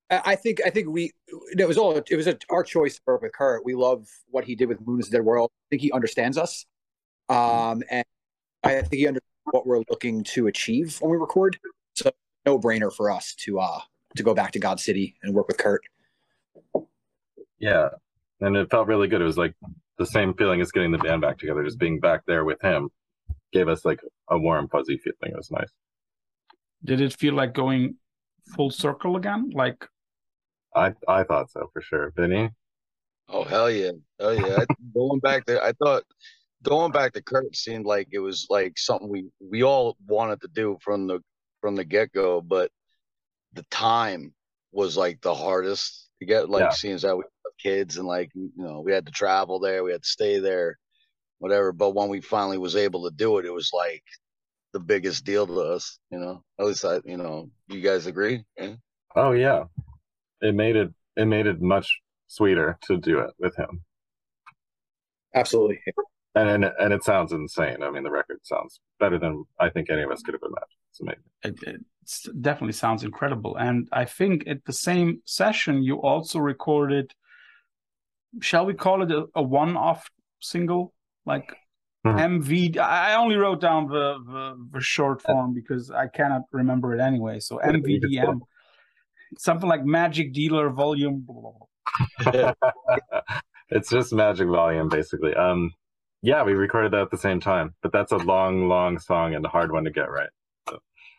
I 0.10 0.36
think 0.36 0.60
I 0.66 0.70
think 0.70 0.90
we 0.90 1.12
it 1.58 1.68
was 1.68 1.78
all 1.78 1.96
it 1.96 2.16
was 2.16 2.28
a, 2.28 2.38
our 2.50 2.64
choice 2.64 2.96
to 2.96 3.02
work 3.08 3.22
with 3.22 3.34
Kurt. 3.34 3.66
We 3.66 3.76
love 3.76 4.08
what 4.30 4.46
he 4.46 4.56
did 4.56 4.68
with 4.68 4.86
Moon 4.86 5.00
is 5.00 5.10
Dead 5.10 5.22
World. 5.22 5.52
I 5.54 5.68
think 5.70 5.82
he 5.82 5.92
understands 5.92 6.38
us, 6.38 6.66
um, 7.34 7.84
and 7.90 8.06
I 8.64 8.82
think 8.82 8.94
he 8.94 9.08
understands 9.08 9.24
what 9.52 9.66
we're 9.66 9.84
looking 9.90 10.24
to 10.24 10.48
achieve 10.48 10.98
when 11.02 11.12
we 11.12 11.18
record. 11.18 11.58
So 11.96 12.12
no 12.46 12.60
brainer 12.60 12.94
for 12.94 13.12
us 13.12 13.34
to 13.36 13.60
uh 13.60 13.80
to 14.16 14.24
go 14.24 14.34
back 14.34 14.52
to 14.52 14.60
God 14.60 14.80
City 14.80 15.16
and 15.24 15.34
work 15.34 15.48
with 15.48 15.58
Kurt. 15.58 15.82
Yeah, 17.60 17.90
and 18.42 18.56
it 18.56 18.70
felt 18.70 18.88
really 18.88 19.08
good. 19.08 19.22
It 19.22 19.26
was 19.26 19.38
like 19.38 19.54
the 19.98 20.06
same 20.06 20.34
feeling 20.34 20.62
as 20.62 20.72
getting 20.72 20.92
the 20.92 20.98
band 20.98 21.22
back 21.22 21.38
together. 21.38 21.64
Just 21.64 21.80
being 21.80 22.00
back 22.00 22.22
there 22.28 22.46
with 22.46 22.62
him 22.62 22.90
gave 23.52 23.68
us 23.68 23.86
like 23.86 24.02
a 24.30 24.38
warm, 24.38 24.68
fuzzy 24.68 24.98
feeling. 24.98 25.34
It 25.34 25.36
was 25.36 25.52
nice. 25.52 25.70
Did 26.84 27.02
it 27.02 27.14
feel 27.14 27.34
like 27.34 27.54
going 27.54 27.96
full 28.56 28.70
circle 28.70 29.16
again? 29.16 29.52
Like 29.54 29.88
I 30.76 30.94
I 31.08 31.24
thought 31.24 31.52
so 31.52 31.70
for 31.74 31.82
sure. 31.82 32.12
Vinny, 32.16 32.50
Oh 33.30 33.44
hell 33.44 33.72
yeah, 33.72 33.92
Oh 34.20 34.32
yeah! 34.32 34.66
Going 34.94 35.20
back 35.20 35.46
there, 35.46 35.64
I 35.64 35.72
thought 35.74 36.04
going 36.64 36.92
back 36.92 37.14
to 37.14 37.22
Kurt 37.22 37.56
seemed 37.56 37.86
like 37.86 38.08
it 38.12 38.20
was 38.20 38.48
like 38.50 38.78
something 38.78 39.10
we 39.10 39.30
we 39.40 39.64
all 39.64 39.96
wanted 40.08 40.42
to 40.42 40.48
do 40.48 40.78
from 40.82 41.08
the 41.08 41.20
from 41.62 41.76
the 41.76 41.84
get 41.84 42.12
go, 42.12 42.42
but 42.42 42.72
the 43.54 43.64
time 43.70 44.34
was 44.72 44.98
like 44.98 45.22
the 45.22 45.36
hardest 45.36 46.10
to 46.20 46.26
get. 46.26 46.50
Like 46.50 46.62
Yeah. 46.64 46.70
seeing 46.72 46.96
as 46.96 47.04
how 47.04 47.16
we 47.18 47.24
have 47.24 47.54
kids 47.62 47.98
and 47.98 48.08
like 48.08 48.32
you 48.34 48.52
know 48.56 48.82
we 48.82 48.92
had 48.92 49.06
to 49.06 49.12
travel 49.12 49.60
there, 49.60 49.84
we 49.84 49.92
had 49.92 50.04
to 50.04 50.10
stay 50.10 50.40
there, 50.40 50.78
whatever. 51.40 51.72
But 51.72 51.92
when 51.92 52.10
we 52.10 52.22
finally 52.22 52.58
was 52.58 52.76
able 52.76 53.04
to 53.10 53.16
do 53.16 53.38
it, 53.38 53.46
it 53.46 53.54
was 53.54 53.72
like 53.74 54.04
the 54.74 54.80
biggest 54.80 55.24
deal 55.24 55.46
to 55.46 55.60
us. 55.60 56.00
You 56.10 56.20
know, 56.20 56.44
at 56.60 56.66
least 56.66 56.86
I, 56.86 57.00
you 57.06 57.18
know, 57.18 57.50
you 57.68 57.82
guys 57.82 58.08
agree? 58.08 58.44
Yeah? 58.58 58.76
oh 59.16 59.34
yeah, 59.34 59.66
it 60.42 60.56
made 60.56 60.76
it 60.76 60.92
it 61.16 61.26
made 61.26 61.46
it 61.46 61.62
much 61.62 62.00
sweeter 62.28 62.80
to 62.84 62.98
do 62.98 63.20
it 63.20 63.32
with 63.38 63.56
him. 63.56 63.84
Absolutely. 65.36 65.80
And, 66.36 66.50
and 66.50 66.66
and 66.80 66.94
it 66.94 67.04
sounds 67.04 67.32
insane. 67.32 67.84
I 67.84 67.92
mean, 67.92 68.04
the 68.04 68.10
record 68.12 68.40
sounds 68.44 68.80
better 69.00 69.20
than 69.20 69.44
I 69.60 69.70
think 69.70 69.90
any 69.90 70.02
of 70.02 70.12
us 70.12 70.22
could 70.24 70.34
have 70.34 70.42
imagined. 70.42 70.80
It's 70.90 71.00
amazing. 71.02 71.24
it, 71.44 71.76
it 71.76 72.42
definitely 72.42 72.74
sounds 72.74 73.04
incredible. 73.04 73.56
And 73.56 73.88
I 73.92 74.06
think 74.06 74.46
at 74.48 74.66
the 74.66 74.74
same 74.74 75.22
session, 75.26 75.84
you 75.84 76.02
also 76.02 76.40
recorded, 76.40 77.14
shall 78.42 78.66
we 78.66 78.74
call 78.74 79.04
it 79.04 79.12
a, 79.12 79.26
a 79.36 79.44
one 79.44 79.78
off 79.78 80.10
single? 80.40 80.94
Like 81.26 81.56
Mhm. 82.06 82.42
MV. 82.44 82.78
I 82.80 83.16
only 83.16 83.38
wrote 83.38 83.62
down 83.62 83.88
the, 83.88 84.18
the, 84.28 84.68
the 84.74 84.82
short 84.82 85.22
form 85.22 85.54
because 85.54 85.90
I 85.90 86.08
cannot 86.08 86.42
remember 86.52 86.94
it 86.94 87.00
anyway. 87.00 87.40
So 87.40 87.60
MVDM, 87.64 88.42
something 89.38 89.70
like 89.70 89.86
Magic 89.86 90.34
Dealer 90.34 90.70
Volume. 90.70 91.22
blah, 91.26 91.52
blah, 92.32 92.54
blah. 92.60 92.72
it's 93.70 93.90
just 93.90 94.12
Magic 94.12 94.48
Volume, 94.50 94.90
basically. 94.90 95.34
Um, 95.34 95.72
yeah, 96.24 96.42
we 96.44 96.54
recorded 96.54 96.92
that 96.94 97.02
at 97.02 97.12
the 97.12 97.18
same 97.18 97.40
time, 97.40 97.76
but 97.84 97.92
that's 97.92 98.12
a 98.14 98.18
long, 98.18 98.68
long 98.68 98.98
song 98.98 99.36
and 99.36 99.46
a 99.46 99.50
hard 99.50 99.72
one 99.72 99.84
to 99.84 99.92
get 99.92 100.10
right. 100.10 100.30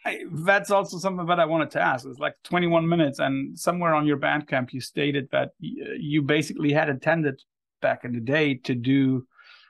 I, 0.07 0.25
that's 0.33 0.71
also 0.71 0.99
something 0.99 1.27
that 1.27 1.39
I 1.41 1.45
wanted 1.47 1.71
to 1.73 1.81
ask. 1.81 2.05
It's 2.07 2.19
like 2.19 2.35
21 2.45 2.87
minutes, 2.89 3.21
and 3.21 3.59
somewhere 3.59 3.95
on 3.95 4.07
your 4.07 4.19
Bandcamp, 4.19 4.73
you 4.73 4.81
stated 4.81 5.29
that 5.33 5.51
y- 5.63 5.97
you 5.99 6.21
basically 6.23 6.73
had 6.73 6.89
intended 6.89 7.41
back 7.81 8.05
in 8.05 8.13
the 8.13 8.21
day 8.21 8.55
to 8.65 8.75
do 8.75 9.27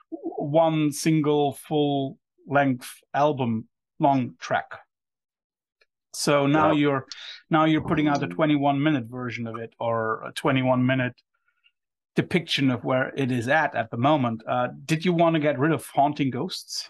one 0.09 0.91
single 0.91 1.53
full 1.53 2.17
length 2.47 2.89
album 3.13 3.67
long 3.99 4.33
track. 4.39 4.71
So 6.13 6.47
now 6.47 6.71
Yeah. 6.71 6.79
you're 6.79 7.05
now 7.49 7.65
you're 7.65 7.81
putting 7.81 8.07
out 8.07 8.23
a 8.23 8.27
21 8.27 8.81
minute 8.81 9.05
version 9.05 9.47
of 9.47 9.57
it 9.57 9.73
or 9.79 10.23
a 10.25 10.31
21 10.33 10.85
minute 10.85 11.15
depiction 12.15 12.71
of 12.71 12.83
where 12.83 13.09
it 13.15 13.31
is 13.31 13.47
at 13.47 13.75
at 13.75 13.91
the 13.91 13.97
moment. 13.97 14.41
Uh, 14.47 14.69
did 14.85 15.05
you 15.05 15.13
want 15.13 15.35
to 15.35 15.39
get 15.39 15.59
rid 15.59 15.71
of 15.71 15.85
haunting 15.87 16.29
ghosts? 16.29 16.89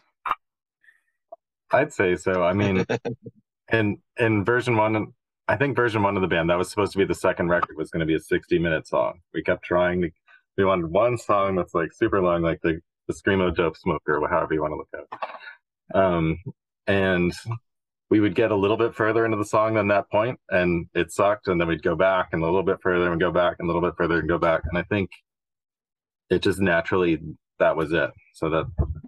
I'd 1.71 1.91
say 1.91 2.15
so. 2.15 2.43
I 2.43 2.53
mean, 2.53 2.85
in 3.71 3.97
in 4.17 4.45
version 4.45 4.77
one, 4.77 5.13
I 5.47 5.55
think 5.55 5.75
version 5.75 6.03
one 6.03 6.15
of 6.15 6.21
the 6.21 6.27
band 6.27 6.49
that 6.49 6.57
was 6.57 6.69
supposed 6.69 6.91
to 6.93 6.97
be 6.97 7.05
the 7.05 7.15
second 7.15 7.49
record 7.49 7.75
was 7.75 7.89
going 7.89 8.01
to 8.01 8.05
be 8.05 8.15
a 8.15 8.19
60 8.19 8.59
minute 8.59 8.87
song. 8.87 9.19
We 9.33 9.43
kept 9.43 9.63
trying 9.65 10.01
to. 10.01 10.09
We 10.57 10.63
wanted 10.63 10.89
one 10.89 11.17
song 11.17 11.55
that's 11.55 11.73
like 11.73 11.91
super 11.91 12.21
long, 12.21 12.41
like 12.41 12.61
the 12.61 12.79
the 13.07 13.13
screamo 13.13 13.53
dope 13.53 13.77
smoker, 13.77 14.17
or 14.17 14.29
however 14.29 14.53
you 14.53 14.61
want 14.61 14.71
to 14.71 14.77
look 14.77 14.89
at 14.93 14.99
it. 15.01 15.97
Um, 15.97 16.37
and 16.87 17.33
we 18.09 18.19
would 18.19 18.35
get 18.35 18.51
a 18.51 18.55
little 18.55 18.77
bit 18.77 18.93
further 18.95 19.25
into 19.25 19.37
the 19.37 19.45
song 19.45 19.73
than 19.75 19.87
that 19.87 20.09
point, 20.11 20.39
and 20.49 20.87
it 20.93 21.11
sucked. 21.11 21.47
And 21.47 21.59
then 21.59 21.67
we'd 21.67 21.81
go 21.83 21.95
back 21.95 22.29
and 22.31 22.41
a 22.41 22.45
little 22.45 22.63
bit 22.63 22.81
further 22.81 23.11
and 23.11 23.19
go 23.19 23.31
back 23.31 23.55
and 23.59 23.67
a 23.67 23.71
little 23.73 23.87
bit 23.87 23.97
further 23.97 24.19
and 24.19 24.27
go 24.27 24.37
back. 24.37 24.61
And 24.65 24.77
I 24.77 24.83
think 24.83 25.09
it 26.29 26.39
just 26.41 26.59
naturally 26.59 27.19
that 27.59 27.75
was 27.75 27.91
it. 27.93 28.11
So 28.33 28.49
that 28.49 28.65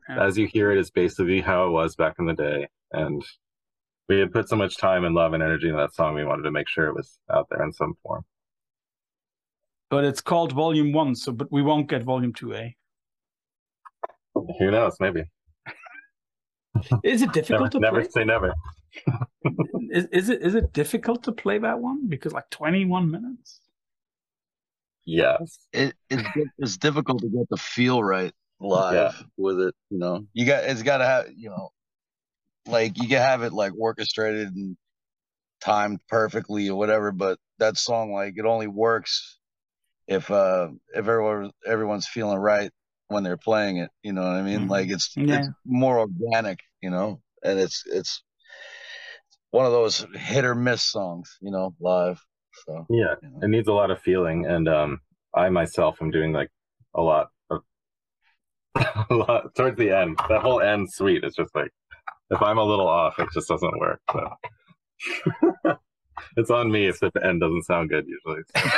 Yeah. 0.09 0.23
as 0.23 0.37
you 0.37 0.47
hear 0.47 0.71
it 0.71 0.77
is 0.77 0.89
basically 0.89 1.41
how 1.41 1.67
it 1.67 1.71
was 1.71 1.95
back 1.95 2.15
in 2.17 2.25
the 2.25 2.33
day. 2.33 2.67
And 2.91 3.23
we 4.07 4.19
had 4.19 4.31
put 4.31 4.47
so 4.47 4.55
much 4.55 4.77
time 4.77 5.03
and 5.03 5.13
love 5.13 5.33
and 5.33 5.43
energy 5.43 5.67
into 5.67 5.77
that 5.79 5.93
song, 5.93 6.15
we 6.15 6.23
wanted 6.23 6.43
to 6.43 6.51
make 6.51 6.69
sure 6.69 6.87
it 6.87 6.95
was 6.95 7.19
out 7.29 7.47
there 7.49 7.61
in 7.63 7.73
some 7.73 7.95
form. 8.03 8.23
But 9.89 10.05
it's 10.05 10.21
called 10.21 10.53
Volume 10.53 10.91
One, 10.93 11.15
so 11.15 11.31
but 11.31 11.51
we 11.51 11.61
won't 11.61 11.89
get 11.89 12.03
Volume 12.03 12.33
Two, 12.33 12.53
eh? 12.53 12.69
Who 14.33 14.71
knows? 14.71 14.95
Maybe. 14.99 15.23
Is 17.03 17.21
it 17.21 17.33
Never, 17.49 17.67
difficult 17.67 17.71
to 17.73 17.81
play? 17.81 17.89
never 17.89 18.01
play? 18.01 18.09
say 18.11 18.23
never. 18.25 18.53
Is, 19.91 20.05
is 20.11 20.29
it 20.29 20.41
is 20.41 20.55
it 20.55 20.73
difficult 20.73 21.23
to 21.23 21.31
play 21.31 21.59
that 21.59 21.79
one 21.79 22.07
because 22.07 22.33
like 22.33 22.49
21 22.49 23.09
minutes? 23.11 23.61
Yes. 25.05 25.59
it, 25.71 25.95
it's 26.09 26.23
it's 26.57 26.77
difficult 26.77 27.21
to 27.21 27.29
get 27.29 27.47
the 27.49 27.57
feel 27.57 28.03
right 28.03 28.33
live 28.59 29.15
Yeah. 29.19 29.25
with 29.37 29.59
it. 29.61 29.75
You 29.89 29.99
know, 29.99 30.25
you 30.33 30.45
got 30.45 30.63
it's 30.65 30.83
got 30.83 30.97
to 30.97 31.05
have 31.05 31.27
you 31.35 31.49
know, 31.49 31.69
like 32.67 32.97
you 33.01 33.07
can 33.07 33.21
have 33.21 33.43
it 33.43 33.53
like 33.53 33.73
orchestrated 33.79 34.49
and 34.55 34.75
timed 35.61 35.99
perfectly 36.09 36.69
or 36.69 36.77
whatever, 36.77 37.11
but 37.11 37.39
that 37.59 37.77
song 37.77 38.11
like 38.13 38.35
it 38.37 38.45
only 38.45 38.67
works 38.67 39.39
if 40.07 40.29
uh 40.31 40.69
if 40.93 41.07
everyone 41.07 41.51
everyone's 41.65 42.07
feeling 42.07 42.37
right 42.39 42.71
when 43.09 43.23
they're 43.23 43.37
playing 43.37 43.77
it. 43.77 43.91
You 44.03 44.13
know 44.13 44.21
what 44.23 44.31
I 44.31 44.41
mean? 44.43 44.67
Mhm. 44.67 44.69
Like 44.69 44.89
it's 44.89 45.13
Yeah. 45.15 45.39
it's 45.39 45.49
more 45.65 45.99
organic. 45.99 46.59
You 46.81 46.89
know, 46.89 47.21
and 47.43 47.59
it's 47.59 47.83
it's 47.87 48.23
one 49.51 49.65
of 49.65 49.71
those 49.71 50.05
hit 50.15 50.45
or 50.45 50.55
miss 50.55 50.83
songs. 50.83 51.37
You 51.41 51.51
know, 51.51 51.73
live. 51.79 52.21
So 52.65 52.85
Yeah. 52.89 53.15
you 53.21 53.29
know. 53.29 53.39
It 53.41 53.47
needs 53.49 53.67
a 53.67 53.73
lot 53.73 53.91
of 53.91 53.99
feeling. 54.01 54.45
And 54.45 54.67
um 54.67 55.01
I 55.33 55.49
myself 55.49 56.01
am 56.01 56.11
doing 56.11 56.33
like 56.33 56.49
a 56.95 57.01
lot 57.01 57.29
of 57.49 57.61
a 59.09 59.13
lot 59.13 59.55
towards 59.55 59.77
the 59.77 59.91
end. 59.91 60.17
That 60.29 60.41
whole 60.41 60.61
end 60.61 60.91
suite 60.91 61.23
is 61.23 61.35
just 61.35 61.53
like 61.55 61.71
if 62.29 62.41
I'm 62.41 62.57
a 62.57 62.63
little 62.63 62.87
off, 62.87 63.19
it 63.19 63.29
just 63.33 63.47
doesn't 63.47 63.79
work. 63.79 64.01
So 64.11 64.29
it's 66.37 66.49
on 66.51 66.71
me 66.71 66.87
if 66.87 66.99
the 66.99 67.11
end 67.23 67.41
doesn't 67.41 67.63
sound 67.63 67.89
good 67.89 68.05
usually. 68.07 68.41
So, 68.55 68.69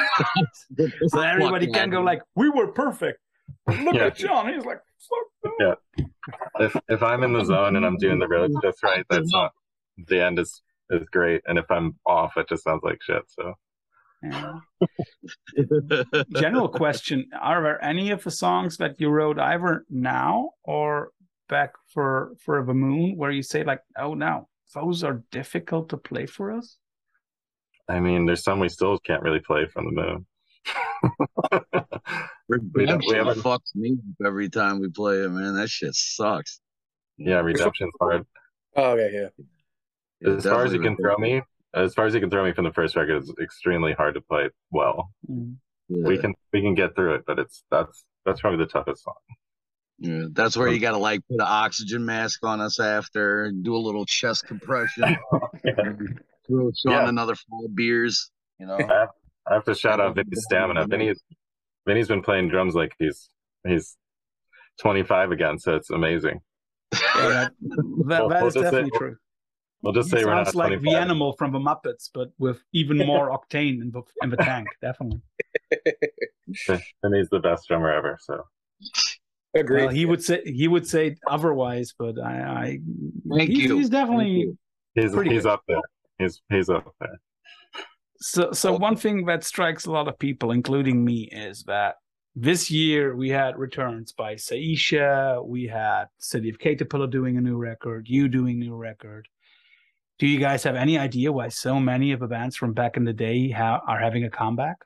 So 1.08 1.20
everybody 1.22 1.68
can 1.68 1.90
go 1.90 2.02
like, 2.02 2.22
"We 2.36 2.50
were 2.50 2.68
perfect." 2.68 3.20
Look 3.68 3.96
Yeah. 3.96 4.06
at 4.06 4.16
John. 4.16 4.54
He's 4.54 4.64
like, 4.66 4.80
"Fuck 5.10 5.54
no." 5.60 5.76
if 6.60 6.76
if 6.90 7.04
I'm 7.04 7.24
in 7.24 7.34
the 7.34 7.44
zone 7.44 7.76
and 7.76 7.86
I'm 7.86 7.98
doing 7.98 8.20
the 8.20 8.28
roads 8.28 8.56
just 8.62 8.84
right, 8.84 9.06
that's 9.10 9.32
not 9.32 9.54
the 10.08 10.24
end 10.24 10.40
is 10.40 10.62
is 10.90 11.08
great. 11.12 11.42
And 11.48 11.58
if 11.58 11.70
I'm 11.70 11.98
off, 12.06 12.38
it 12.38 12.50
just 12.50 12.64
sounds 12.64 12.84
like 12.84 13.02
shit. 13.02 13.24
So 13.28 13.54
Yeah. 14.24 14.60
General 16.36 16.68
question: 16.70 17.30
Are 17.40 17.62
there 17.64 17.84
any 17.84 18.12
of 18.12 18.24
the 18.24 18.32
songs 18.32 18.78
that 18.78 19.00
you 19.00 19.10
wrote 19.10 19.40
either 19.40 19.86
now 19.90 20.52
or 20.64 21.12
back 21.48 21.74
for 21.94 22.34
for 22.40 22.64
the 22.64 22.74
moon 22.74 23.16
where 23.18 23.32
you 23.32 23.44
say 23.44 23.64
like, 23.64 23.82
"Oh 23.98 24.14
no, 24.14 24.50
those 24.74 25.04
are 25.04 25.24
difficult 25.32 25.90
to 25.90 25.98
play 25.98 26.26
for 26.26 26.52
us"? 26.52 26.78
I 27.88 28.00
mean, 28.00 28.26
there's 28.26 28.44
some 28.44 28.60
we 28.60 28.70
still 28.70 29.00
can't 29.00 29.24
really 29.24 29.40
play 29.40 29.66
from 29.66 29.86
the 29.86 30.02
moon. 30.02 30.26
We 32.50 32.86
don't- 32.86 33.04
we 33.08 33.16
haven't- 33.16 33.40
fucks 33.44 33.76
me 33.76 33.94
up 33.94 34.26
every 34.28 34.50
time 34.50 34.80
we 34.80 34.90
play 34.90 35.18
it, 35.24 35.30
man. 35.30 35.54
That 35.56 35.70
shit 35.70 35.94
sucks. 35.94 36.60
yeah, 37.18 37.42
redemption's 37.42 37.94
hard. 38.02 38.26
Oh, 38.76 38.92
okay, 38.94 39.10
yeah. 39.14 39.44
Yeah, 40.22 40.36
as 40.38 40.44
far 40.46 40.66
as 40.66 40.74
you 40.74 40.82
can 40.82 40.98
throw 40.98 41.16
me, 41.18 41.42
as 41.74 41.94
far 41.94 42.06
as 42.08 42.14
you 42.16 42.20
can 42.20 42.30
throw 42.32 42.44
me 42.44 42.52
from 42.54 42.66
the 42.66 42.74
first 42.74 42.96
record, 42.96 43.18
it's 43.18 43.32
extremely 43.42 43.94
hard 43.94 44.16
to 44.16 44.22
play 44.22 44.50
well. 44.72 45.12
Mm. 45.30 45.58
Yeah, 45.90 46.08
We 46.08 46.18
can 46.18 46.34
we 46.52 46.62
can 46.62 46.74
get 46.76 46.96
through 46.96 47.16
it, 47.16 47.24
but 47.28 47.38
it's 47.40 47.64
that's 47.70 48.04
that's 48.26 48.42
probably 48.42 48.60
the 48.66 48.72
toughest 48.72 49.04
song. 49.04 49.14
yeah. 50.00 50.24
That's 50.32 50.58
where 50.58 50.68
you 50.70 50.80
got 50.80 50.92
to 50.92 50.98
like 50.98 51.22
put 51.30 51.36
an 51.40 51.48
oxygen 51.48 52.04
mask 52.06 52.44
on 52.44 52.62
us 52.62 52.80
after, 52.80 53.46
and 53.46 53.64
do 53.64 53.76
a 53.76 53.78
little 53.78 54.06
chest 54.06 54.46
compression, 54.48 55.04
and 55.64 56.20
throw 56.48 56.72
Sean 56.76 56.92
Yeah. 56.94 57.10
another 57.10 57.36
five 57.36 57.76
beers. 57.76 58.30
You 58.60 58.66
know, 58.68 58.78
I 59.50 59.54
have 59.56 59.64
to 59.66 59.76
shout 59.76 60.00
out 60.00 60.16
Vinny's 60.16 60.44
stamina. 60.44 60.86
Vinny 60.88 61.14
Vinny's 61.88 62.08
been 62.08 62.22
playing 62.22 62.50
drums 62.50 62.76
like 62.76 62.94
he's 63.00 63.30
he's 63.68 63.98
25 64.82 65.32
again, 65.32 65.58
so 65.60 65.76
it's 65.76 65.90
amazing. 65.90 66.40
Yeah, 66.94 67.00
that, 67.16 67.52
that, 67.62 67.84
Well, 68.08 68.30
that 68.30 68.40
we'll 68.42 68.48
is 68.48 68.54
just 68.54 68.64
say- 68.66 68.72
definitely 68.72 68.98
true. 68.98 69.16
We'll 69.82 69.94
just 69.94 70.10
He 70.12 70.18
say 70.20 70.26
we're 70.26 70.34
not 70.36 70.48
sounds 70.48 70.56
like 70.56 70.82
the 70.82 70.92
animal 70.96 71.34
from 71.38 71.54
the 71.54 71.60
Muppets, 71.60 72.10
but 72.14 72.32
with 72.38 72.62
even 72.74 72.98
more 72.98 73.30
octane 73.38 73.82
in 73.82 73.92
the 73.92 74.02
in 74.22 74.30
the 74.30 74.36
tank. 74.38 74.68
Definitely. 74.82 75.22
Vinny's 77.02 77.30
the 77.30 77.40
best 77.40 77.68
drummer 77.68 77.92
ever. 77.92 78.18
So 78.22 78.44
Agreed. 79.56 79.86
Well, 79.86 79.90
he 79.94 80.06
would 80.06 80.22
say 80.24 80.42
he 80.46 80.68
would 80.68 80.86
say 80.86 81.16
otherwise, 81.28 81.94
but 81.98 82.20
I, 82.20 82.32
I 82.42 82.80
Thank 83.36 83.50
he's, 83.52 83.60
you. 83.64 83.78
he's 83.78 83.90
definitely 83.90 84.30
you. 84.32 84.58
he's 84.96 85.12
Pretty 85.14 85.32
he's 85.34 85.44
good. 85.44 85.52
up 85.54 85.64
there. 85.68 85.80
He's 86.18 86.42
he's 86.50 86.70
up 86.70 86.94
there. 87.00 87.20
So, 88.22 88.52
so 88.52 88.76
oh. 88.76 88.78
one 88.78 88.96
thing 88.96 89.26
that 89.26 89.44
strikes 89.44 89.86
a 89.86 89.92
lot 89.92 90.08
of 90.08 90.20
people, 90.20 90.52
including 90.52 91.04
me, 91.04 91.30
is 91.32 91.64
that 91.64 91.96
this 92.36 92.70
year 92.70 93.16
we 93.16 93.30
had 93.30 93.58
returns 93.58 94.12
by 94.12 94.36
Saetia, 94.36 95.42
we 95.46 95.68
had 95.68 96.06
City 96.18 96.50
of 96.50 96.60
Caterpillar 96.60 97.08
doing 97.08 97.38
a 97.38 97.42
new 97.42 97.58
record, 97.58 98.08
you 98.08 98.28
doing 98.28 98.62
a 98.62 98.66
new 98.66 98.76
record. 98.76 99.28
Do 100.20 100.28
you 100.28 100.40
guys 100.40 100.64
have 100.64 100.76
any 100.76 100.98
idea 100.98 101.32
why 101.32 101.48
so 101.48 101.80
many 101.80 102.12
of 102.12 102.20
the 102.20 102.28
bands 102.28 102.56
from 102.58 102.74
back 102.74 102.98
in 102.98 103.06
the 103.06 103.14
day 103.14 103.50
ha- 103.50 103.82
are 103.88 104.00
having 104.00 104.26
a 104.26 104.30
comeback? 104.30 104.78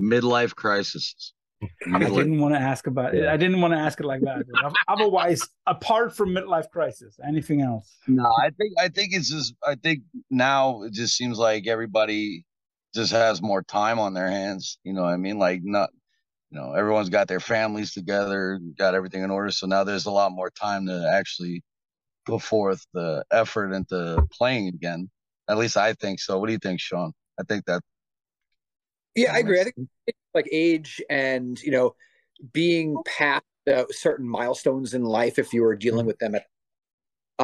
midlife 0.00 0.54
crisis. 0.54 1.34
I 1.62 1.98
didn't 1.98 2.40
want 2.40 2.54
to 2.54 2.60
ask 2.60 2.86
about 2.86 3.14
it. 3.14 3.28
I 3.28 3.36
didn't 3.36 3.60
want 3.60 3.74
to 3.74 3.78
ask 3.78 4.00
it 4.00 4.06
like 4.06 4.22
that. 4.22 4.44
Otherwise, 4.88 5.46
apart 5.66 6.16
from 6.16 6.30
midlife 6.30 6.70
crisis, 6.70 7.18
anything 7.26 7.60
else? 7.60 7.98
No, 8.08 8.24
I 8.42 8.50
think 8.50 8.74
I 8.78 8.88
think 8.88 9.12
it's 9.12 9.30
just 9.30 9.54
I 9.66 9.74
think 9.74 10.02
now 10.30 10.82
it 10.82 10.92
just 10.92 11.16
seems 11.16 11.38
like 11.38 11.66
everybody 11.66 12.44
just 12.94 13.12
has 13.12 13.42
more 13.42 13.62
time 13.62 13.98
on 13.98 14.14
their 14.14 14.30
hands. 14.30 14.78
You 14.84 14.94
know 14.94 15.02
what 15.02 15.12
I 15.12 15.16
mean? 15.16 15.38
Like 15.38 15.60
not 15.62 15.90
you 16.50 16.58
know, 16.58 16.72
everyone's 16.72 17.10
got 17.10 17.28
their 17.28 17.40
families 17.40 17.92
together, 17.92 18.58
got 18.76 18.94
everything 18.94 19.22
in 19.22 19.30
order. 19.30 19.50
So 19.50 19.66
now 19.66 19.84
there's 19.84 20.06
a 20.06 20.10
lot 20.10 20.32
more 20.32 20.50
time 20.50 20.86
to 20.86 21.10
actually 21.14 21.62
put 22.26 22.42
forth 22.42 22.84
the 22.92 23.24
effort 23.30 23.72
into 23.72 24.26
playing 24.32 24.68
again. 24.68 25.10
At 25.48 25.58
least 25.58 25.76
I 25.76 25.92
think 25.94 26.20
so. 26.20 26.38
What 26.38 26.46
do 26.46 26.52
you 26.52 26.58
think, 26.58 26.80
Sean? 26.80 27.12
I 27.38 27.44
think 27.44 27.66
that 27.66 27.82
Yeah, 29.14 29.32
I 29.34 29.38
agree. 29.38 29.60
I 29.60 29.64
think 29.64 29.76
like 30.34 30.48
age 30.52 31.02
and 31.10 31.60
you 31.60 31.70
know 31.70 31.94
being 32.52 32.96
past 33.04 33.44
uh, 33.72 33.84
certain 33.90 34.26
milestones 34.28 34.94
in 34.94 35.04
life 35.04 35.38
if 35.38 35.52
you 35.52 35.62
were 35.62 35.76
dealing 35.76 36.06
with 36.06 36.18
them 36.18 36.34
at 36.34 36.46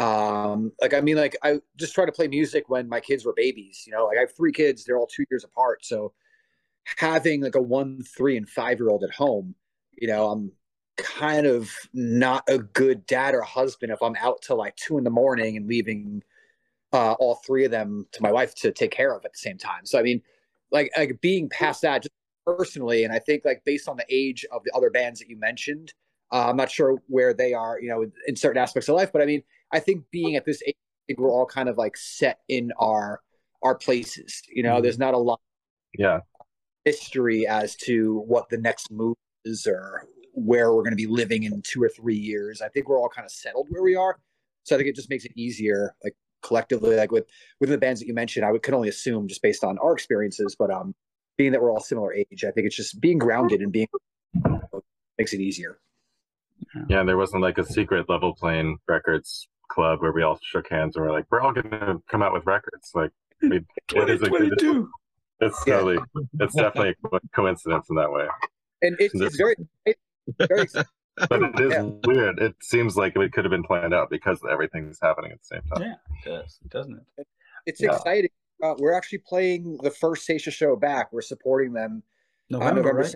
um 0.00 0.72
like 0.80 0.92
i 0.94 1.00
mean 1.00 1.16
like 1.16 1.36
i 1.42 1.58
just 1.76 1.94
try 1.94 2.04
to 2.04 2.12
play 2.12 2.28
music 2.28 2.68
when 2.68 2.88
my 2.88 3.00
kids 3.00 3.24
were 3.24 3.32
babies 3.34 3.84
you 3.86 3.92
know 3.92 4.06
like 4.06 4.16
i 4.18 4.20
have 4.20 4.34
three 4.36 4.52
kids 4.52 4.84
they're 4.84 4.98
all 4.98 5.06
two 5.06 5.24
years 5.30 5.42
apart 5.44 5.84
so 5.84 6.12
having 6.98 7.42
like 7.42 7.54
a 7.54 7.62
one 7.62 8.02
three 8.02 8.36
and 8.36 8.48
five 8.48 8.78
year 8.78 8.90
old 8.90 9.02
at 9.04 9.10
home 9.10 9.54
you 9.98 10.06
know 10.06 10.28
i'm 10.30 10.52
kind 10.98 11.46
of 11.46 11.70
not 11.92 12.44
a 12.48 12.58
good 12.58 13.06
dad 13.06 13.34
or 13.34 13.42
husband 13.42 13.90
if 13.92 14.02
i'm 14.02 14.16
out 14.20 14.40
till 14.42 14.56
like 14.56 14.76
two 14.76 14.98
in 14.98 15.04
the 15.04 15.10
morning 15.10 15.56
and 15.56 15.66
leaving 15.66 16.22
uh 16.92 17.12
all 17.14 17.36
three 17.46 17.64
of 17.64 17.70
them 17.70 18.06
to 18.12 18.22
my 18.22 18.30
wife 18.32 18.54
to 18.54 18.72
take 18.72 18.90
care 18.90 19.14
of 19.14 19.24
at 19.24 19.32
the 19.32 19.38
same 19.38 19.58
time. 19.58 19.84
So 19.84 19.98
i 19.98 20.02
mean 20.02 20.22
like 20.72 20.90
like 20.96 21.20
being 21.20 21.48
past 21.48 21.82
that 21.82 22.02
just 22.02 22.12
personally 22.46 23.04
and 23.04 23.12
i 23.12 23.18
think 23.18 23.44
like 23.44 23.62
based 23.64 23.88
on 23.88 23.96
the 23.96 24.04
age 24.08 24.44
of 24.52 24.62
the 24.64 24.72
other 24.74 24.90
bands 24.90 25.18
that 25.20 25.28
you 25.28 25.36
mentioned 25.38 25.92
uh, 26.32 26.48
i'm 26.48 26.56
not 26.56 26.70
sure 26.70 26.98
where 27.08 27.34
they 27.34 27.52
are 27.54 27.80
you 27.80 27.88
know 27.88 28.02
in, 28.02 28.12
in 28.28 28.36
certain 28.36 28.60
aspects 28.62 28.88
of 28.88 28.94
life 28.94 29.10
but 29.12 29.20
i 29.22 29.26
mean 29.26 29.42
i 29.72 29.80
think 29.80 30.04
being 30.10 30.36
at 30.36 30.44
this 30.44 30.62
age 30.66 30.74
I 30.76 31.06
think 31.06 31.20
we're 31.20 31.30
all 31.30 31.46
kind 31.46 31.68
of 31.68 31.78
like 31.78 31.96
set 31.96 32.40
in 32.48 32.72
our 32.78 33.20
our 33.62 33.74
places 33.76 34.42
you 34.48 34.62
know 34.62 34.78
Mhm. 34.78 34.82
there's 34.82 34.98
not 34.98 35.14
a 35.14 35.18
lot 35.18 35.40
Yeah. 35.98 36.20
history 36.84 37.46
as 37.46 37.74
to 37.76 38.20
what 38.26 38.48
the 38.48 38.58
next 38.58 38.90
move 38.90 39.16
is 39.44 39.66
or 39.66 40.08
where 40.32 40.72
we're 40.74 40.82
going 40.82 40.92
to 40.92 40.96
be 40.96 41.06
living 41.06 41.44
in 41.44 41.62
two 41.62 41.82
or 41.82 41.88
three 41.88 42.16
years 42.16 42.60
i 42.60 42.68
think 42.68 42.88
we're 42.88 43.00
all 43.00 43.08
kind 43.08 43.24
of 43.24 43.30
settled 43.30 43.66
where 43.70 43.82
we 43.82 43.96
are 43.96 44.18
so 44.64 44.74
i 44.74 44.78
think 44.78 44.88
it 44.88 44.94
just 44.96 45.10
makes 45.10 45.24
it 45.24 45.32
easier 45.36 45.94
like 46.04 46.14
collectively 46.46 46.96
like 46.96 47.10
with 47.10 47.24
within 47.60 47.72
the 47.72 47.78
bands 47.78 48.00
that 48.00 48.06
you 48.06 48.14
mentioned 48.14 48.44
i 48.44 48.52
would 48.52 48.62
could 48.62 48.74
only 48.74 48.88
assume 48.88 49.26
just 49.26 49.42
based 49.42 49.64
on 49.64 49.76
our 49.78 49.92
experiences 49.92 50.54
but 50.58 50.70
um 50.70 50.94
being 51.38 51.52
that 51.52 51.60
we're 51.60 51.70
all 51.70 51.80
similar 51.80 52.14
age. 52.14 52.44
I 52.48 52.50
think 52.50 52.66
it's 52.66 52.74
just 52.76 52.98
being 52.98 53.18
grounded 53.18 53.60
and 53.60 53.70
being 53.70 53.88
makes 55.18 55.34
it 55.34 55.40
easier. 55.40 55.78
Yeah, 56.88 57.00
and 57.00 57.08
there 57.08 57.18
wasn't 57.18 57.42
like 57.42 57.58
a 57.58 57.64
secret 57.64 58.08
level 58.08 58.34
playing 58.34 58.78
records 58.88 59.46
club 59.68 60.00
where 60.00 60.12
we 60.12 60.22
all 60.22 60.38
shook 60.42 60.66
hands 60.70 60.96
and 60.96 61.04
we're 61.04 61.12
like, 61.12 61.26
we're 61.30 61.42
all 61.42 61.52
gonna 61.52 61.96
come 62.10 62.22
out 62.22 62.32
with 62.32 62.46
records. 62.46 62.90
Like, 62.94 63.10
we, 63.42 63.58
it 63.58 63.64
is 64.08 64.22
a, 64.22 64.26
it- 64.26 64.58
2022. 64.58 64.88
it's 65.40 65.62
Yeah. 65.66 65.74
totally, 65.74 65.98
it's 66.40 66.54
definitely 66.54 66.94
a 67.12 67.20
coincidence 67.34 67.86
in 67.90 67.96
that 67.96 68.10
way. 68.10 68.26
And 68.80 68.96
it's, 68.98 69.14
it's 69.14 69.36
very, 69.36 69.56
it's 69.84 70.00
very 70.38 70.62
exciting. 70.62 70.88
But 71.28 71.42
it 71.42 71.60
is 71.60 71.72
Yeah. 71.72 71.90
weird. 72.04 72.38
It 72.38 72.54
seems 72.62 72.96
like 72.96 73.16
it 73.16 73.32
could 73.32 73.44
have 73.44 73.50
been 73.50 73.62
planned 73.62 73.94
out 73.94 74.10
because 74.10 74.40
everything's 74.50 74.98
happening 75.00 75.32
at 75.32 75.38
the 75.40 75.44
same 75.46 75.62
time. 75.74 75.82
Yeah, 75.82 75.94
it 75.94 76.24
does, 76.24 76.58
doesn't 76.68 77.02
it? 77.16 77.26
It's 77.66 77.80
Yeah. 77.80 77.94
exciting. 77.96 78.30
Uh, 78.62 78.74
we're 78.78 78.92
actually 78.94 79.18
playing 79.26 79.78
the 79.82 79.90
first 79.90 80.26
Saetia 80.26 80.50
show 80.50 80.76
back. 80.76 81.12
We're 81.12 81.20
supporting 81.22 81.72
them 81.72 82.02
on 82.52 82.60
November, 82.60 82.80
November 82.82 83.00
right? 83.02 83.14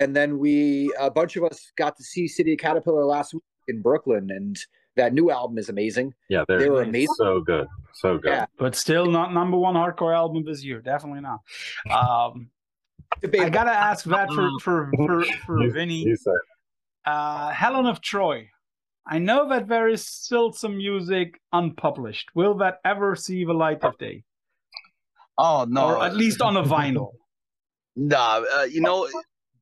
And 0.00 0.14
then 0.16 0.38
we, 0.38 0.92
a 0.98 1.10
bunch 1.10 1.36
of 1.36 1.44
us 1.44 1.72
got 1.76 1.96
to 1.96 2.02
see 2.02 2.26
City 2.26 2.52
of 2.54 2.58
Caterpillar 2.58 3.04
last 3.04 3.34
week 3.34 3.42
in 3.68 3.80
Brooklyn, 3.82 4.30
and 4.30 4.58
that 4.96 5.12
new 5.12 5.30
album 5.30 5.58
is 5.58 5.68
amazing. 5.68 6.14
Yeah, 6.28 6.44
they're 6.48 6.58
They 6.58 6.70
were 6.70 6.82
amazing. 6.82 7.14
so 7.16 7.40
good, 7.40 7.66
so 7.94 8.18
good. 8.18 8.30
Yeah. 8.30 8.46
But 8.58 8.74
still 8.74 9.06
not 9.06 9.32
number 9.32 9.56
one 9.56 9.74
hardcore 9.74 10.14
album 10.14 10.44
this 10.44 10.64
year. 10.64 10.80
Definitely 10.80 11.20
not. 11.20 11.40
Um, 11.90 12.50
I 13.22 13.48
gotta 13.48 13.70
ask 13.72 14.04
that 14.06 14.28
for 14.32 14.50
for 14.60 14.90
for, 14.96 15.24
for 15.46 15.70
Vinny. 15.70 15.98
You 16.02 16.16
said 16.16 16.34
Uh, 17.04 17.50
Helen 17.50 17.86
of 17.86 18.00
Troy. 18.00 18.48
I 19.06 19.18
know 19.18 19.48
that 19.50 19.68
there 19.68 19.88
is 19.88 20.06
still 20.06 20.52
some 20.52 20.78
music 20.78 21.38
unpublished. 21.52 22.30
Will 22.34 22.54
that 22.58 22.78
ever 22.84 23.14
see 23.14 23.44
the 23.44 23.52
light 23.52 23.84
of 23.84 23.98
day, 23.98 24.24
Oh 25.36 25.66
no, 25.68 25.86
or 25.88 26.02
at 26.02 26.16
least 26.16 26.40
on 26.40 26.56
a 26.56 26.62
vinyl? 26.62 27.12
Nah, 27.96 28.42
uh, 28.56 28.64
you 28.64 28.80
know, 28.80 29.08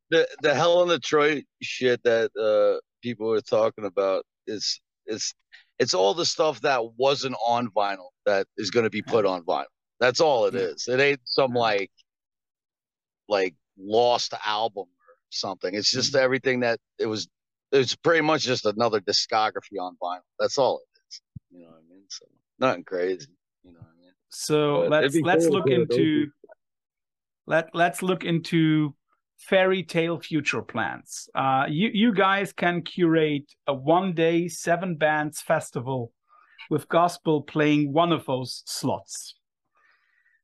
the 0.09 0.27
the 0.41 0.55
Hell 0.55 0.83
in 0.83 0.89
the 0.89 0.99
Troy 0.99 1.43
shit 1.61 2.03
that 2.05 2.31
uh, 2.35 2.81
people 3.03 3.31
are 3.31 3.43
talking 3.43 3.85
about 3.85 4.25
is 4.47 4.81
it's 5.05 5.35
it's 5.79 5.93
all 5.93 6.15
the 6.15 6.25
stuff 6.25 6.63
that 6.63 6.81
wasn't 6.97 7.35
on 7.47 7.69
vinyl 7.69 8.09
that 8.25 8.47
is 8.57 8.71
going 8.71 8.85
to 8.85 8.91
be 8.91 9.03
put 9.03 9.27
on 9.27 9.43
vinyl. 9.43 9.67
That's 10.01 10.19
all 10.19 10.47
it 10.47 10.55
is. 10.55 10.89
It 10.89 10.99
ain't 10.99 11.21
some 11.25 11.53
like 11.53 11.91
like 13.29 13.55
lost 13.79 14.33
album 14.47 14.87
something. 15.33 15.75
It's 15.75 15.91
just 15.91 16.15
everything 16.15 16.61
that 16.61 16.79
it 16.99 17.07
was. 17.07 17.29
It's 17.71 17.97
pretty 17.97 18.21
much 18.21 18.43
just 18.43 18.67
another 18.67 19.01
discography 19.01 19.81
on 19.81 19.97
vinyl. 20.03 20.21
That's 20.39 20.59
all 20.59 20.79
it 20.79 20.99
is. 21.09 21.21
You 21.51 21.61
know 21.61 21.71
what 21.71 21.79
I 21.79 21.95
mean? 21.95 22.05
So 22.09 22.27
nothing 22.59 22.85
crazy. 22.85 23.29
You 23.65 23.73
know 23.73 23.79
what 23.81 23.89
I 23.89 24.03
mean? 24.03 24.13
So 24.29 24.81
But 24.83 24.91
let's 24.91 25.17
let's 25.17 25.47
cool 25.47 25.55
look 25.55 25.71
into 25.71 26.31
let 27.47 27.71
let's 27.75 28.03
look 28.03 28.25
into 28.25 28.95
fairy 29.39 29.83
tale 29.83 30.21
future 30.21 30.63
plans. 30.63 31.29
Uh, 31.35 31.65
you 31.69 31.91
you 31.93 32.15
guys 32.15 32.53
can 32.53 32.83
curate 32.83 33.51
a 33.67 33.75
one 33.75 34.15
day 34.15 34.49
seven 34.49 34.97
bands 34.97 35.41
festival 35.41 36.13
with 36.71 36.89
gospel 36.89 37.43
playing 37.43 37.93
one 37.93 38.13
of 38.13 38.25
those 38.27 38.63
slots. 38.67 39.35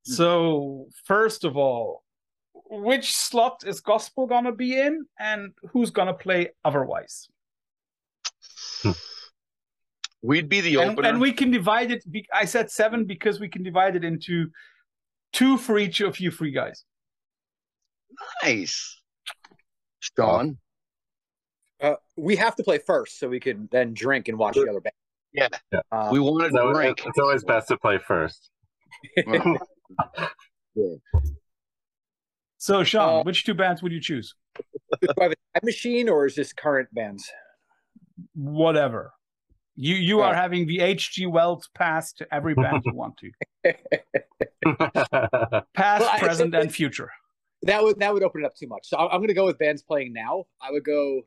So 0.02 0.86
first 1.04 1.44
of 1.44 1.56
all, 1.56 2.02
which 2.70 3.14
slot 3.16 3.62
is 3.66 3.80
gospel 3.80 4.26
gonna 4.26 4.52
be 4.52 4.78
in, 4.78 5.06
and 5.18 5.52
who's 5.72 5.90
gonna 5.90 6.14
play 6.14 6.50
otherwise? 6.64 7.28
We'd 10.20 10.48
be 10.48 10.60
the 10.60 10.76
and, 10.76 10.90
opener. 10.92 11.08
and 11.08 11.20
we 11.20 11.32
can 11.32 11.50
divide 11.50 11.90
it. 11.92 12.04
I 12.34 12.44
said 12.44 12.70
seven 12.70 13.04
because 13.04 13.38
we 13.38 13.48
can 13.48 13.62
divide 13.62 13.94
it 13.94 14.04
into 14.04 14.50
two 15.32 15.56
for 15.58 15.78
each 15.78 16.00
of 16.00 16.18
you 16.18 16.30
three 16.30 16.50
guys. 16.50 16.84
nice, 18.42 19.00
Sean. 20.00 20.58
Uh, 21.80 21.94
we 22.16 22.34
have 22.34 22.56
to 22.56 22.64
play 22.64 22.78
first 22.78 23.20
so 23.20 23.28
we 23.28 23.38
can 23.38 23.68
then 23.70 23.94
drink 23.94 24.26
and 24.26 24.36
watch 24.36 24.54
the 24.56 24.68
other 24.68 24.80
band. 24.80 24.92
Yeah. 25.32 25.48
Yeah. 25.72 25.80
Uh, 25.92 26.08
We 26.10 26.18
wanted 26.18 26.50
so 26.50 26.66
to 26.66 26.72
drink. 26.74 27.02
it's 27.06 27.18
always 27.20 27.44
best 27.44 27.68
to 27.68 27.76
play 27.78 27.98
first. 27.98 28.50
So, 32.68 32.84
Sean, 32.84 33.20
Uh, 33.20 33.22
which 33.22 33.44
two 33.46 33.54
bands 33.54 33.82
would 33.82 33.92
you 33.92 34.00
choose? 34.00 34.34
do 35.00 35.08
I 35.18 35.22
have 35.22 35.32
a 35.32 35.36
time 35.54 35.64
machine 35.64 36.06
or 36.06 36.26
is 36.26 36.34
this 36.34 36.52
current 36.52 36.92
bands? 36.92 37.26
Whatever. 38.34 39.14
You 39.74 39.94
you 39.94 40.20
are 40.20 40.34
having 40.34 40.66
the 40.66 40.80
H.G. 40.80 41.24
Wells 41.26 41.70
pass 41.74 42.12
to 42.14 42.26
every 42.34 42.54
band 42.54 42.82
you 42.84 42.92
want 42.92 43.14
to. 43.22 43.30
Past, 45.74 46.02
Well, 46.02 46.18
present, 46.18 46.54
and 46.54 46.70
future. 46.70 47.10
That 47.62 47.82
would 47.82 47.98
that 48.00 48.12
would 48.12 48.22
open 48.22 48.42
it 48.42 48.44
up 48.46 48.54
too 48.54 48.66
much. 48.66 48.86
So 48.86 48.98
I'm, 48.98 49.06
I'm 49.12 49.18
going 49.20 49.28
to 49.28 49.34
go 49.34 49.46
with 49.46 49.56
bands 49.56 49.82
playing 49.82 50.12
now. 50.12 50.44
I 50.60 50.70
would 50.70 50.84
go 50.84 51.22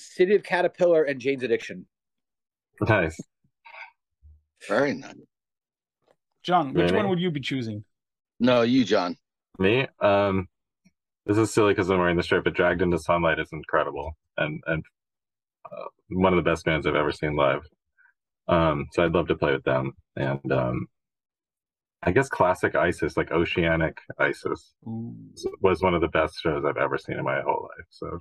City 0.00 0.34
of 0.34 0.42
Caterpillar 0.42 1.04
and 1.04 1.20
Jane's 1.20 1.44
Addiction. 1.44 1.86
nice. 2.80 3.16
Very 4.66 4.92
nice. 4.94 5.14
John, 6.42 6.74
which 6.74 6.90
Really? 6.90 6.96
one 6.96 7.08
would 7.10 7.20
you 7.20 7.30
be 7.30 7.40
choosing? 7.40 7.84
No, 8.40 8.62
you, 8.62 8.84
John. 8.84 9.16
Me, 9.58 9.86
um, 10.00 10.48
this 11.24 11.38
is 11.38 11.52
silly 11.52 11.72
because 11.72 11.90
I'm 11.90 11.98
wearing 11.98 12.16
the 12.16 12.22
shirt, 12.22 12.44
but 12.44 12.54
Dragged 12.54 12.82
into 12.82 12.98
Sunlight 12.98 13.38
is 13.38 13.48
incredible 13.52 14.16
and 14.36 14.62
and 14.66 14.84
uh, 15.64 15.86
one 16.10 16.32
of 16.32 16.36
the 16.42 16.48
best 16.48 16.64
bands 16.64 16.86
I've 16.86 16.94
ever 16.94 17.12
seen 17.12 17.36
live. 17.36 17.66
Um, 18.48 18.86
so 18.92 19.04
I'd 19.04 19.12
love 19.12 19.28
to 19.28 19.36
play 19.36 19.52
with 19.52 19.64
them. 19.64 19.92
And 20.14 20.52
um, 20.52 20.86
I 22.02 22.12
guess 22.12 22.28
classic 22.28 22.76
ISIS, 22.76 23.16
like 23.16 23.32
Oceanic 23.32 23.98
ISIS, 24.18 24.74
was 24.82 25.82
one 25.82 25.94
of 25.94 26.00
the 26.00 26.08
best 26.08 26.40
shows 26.40 26.64
I've 26.64 26.76
ever 26.76 26.98
seen 26.98 27.18
in 27.18 27.24
my 27.24 27.40
whole 27.40 27.68
life. 27.76 27.86
So, 27.90 28.18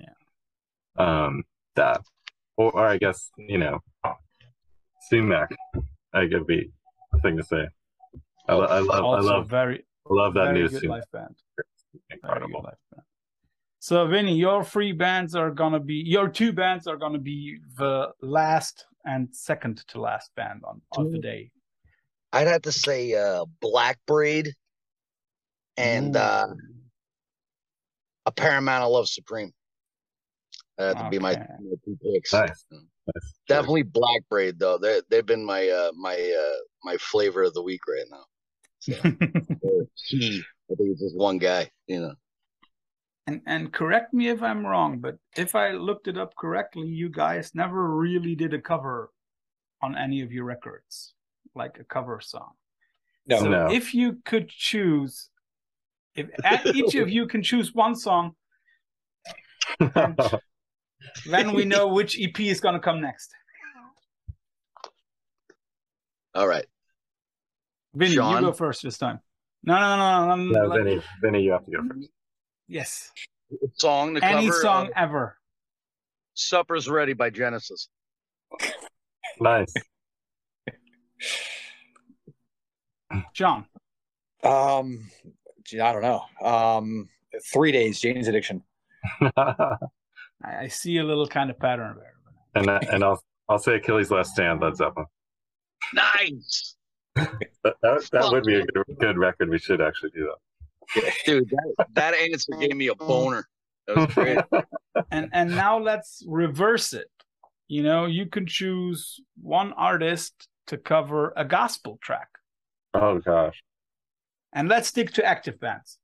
um, 0.98 1.44
that, 1.76 2.02
or, 2.58 2.72
or 2.72 2.88
I 2.88 2.98
guess 2.98 3.30
you 3.38 3.58
know, 3.60 3.80
Sumac, 5.10 5.50
I 6.14 6.28
could 6.28 6.48
be 6.48 6.72
a 7.14 7.20
thing 7.20 7.38
to 7.38 7.44
say. 7.44 7.68
I, 8.48 8.54
lo- 8.54 8.66
I 8.66 8.80
love, 8.80 9.06
I 9.06 9.20
love, 9.20 9.50
very 9.50 9.86
love 10.10 10.34
that 10.36 10.46
very 10.46 10.64
new 10.64 10.70
good 10.70 10.82
Sumac. 10.82 10.90
live 10.90 11.12
band. 11.12 11.36
Very 11.58 11.68
good 12.10 12.20
Incredible. 12.24 12.62
live 12.64 12.78
band. 12.92 13.04
So, 13.80 14.08
Vinny, 14.08 14.36
your 14.36 14.64
three 14.64 14.94
bands 14.94 15.36
are 15.36 15.52
gonna 15.52 15.80
be 15.80 15.96
your 15.96 16.28
two 16.28 16.52
bands 16.52 16.88
are 16.88 16.98
gonna 16.98 17.20
be 17.20 17.60
the 17.78 18.12
last 18.22 18.86
and 19.06 19.30
second 19.32 19.86
to 19.90 20.02
last 20.02 20.32
band 20.36 20.64
on, 20.66 20.82
on 20.98 21.12
the 21.12 21.20
day. 21.20 21.52
I'd 22.34 22.48
have 22.48 22.64
to 22.64 22.72
say 22.72 23.14
uh, 23.14 23.46
Black 23.62 24.00
Braid 24.08 24.54
and 25.78 26.18
uh, 26.18 26.48
a 28.26 28.32
Paramount 28.32 28.84
of 28.84 28.92
Love 28.92 29.08
Supreme. 29.08 29.54
That 30.78 30.98
would 30.98 31.12
be 31.12 31.20
my, 31.20 31.34
my 31.36 31.76
two 31.86 31.98
picks. 32.04 32.34
Nice. 32.34 32.66
Nice. 32.72 33.34
Definitely 33.48 33.84
Black 33.84 34.22
Braid 34.30 34.60
though. 34.60 34.78
They 34.78 35.02
they've 35.10 35.26
been 35.26 35.46
my 35.46 35.70
uh, 35.70 35.92
my 35.96 36.16
uh, 36.16 36.58
my 36.84 36.98
flavor 36.98 37.44
of 37.44 37.54
the 37.54 37.62
week 37.62 37.82
right 37.88 38.06
now. 38.10 38.26
So, 38.86 38.94
he, 39.96 40.40
hmm. 40.40 40.42
I 40.72 40.76
think 40.76 40.90
it's 40.92 41.02
just 41.02 41.18
one 41.18 41.38
guy. 41.40 41.72
You 41.88 42.02
know. 42.02 42.14
and 43.28 43.42
and 43.48 43.74
correct 43.74 44.14
me 44.14 44.30
if 44.30 44.42
I'm 44.44 44.66
wrong, 44.66 45.00
but 45.00 45.18
if 45.36 45.56
I 45.56 45.72
looked 45.72 46.08
it 46.08 46.18
up 46.18 46.36
correctly, 46.36 46.88
you 46.88 47.10
guys 47.10 47.52
never 47.56 47.90
really 47.96 48.36
did 48.36 48.54
a 48.54 48.62
cover 48.62 49.12
on 49.82 49.98
any 49.98 50.22
of 50.22 50.32
your 50.32 50.46
records, 50.46 51.14
like 51.56 51.80
a 51.80 51.84
cover 51.84 52.20
song. 52.22 52.52
No. 53.28 53.40
So 53.40 53.50
No. 53.50 53.72
if 53.72 53.94
you 53.94 54.20
could 54.26 54.50
choose, 54.50 55.30
if 56.16 56.30
each 56.76 56.96
of 56.96 57.10
you 57.10 57.28
can 57.28 57.42
choose 57.42 57.74
one 57.74 57.96
song, 57.96 58.36
then 61.26 61.54
we 61.54 61.66
know 61.66 61.88
which 61.88 62.20
EP 62.22 62.40
is 62.40 62.60
gonna 62.62 62.80
come 62.80 63.02
next. 63.02 63.34
All 66.36 66.48
right. 66.48 66.66
Vinny, 67.96 68.12
you 68.14 68.18
go 68.20 68.52
first 68.52 68.84
this 68.84 68.98
time. 68.98 69.20
No, 69.64 69.76
no, 69.80 69.98
no, 69.98 70.36
no, 70.36 70.36
no. 70.36 70.62
no, 70.62 70.68
let- 70.68 70.84
Vinny, 70.84 71.02
Vinny, 71.24 71.42
you 71.44 71.52
have 71.52 71.66
to 71.66 71.72
go 71.72 71.78
first. 71.88 72.10
Yes, 72.68 73.12
Song 73.74 74.16
to 74.16 74.26
any 74.26 74.48
cover. 74.48 74.60
song 74.62 74.88
uh, 74.88 74.92
ever. 74.96 75.38
Supper's 76.34 76.90
Ready 76.90 77.14
by 77.14 77.30
Genesis. 77.30 77.90
Nice. 79.40 79.74
John, 83.34 83.66
Um, 84.44 85.10
gee, 85.64 85.80
I 85.80 85.94
don't 85.94 86.02
know. 86.02 86.24
Um, 86.46 87.08
three 87.54 87.72
days, 87.72 88.00
Jane's 88.02 88.28
Addiction. 88.28 88.64
I, 89.38 89.78
I 90.44 90.68
see 90.68 90.98
a 90.98 91.04
little 91.04 91.28
kind 91.28 91.50
of 91.50 91.58
pattern 91.60 91.96
there. 91.98 92.14
and 92.56 92.70
I- 92.70 92.86
and 92.92 93.04
I'll 93.04 93.22
I'll 93.48 93.60
say 93.60 93.76
Achilles' 93.76 94.10
Last 94.10 94.32
Stand, 94.32 94.60
Led 94.62 94.76
Zeppelin. 94.76 95.06
Nice, 95.94 96.75
That, 97.16 97.76
that, 97.82 98.10
that 98.12 98.32
would 98.32 98.44
be 98.44 98.56
a 98.56 98.66
good, 98.66 98.86
good 99.00 99.18
record. 99.18 99.50
We 99.50 99.58
should 99.58 99.82
actually 99.82 100.12
do 100.12 100.32
that. 100.96 101.14
dude. 101.26 101.50
That, 101.50 101.88
that 101.94 102.14
answer 102.14 102.54
gave 102.60 102.76
me 102.76 102.88
a 102.88 102.96
boner. 102.96 103.48
That 103.88 103.98
was 103.98 104.14
great. 104.14 104.40
and 105.12 105.30
and 105.34 105.52
now 105.52 105.80
let's 105.80 106.24
reverse 106.28 106.94
it 106.94 107.10
you 107.68 107.82
know 107.82 108.06
you 108.06 108.28
can 108.28 108.46
choose 108.46 109.20
one 109.42 109.74
artist 109.74 110.48
to 110.68 110.78
cover 110.78 111.34
a 111.36 111.44
gospel 111.44 111.98
track 112.02 112.30
Oh 112.96 113.20
gosh. 113.20 113.62
And 114.54 114.70
let's 114.70 114.88
stick 114.88 115.12
to 115.14 115.26
active 115.26 115.60
bands. 115.60 115.98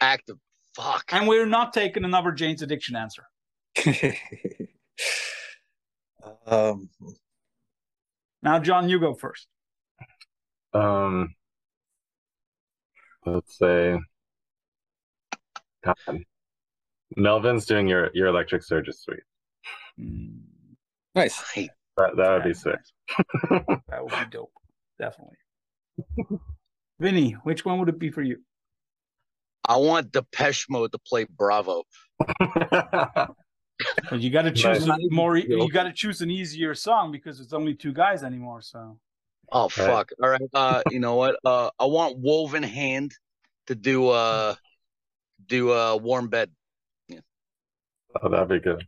Active. 0.00 0.36
Fuck. 0.76 1.04
And 1.10 1.26
we're 1.26 1.46
not 1.46 1.72
taking 1.72 2.04
another 2.04 2.30
Jane's 2.30 2.62
Addiction 2.62 2.94
answer. 2.94 3.24
um, 6.46 6.88
Now, 8.42 8.60
John, 8.60 8.88
you 8.88 9.00
go 9.00 9.14
first. 9.14 9.48
Um, 10.74 11.34
let's 13.26 13.58
say, 13.58 13.98
God, 15.84 15.96
Melvins 17.18 17.66
doing 17.66 17.88
your 17.88 18.10
your 18.14 18.28
Electric 18.28 18.62
Surges 18.62 19.00
suite. 19.00 19.20
Mm, 20.00 20.40
nice. 21.14 21.42
That 21.96 22.16
that 22.16 22.30
would 22.32 22.44
be 22.44 22.52
very 22.52 22.54
sick. 22.54 22.80
That 23.88 24.02
would 24.02 24.10
be 24.12 24.30
dope. 24.30 24.52
Definitely. 24.98 25.36
Vinny, 27.00 27.32
which 27.42 27.64
one 27.64 27.78
would 27.80 27.88
it 27.88 27.98
be 27.98 28.10
for 28.10 28.22
you? 28.22 28.38
I 29.68 29.76
want 29.76 30.10
Depeche 30.12 30.66
Mode 30.70 30.92
to 30.92 30.98
play 30.98 31.24
Bravo. 31.24 31.82
You 34.12 34.30
got 34.30 34.42
to 34.42 34.50
choose 34.52 34.86
Nice. 34.86 34.98
a 35.10 35.14
more. 35.14 35.36
You 35.36 35.70
got 35.70 35.84
to 35.84 35.92
choose 35.92 36.20
an 36.22 36.30
easier 36.30 36.74
song 36.74 37.12
because 37.12 37.40
it's 37.40 37.52
only 37.52 37.74
two 37.74 37.92
guys 37.92 38.22
anymore. 38.22 38.62
So 38.62 38.98
Oh 39.52 39.68
fuck. 39.68 40.10
All 40.22 40.30
right. 40.30 40.40
Uh, 40.54 40.82
you 40.90 40.98
know 40.98 41.14
what? 41.16 41.36
Uh, 41.44 41.70
I 41.78 41.84
want 41.84 42.18
Woven 42.18 42.62
Hand 42.62 43.12
to 43.66 43.74
do 43.74 44.08
uh 44.08 44.54
do 45.46 45.72
a 45.72 45.94
uh, 45.94 45.96
warm 45.98 46.28
bed. 46.28 46.50
oh, 48.22 48.28
that'd 48.28 48.48
be 48.48 48.60
good. 48.60 48.86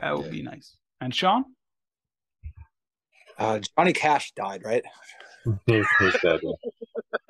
that 0.00 0.16
would 0.18 0.30
be 0.30 0.42
nice. 0.42 0.76
And 1.00 1.14
Sean, 1.14 1.44
Uh, 3.38 3.60
Johnny 3.76 3.92
Cash 3.92 4.32
died, 4.32 4.62
right? 4.64 4.84
He's, 5.66 5.86
he's 5.98 6.20
dead. 6.22 6.40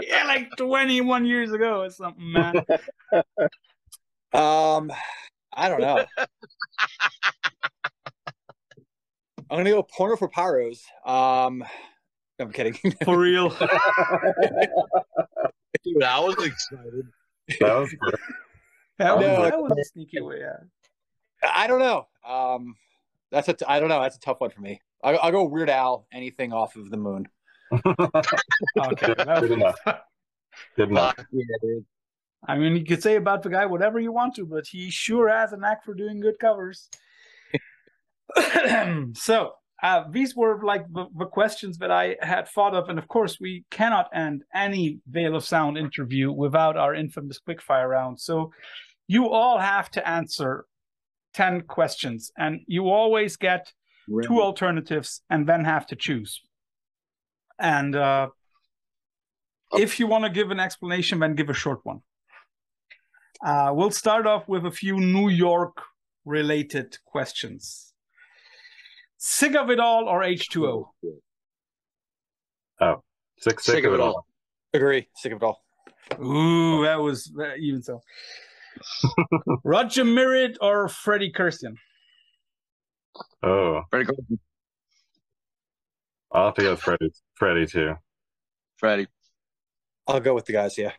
yeah, 0.01 0.25
like 0.25 0.49
21 0.57 1.25
years 1.27 1.53
ago 1.53 1.83
or 1.83 1.91
something, 1.91 2.33
man. 2.33 2.65
Um, 4.33 4.93
I 5.53 5.69
don't 5.69 5.81
know. 5.81 6.05
I'm 9.51 9.59
gonna 9.59 9.71
go 9.71 9.83
porno 9.83 10.15
for 10.15 10.29
pyros. 10.29 10.83
Um, 11.05 11.65
I'm 12.41 12.53
kidding. 12.53 12.75
For 13.05 13.19
real. 13.19 13.51
Dude, 15.85 16.03
I 16.03 16.21
was 16.21 16.35
excited. 16.45 17.07
That 17.61 17.75
was 17.75 17.91
good. 17.93 18.17
That 18.99 19.17
was, 19.17 19.27
No. 19.27 19.43
that 19.45 19.61
was 19.61 19.73
a 19.79 19.85
sneaky 19.85 20.21
way. 20.21 20.41
Yeah. 20.41 20.57
I 21.43 21.67
don't 21.67 21.79
know. 21.79 22.07
Um, 22.27 22.75
that's 23.31 23.49
a. 23.49 23.55
T- 23.55 23.65
I 23.67 23.81
don't 23.81 23.89
know. 23.89 24.01
That's 24.03 24.17
a 24.17 24.21
tough 24.21 24.41
one 24.41 24.51
for 24.51 24.61
me. 24.61 24.81
I, 25.03 25.15
I'll 25.15 25.33
go 25.33 25.45
Weird 25.45 25.71
Al. 25.71 26.07
Anything 26.13 26.53
off 26.53 26.77
of 26.77 26.91
the 26.91 26.97
moon. 26.97 27.29
Okay. 28.77 29.15
Good 29.15 29.51
enough. 29.53 29.79
Good 30.77 30.91
enough. 30.91 31.17
Fuck 31.17 31.27
yeah, 31.33 31.45
dude. 31.63 31.85
I 32.47 32.57
mean, 32.59 32.75
you 32.75 32.85
could 32.85 33.03
say 33.03 33.17
about 33.17 33.43
the 33.43 33.49
guy 33.51 33.67
whatever 33.67 34.01
you 34.01 34.13
want 34.13 34.35
to, 34.37 34.47
but 34.47 34.67
he 34.67 34.91
sure 34.91 35.29
has 35.29 35.53
a 35.53 35.57
knack 35.57 35.85
for 35.85 35.95
doing 35.95 36.21
good 36.21 36.39
covers. 36.39 36.89
so 39.15 39.53
uh, 39.83 40.05
these 40.11 40.37
were 40.37 40.63
like 40.63 40.85
the, 40.93 41.07
the 41.17 41.27
questions 41.27 41.79
that 41.79 41.91
I 41.91 42.17
had 42.21 42.49
thought 42.49 42.75
of, 42.75 42.89
and 42.89 42.99
of 42.99 43.09
course, 43.09 43.39
we 43.41 43.65
cannot 43.71 44.09
end 44.15 44.45
any 44.55 45.01
Veil 45.09 45.35
of 45.37 45.45
Sound 45.45 45.79
interview 45.79 46.31
without 46.31 46.77
our 46.77 46.95
infamous 46.95 47.41
quickfire 47.41 47.89
round. 47.89 48.21
So 48.21 48.53
you 49.07 49.29
all 49.29 49.59
have 49.59 49.91
to 49.93 50.09
answer 50.09 50.67
ten 51.33 51.63
questions, 51.63 52.31
and 52.37 52.61
you 52.67 52.89
always 52.89 53.37
get 53.37 53.73
two 54.25 54.41
alternatives 54.43 55.23
and 55.31 55.47
then 55.47 55.65
have 55.65 55.87
to 55.87 55.97
choose. 55.97 56.41
And 57.59 57.95
uh, 57.95 58.29
if 59.73 60.01
you 60.01 60.07
want 60.07 60.25
to 60.25 60.31
give 60.31 60.51
an 60.51 60.59
explanation, 60.59 61.21
then 61.21 61.35
give 61.35 61.49
a 61.49 61.55
short 61.55 61.81
one. 61.85 62.01
Uh, 63.45 63.71
we'll 63.73 63.91
start 63.91 64.27
off 64.27 64.49
with 64.49 64.67
a 64.67 64.71
few 64.71 64.99
New 65.01 65.29
York 65.29 65.77
related 66.25 66.99
questions. 67.05 67.90
Sick 69.23 69.55
of 69.55 69.69
it 69.69 69.79
all 69.79 70.09
or 70.09 70.23
H2O? 70.23 70.87
Oh, 72.81 73.03
Sick, 73.39 73.61
sick, 73.61 73.85
of 73.85 73.93
it 73.93 74.01
all. 74.01 74.27
Agree. 74.73 75.09
Sick 75.15 75.33
of 75.33 75.43
it 75.43 75.45
all. 75.45 75.63
Ooh, 76.25 76.83
that 76.85 76.99
was 76.99 77.31
uh, 77.39 77.55
even 77.59 77.83
so. 77.83 78.01
Roger 79.65 80.05
Miret 80.05 80.57
or 80.63 80.89
Freddie 80.89 81.33
Cricien? 81.33 81.75
Oh, 83.43 83.83
Freddie, 83.91 84.09
I'll 86.33 86.47
have 86.47 86.55
to 86.55 86.63
go 86.63 86.71
with 86.71 86.81
Freddie. 86.81 87.13
Freddie 87.35 87.67
too. 87.67 87.95
Freddie. 88.79 89.09
I'll 90.07 90.21
go 90.21 90.35
with 90.35 90.47
the 90.47 90.55
guys. 90.55 90.79
Yeah. 90.79 90.93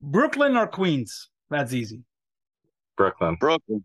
Brooklyn 0.00 0.56
or 0.56 0.66
Queens? 0.66 1.28
That's 1.50 1.72
easy. 1.72 2.02
Brooklyn. 2.96 3.36
Brooklyn. 3.36 3.84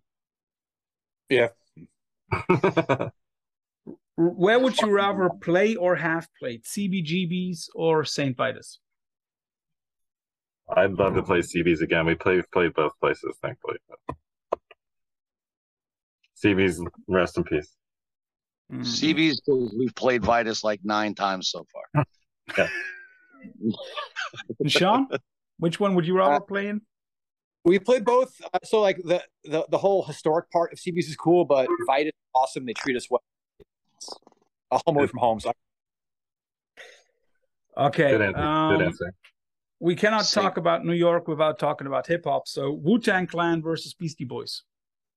Where 4.18 4.60
would 4.60 4.82
you 4.82 4.90
rather 4.90 5.30
play 5.42 5.76
or 5.76 5.96
have 5.96 6.28
played? 6.40 6.64
CBGBs 6.64 7.70
or 7.76 8.04
St. 8.04 8.36
Vitus? 8.36 8.80
I'd 10.76 10.94
love 10.94 11.16
to 11.16 11.24
play 11.24 11.40
CBs 11.40 11.82
again. 11.82 12.06
We 12.06 12.16
played 12.16 12.44
played 12.52 12.74
both 12.74 12.92
places, 13.00 13.38
thankfully. 13.42 13.78
CBs, 16.44 16.86
rest 17.08 17.38
in 17.38 17.44
peace. 17.44 17.74
Mm. 18.72 18.82
CB's 18.82 19.42
we've 19.78 19.96
played 19.96 20.24
Vitus 20.24 20.64
like 20.64 20.82
nine 20.84 21.16
times 21.16 21.50
so 21.50 21.66
far. 21.72 22.06
And 24.60 24.72
Sean, 24.72 25.08
which 25.60 25.80
one 25.80 25.96
would 25.96 26.06
you 26.06 26.18
rather 26.18 26.44
play 26.44 26.68
in? 26.68 26.82
We 27.68 27.80
played 27.80 28.06
both. 28.06 28.34
Uh, 28.54 28.60
so 28.64 28.80
like 28.80 28.96
the, 29.04 29.22
the 29.44 29.66
the 29.70 29.78
whole 29.78 30.02
historic 30.06 30.50
part 30.52 30.72
of 30.72 30.80
CBS 30.80 31.10
is 31.10 31.18
cool, 31.18 31.44
but 31.44 31.68
Vitus 31.86 32.08
is 32.08 32.30
awesome. 32.34 32.66
They 32.66 32.72
treat 32.72 32.96
us 32.96 33.08
well. 33.10 33.22
A 34.72 34.80
home 34.86 34.96
away 34.96 35.08
from 35.08 35.20
home. 35.20 35.40
So 35.42 35.52
Okay. 37.78 38.12
Good 38.12 38.22
answer. 38.22 38.40
um, 38.40 38.78
Good 38.78 38.86
answer. 38.86 39.14
We 39.82 39.96
cannot 39.98 40.26
Same. 40.26 40.44
talk 40.44 40.56
about 40.56 40.86
New 40.86 40.94
York 40.94 41.28
without 41.28 41.60
talking 41.60 41.88
about 41.88 42.08
hip 42.08 42.24
hop. 42.24 42.48
So 42.48 42.72
Wu 42.72 43.00
Tang 43.00 43.28
Clan 43.28 43.62
versus 43.62 43.94
Beastie 43.94 44.24
Boys. 44.24 44.64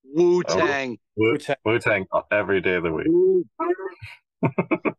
Wu 0.02 0.42
Tang. 0.42 0.98
Wu 1.16 1.32
Wu-Tang. 1.32 1.56
Wu 1.64 1.78
Tang 1.78 2.04
every 2.32 2.60
day 2.60 2.74
of 2.74 2.82
the 2.82 2.92
week. 2.92 3.06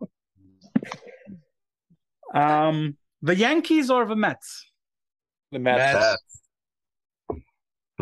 Um, 2.34 2.96
the 3.22 3.36
Yankees 3.36 3.90
or 3.90 4.06
the 4.06 4.16
Mets? 4.16 4.66
the 5.52 5.60
Mets. 5.60 5.94
Mets. 5.94 6.41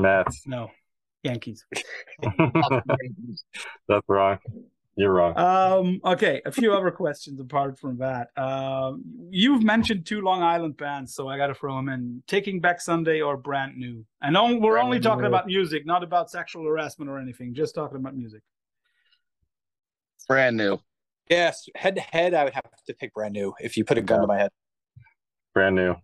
Mets. 0.01 0.27
Mets. 0.27 0.47
No, 0.47 0.71
Yankees. 1.23 1.65
That's 3.87 4.07
wrong. 4.07 4.39
You're 4.95 5.13
wrong. 5.13 5.37
Um, 5.37 6.01
okay, 6.03 6.41
a 6.45 6.51
few 6.51 6.73
other 6.73 6.91
questions 6.91 7.39
apart 7.39 7.79
from 7.79 7.99
that. 7.99 8.29
Um, 8.35 9.03
you've 9.29 9.63
mentioned 9.63 10.05
two 10.05 10.19
Long 10.19 10.43
Island 10.43 10.75
bands, 10.75 11.15
so 11.15 11.29
I 11.29 11.37
got 11.37 11.47
to 11.47 11.53
throw 11.53 11.75
them 11.77 11.87
in. 11.87 12.21
Taking 12.27 12.59
Back 12.59 12.81
Sunday 12.81 13.21
or 13.21 13.37
Brand 13.37 13.77
New. 13.77 14.05
And 14.21 14.35
on, 14.35 14.59
we're 14.59 14.73
Brand 14.73 14.85
only 14.85 14.97
New. 14.97 15.03
talking 15.03 15.25
about 15.25 15.47
music, 15.47 15.85
not 15.85 16.03
about 16.03 16.29
sexual 16.29 16.65
harassment 16.65 17.09
or 17.09 17.17
anything. 17.17 17.53
Just 17.53 17.75
talking 17.75 17.97
about 17.97 18.13
music. 18.15 18.41
Brand 20.27 20.57
new. 20.57 20.79
Yes, 21.29 21.69
head 21.75 21.95
to 21.95 22.01
head, 22.01 22.33
I 22.33 22.43
would 22.43 22.53
have 22.53 22.69
to 22.87 22.93
pick 22.93 23.13
brand 23.13 23.33
new. 23.33 23.53
If 23.59 23.77
you 23.77 23.85
put 23.85 23.97
a 23.97 24.01
gun 24.01 24.21
to 24.21 24.27
my 24.27 24.37
head, 24.37 24.51
Brand 25.53 25.75
new. 25.75 25.95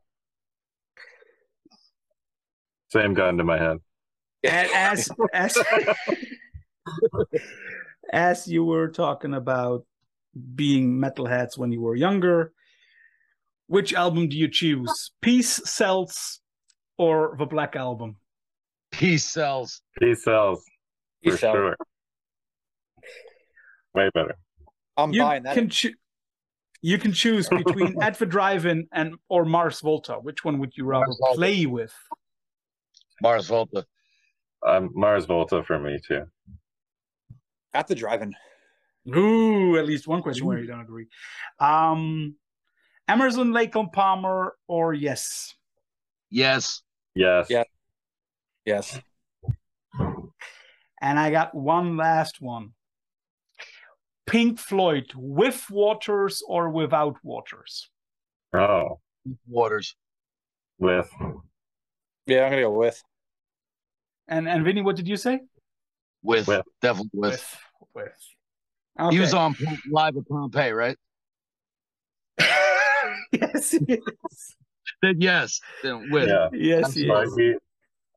Same 2.90 3.14
gun 3.14 3.38
to 3.38 3.44
my 3.44 3.58
head. 3.58 3.78
And 4.46 4.70
as 4.74 5.10
as 5.34 5.58
as 8.12 8.48
you 8.48 8.64
were 8.64 8.88
talking 8.90 9.34
about 9.34 9.86
being 10.56 11.00
metalheads 11.00 11.58
when 11.58 11.72
you 11.72 11.82
were 11.82 11.96
younger, 11.96 12.52
which 13.68 13.94
album 13.94 14.30
do 14.30 14.38
you 14.38 14.48
choose? 14.50 15.12
Peace 15.22 15.62
Sells 15.66 16.42
or 16.98 17.36
the 17.40 17.46
Black 17.46 17.76
Album? 17.76 18.18
Peace 18.92 19.26
sells. 19.26 19.82
Peace 20.00 20.24
sells 20.24 20.64
for 21.24 21.32
Peace 21.32 21.44
out. 21.44 21.56
sure. 21.56 21.76
Way 23.94 24.10
better. 24.14 24.36
I'm 24.98 25.12
you 25.12 25.22
buying 25.22 25.44
that. 25.44 25.54
can 25.56 25.70
choo- 25.70 25.94
you 26.82 26.98
can 26.98 27.12
choose 27.12 27.50
between 27.50 27.96
At 28.02 28.20
the 28.20 28.26
Drive-In 28.26 28.88
and 28.94 29.16
or 29.28 29.44
Mars 29.46 29.82
Volta. 29.82 30.14
Which 30.14 30.46
one 30.46 30.60
would 30.60 30.74
you 30.78 30.86
rather 30.86 31.12
play 31.34 31.66
with? 31.66 31.94
Mars 33.22 33.48
Volta. 33.48 33.86
Um, 34.66 34.92
Mars 34.94 35.26
Volta 35.26 35.64
for 35.64 35.80
me 35.80 36.00
too. 36.06 36.26
At 37.74 37.88
the 37.88 37.96
drive-in. 37.96 38.34
Ooh, 39.16 39.78
at 39.78 39.86
least 39.86 40.08
one 40.08 40.22
question 40.22 40.46
where 40.46 40.58
you 40.58 40.68
don't 40.68 40.82
agree. 40.82 41.08
Um, 41.60 42.36
Emerson, 43.08 43.52
Lake 43.52 43.76
and 43.76 43.92
Palmer, 43.92 44.56
or 44.68 44.94
yes? 44.94 45.54
Yes. 46.32 46.82
Yes. 47.14 47.48
Yeah. 47.50 47.64
Yes. 48.66 49.00
And 51.02 51.20
I 51.20 51.30
got 51.30 51.54
one 51.54 51.98
last 51.98 52.42
one. 52.42 52.72
Pink 54.26 54.58
Floyd 54.58 55.12
with 55.16 55.68
Waters 55.70 56.42
or 56.48 56.70
without 56.70 57.18
Waters? 57.24 57.90
Oh, 58.54 59.00
Waters. 59.48 59.96
With 60.80 61.10
Yeah, 62.26 62.46
I'm 62.46 62.52
gonna 62.52 62.64
go 62.64 62.72
with. 62.72 63.04
And 64.28 64.48
and 64.48 64.64
Vinny, 64.64 64.82
what 64.82 64.96
did 64.96 65.08
you 65.08 65.18
say? 65.18 65.42
With, 66.24 66.48
With. 66.48 66.66
definitely 66.82 67.20
with. 67.20 67.58
With. 67.94 68.06
With. 68.98 69.12
He 69.12 69.20
was 69.20 69.34
on 69.34 69.56
live 69.92 70.18
at 70.18 70.28
Pompeii, 70.28 70.72
right? 70.72 70.98
yes, 72.40 73.72
he 73.72 73.78
is. 73.88 74.56
Said 75.04 75.22
yes. 75.22 75.60
Then 75.84 76.10
with. 76.12 76.30
yeah, 76.30 76.50
Yes, 76.54 76.94
he 76.94 77.04
is. 77.04 77.32
Spicy. 77.34 77.56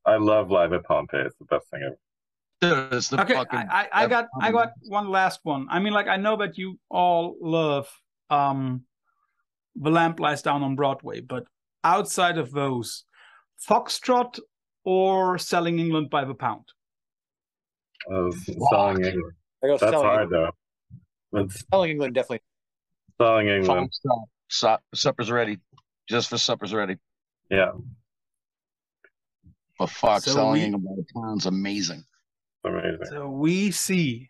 I 0.06 0.16
love 0.16 0.50
live 0.50 0.72
at 0.72 0.84
Pompeii. 0.84 1.22
It's 1.26 1.36
the 1.36 1.44
best 1.44 1.68
thing 1.70 1.82
ever. 1.84 1.98
Dude, 2.60 2.92
it's 2.94 3.08
the 3.08 3.20
Okay, 3.20 3.34
fucking. 3.34 3.58
I, 3.58 3.88
I, 3.92 4.04
I 4.04 4.06
got 4.06 4.26
I 4.40 4.50
got 4.50 4.72
one 4.86 5.10
last 5.10 5.40
one. 5.42 5.66
I 5.70 5.78
mean, 5.78 5.92
like 5.92 6.08
I 6.08 6.16
know 6.16 6.36
that 6.38 6.58
you 6.58 6.78
all 6.88 7.36
love 7.40 7.88
um 8.30 8.84
The 9.76 9.90
Lamb 9.90 10.16
Lies 10.18 10.42
Down 10.42 10.62
on 10.62 10.74
Broadway, 10.74 11.20
but 11.20 11.44
outside 11.84 12.38
of 12.38 12.50
those, 12.50 13.04
Foxtrot 13.68 14.40
or 14.92 15.36
Selling 15.38 15.78
England 15.78 16.08
by 16.08 16.24
the 16.24 16.34
Pound? 16.34 16.64
Uh, 18.10 18.30
selling 18.70 19.04
England. 19.04 19.34
I 19.62 19.66
go 19.66 19.76
That's 19.76 19.92
selling. 19.92 20.06
hard 20.06 20.22
England. 20.22 20.52
though. 21.32 21.40
It's 21.40 21.64
Selling 21.70 21.90
England 21.90 22.14
definitely. 22.14 22.40
selling 23.20 23.48
England. 23.48 23.90
Stop. 23.92 24.24
Stop. 24.48 24.82
Supper's 24.94 25.30
ready. 25.30 25.58
Just 26.08 26.30
for 26.30 26.38
supper's 26.38 26.72
ready. 26.72 26.96
Yeah, 27.50 27.72
But 29.78 29.90
fuck, 29.90 30.22
So 30.22 30.32
selling 30.32 30.52
we- 30.54 30.64
England 30.64 30.84
by 30.84 30.94
the 30.96 31.04
pound's 31.14 31.46
amazing. 31.46 32.04
amazing. 32.64 33.04
So 33.10 33.28
we 33.28 33.70
see 33.70 34.28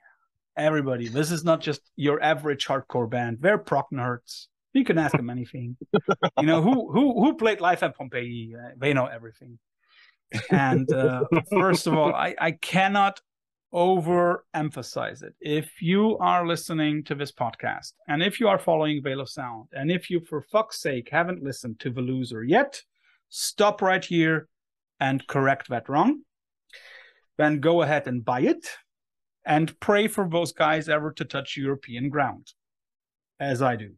everybody. 0.56 1.06
This 1.08 1.30
is 1.30 1.44
not 1.44 1.60
just 1.60 1.80
your 1.96 2.20
average 2.22 2.66
hardcore 2.66 3.08
band. 3.08 3.38
They're 3.40 3.58
prog 3.58 3.86
nerds. 3.92 4.46
You 4.72 4.84
can 4.84 4.98
ask 4.98 5.16
them 5.16 5.30
anything. 5.30 5.76
you 6.40 6.46
know 6.46 6.62
who 6.62 6.92
who 6.92 7.04
who 7.22 7.34
played 7.34 7.60
live 7.60 7.82
at 7.82 7.96
Pompeii? 7.96 8.54
Uh, 8.58 8.70
they 8.76 8.92
know 8.92 9.06
everything. 9.06 9.58
And 10.50 10.90
uh, 10.92 11.24
first 11.50 11.86
of 11.86 11.94
all, 11.94 12.14
I 12.14 12.34
I 12.38 12.52
cannot 12.52 13.20
overemphasize 13.74 15.22
it. 15.22 15.34
If 15.40 15.82
you 15.82 16.16
are 16.18 16.46
listening 16.46 17.04
to 17.04 17.14
this 17.14 17.32
podcast, 17.32 17.92
and 18.08 18.22
if 18.22 18.40
you 18.40 18.48
are 18.48 18.58
following 18.58 19.02
Veil 19.02 19.20
of 19.20 19.28
Sound, 19.28 19.68
and 19.72 19.90
if 19.90 20.08
you, 20.10 20.20
for 20.20 20.40
fuck's 20.42 20.80
sake, 20.80 21.08
haven't 21.10 21.42
listened 21.42 21.78
to 21.80 21.90
The 21.90 22.00
Loser 22.00 22.42
yet, 22.42 22.82
stop 23.28 23.82
right 23.82 24.04
here 24.04 24.48
and 25.00 25.26
correct 25.26 25.68
that 25.68 25.88
wrong. 25.88 26.22
Then 27.36 27.60
go 27.60 27.82
ahead 27.82 28.06
and 28.06 28.24
buy 28.24 28.40
it 28.40 28.68
and 29.44 29.78
pray 29.80 30.08
for 30.08 30.28
those 30.28 30.52
guys 30.52 30.88
ever 30.88 31.12
to 31.12 31.24
touch 31.24 31.56
European 31.56 32.08
ground, 32.08 32.52
as 33.38 33.60
I 33.62 33.76
do. 33.76 33.92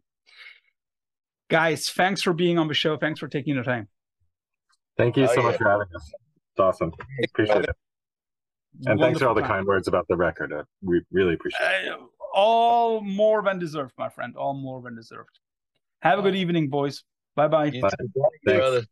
Guys, 1.48 1.88
thanks 1.90 2.22
for 2.22 2.32
being 2.32 2.58
on 2.58 2.68
the 2.68 2.74
show. 2.74 2.96
Thanks 2.96 3.18
for 3.20 3.28
taking 3.28 3.56
the 3.56 3.62
time. 3.62 3.88
Thank 4.96 5.16
you 5.16 5.24
Oh, 5.24 5.34
so 5.34 5.40
yeah. 5.40 5.42
much 5.46 5.56
for 5.58 5.68
having 5.70 5.86
us. 5.94 6.12
It's 6.60 6.80
awesome. 6.80 6.92
Appreciate 7.24 7.64
it. 7.64 7.76
And 8.86 9.00
thanks 9.00 9.18
for 9.18 9.28
all 9.28 9.34
the 9.34 9.40
Wonderful 9.40 9.56
kind 9.56 9.66
words 9.66 9.88
about 9.88 10.06
the 10.08 10.16
record. 10.16 10.52
I 10.52 10.62
re- 10.82 11.02
really 11.10 11.34
appreciate 11.34 11.86
it. 11.86 11.92
Uh, 11.92 11.96
all 12.34 13.00
more 13.00 13.42
than 13.42 13.58
deserved, 13.58 13.94
my 13.98 14.08
friend. 14.08 14.36
All 14.36 14.54
more 14.54 14.82
than 14.82 14.94
deserved. 14.94 15.38
Have 16.02 16.18
a 16.18 16.22
good 16.22 16.36
evening, 16.36 16.68
boys. 16.68 17.02
Bye 17.34 17.48
bye. 17.48 17.66
You 17.66 17.82
Bye. 17.82 17.90
Thanks. 18.46 18.58
brother. 18.58 18.82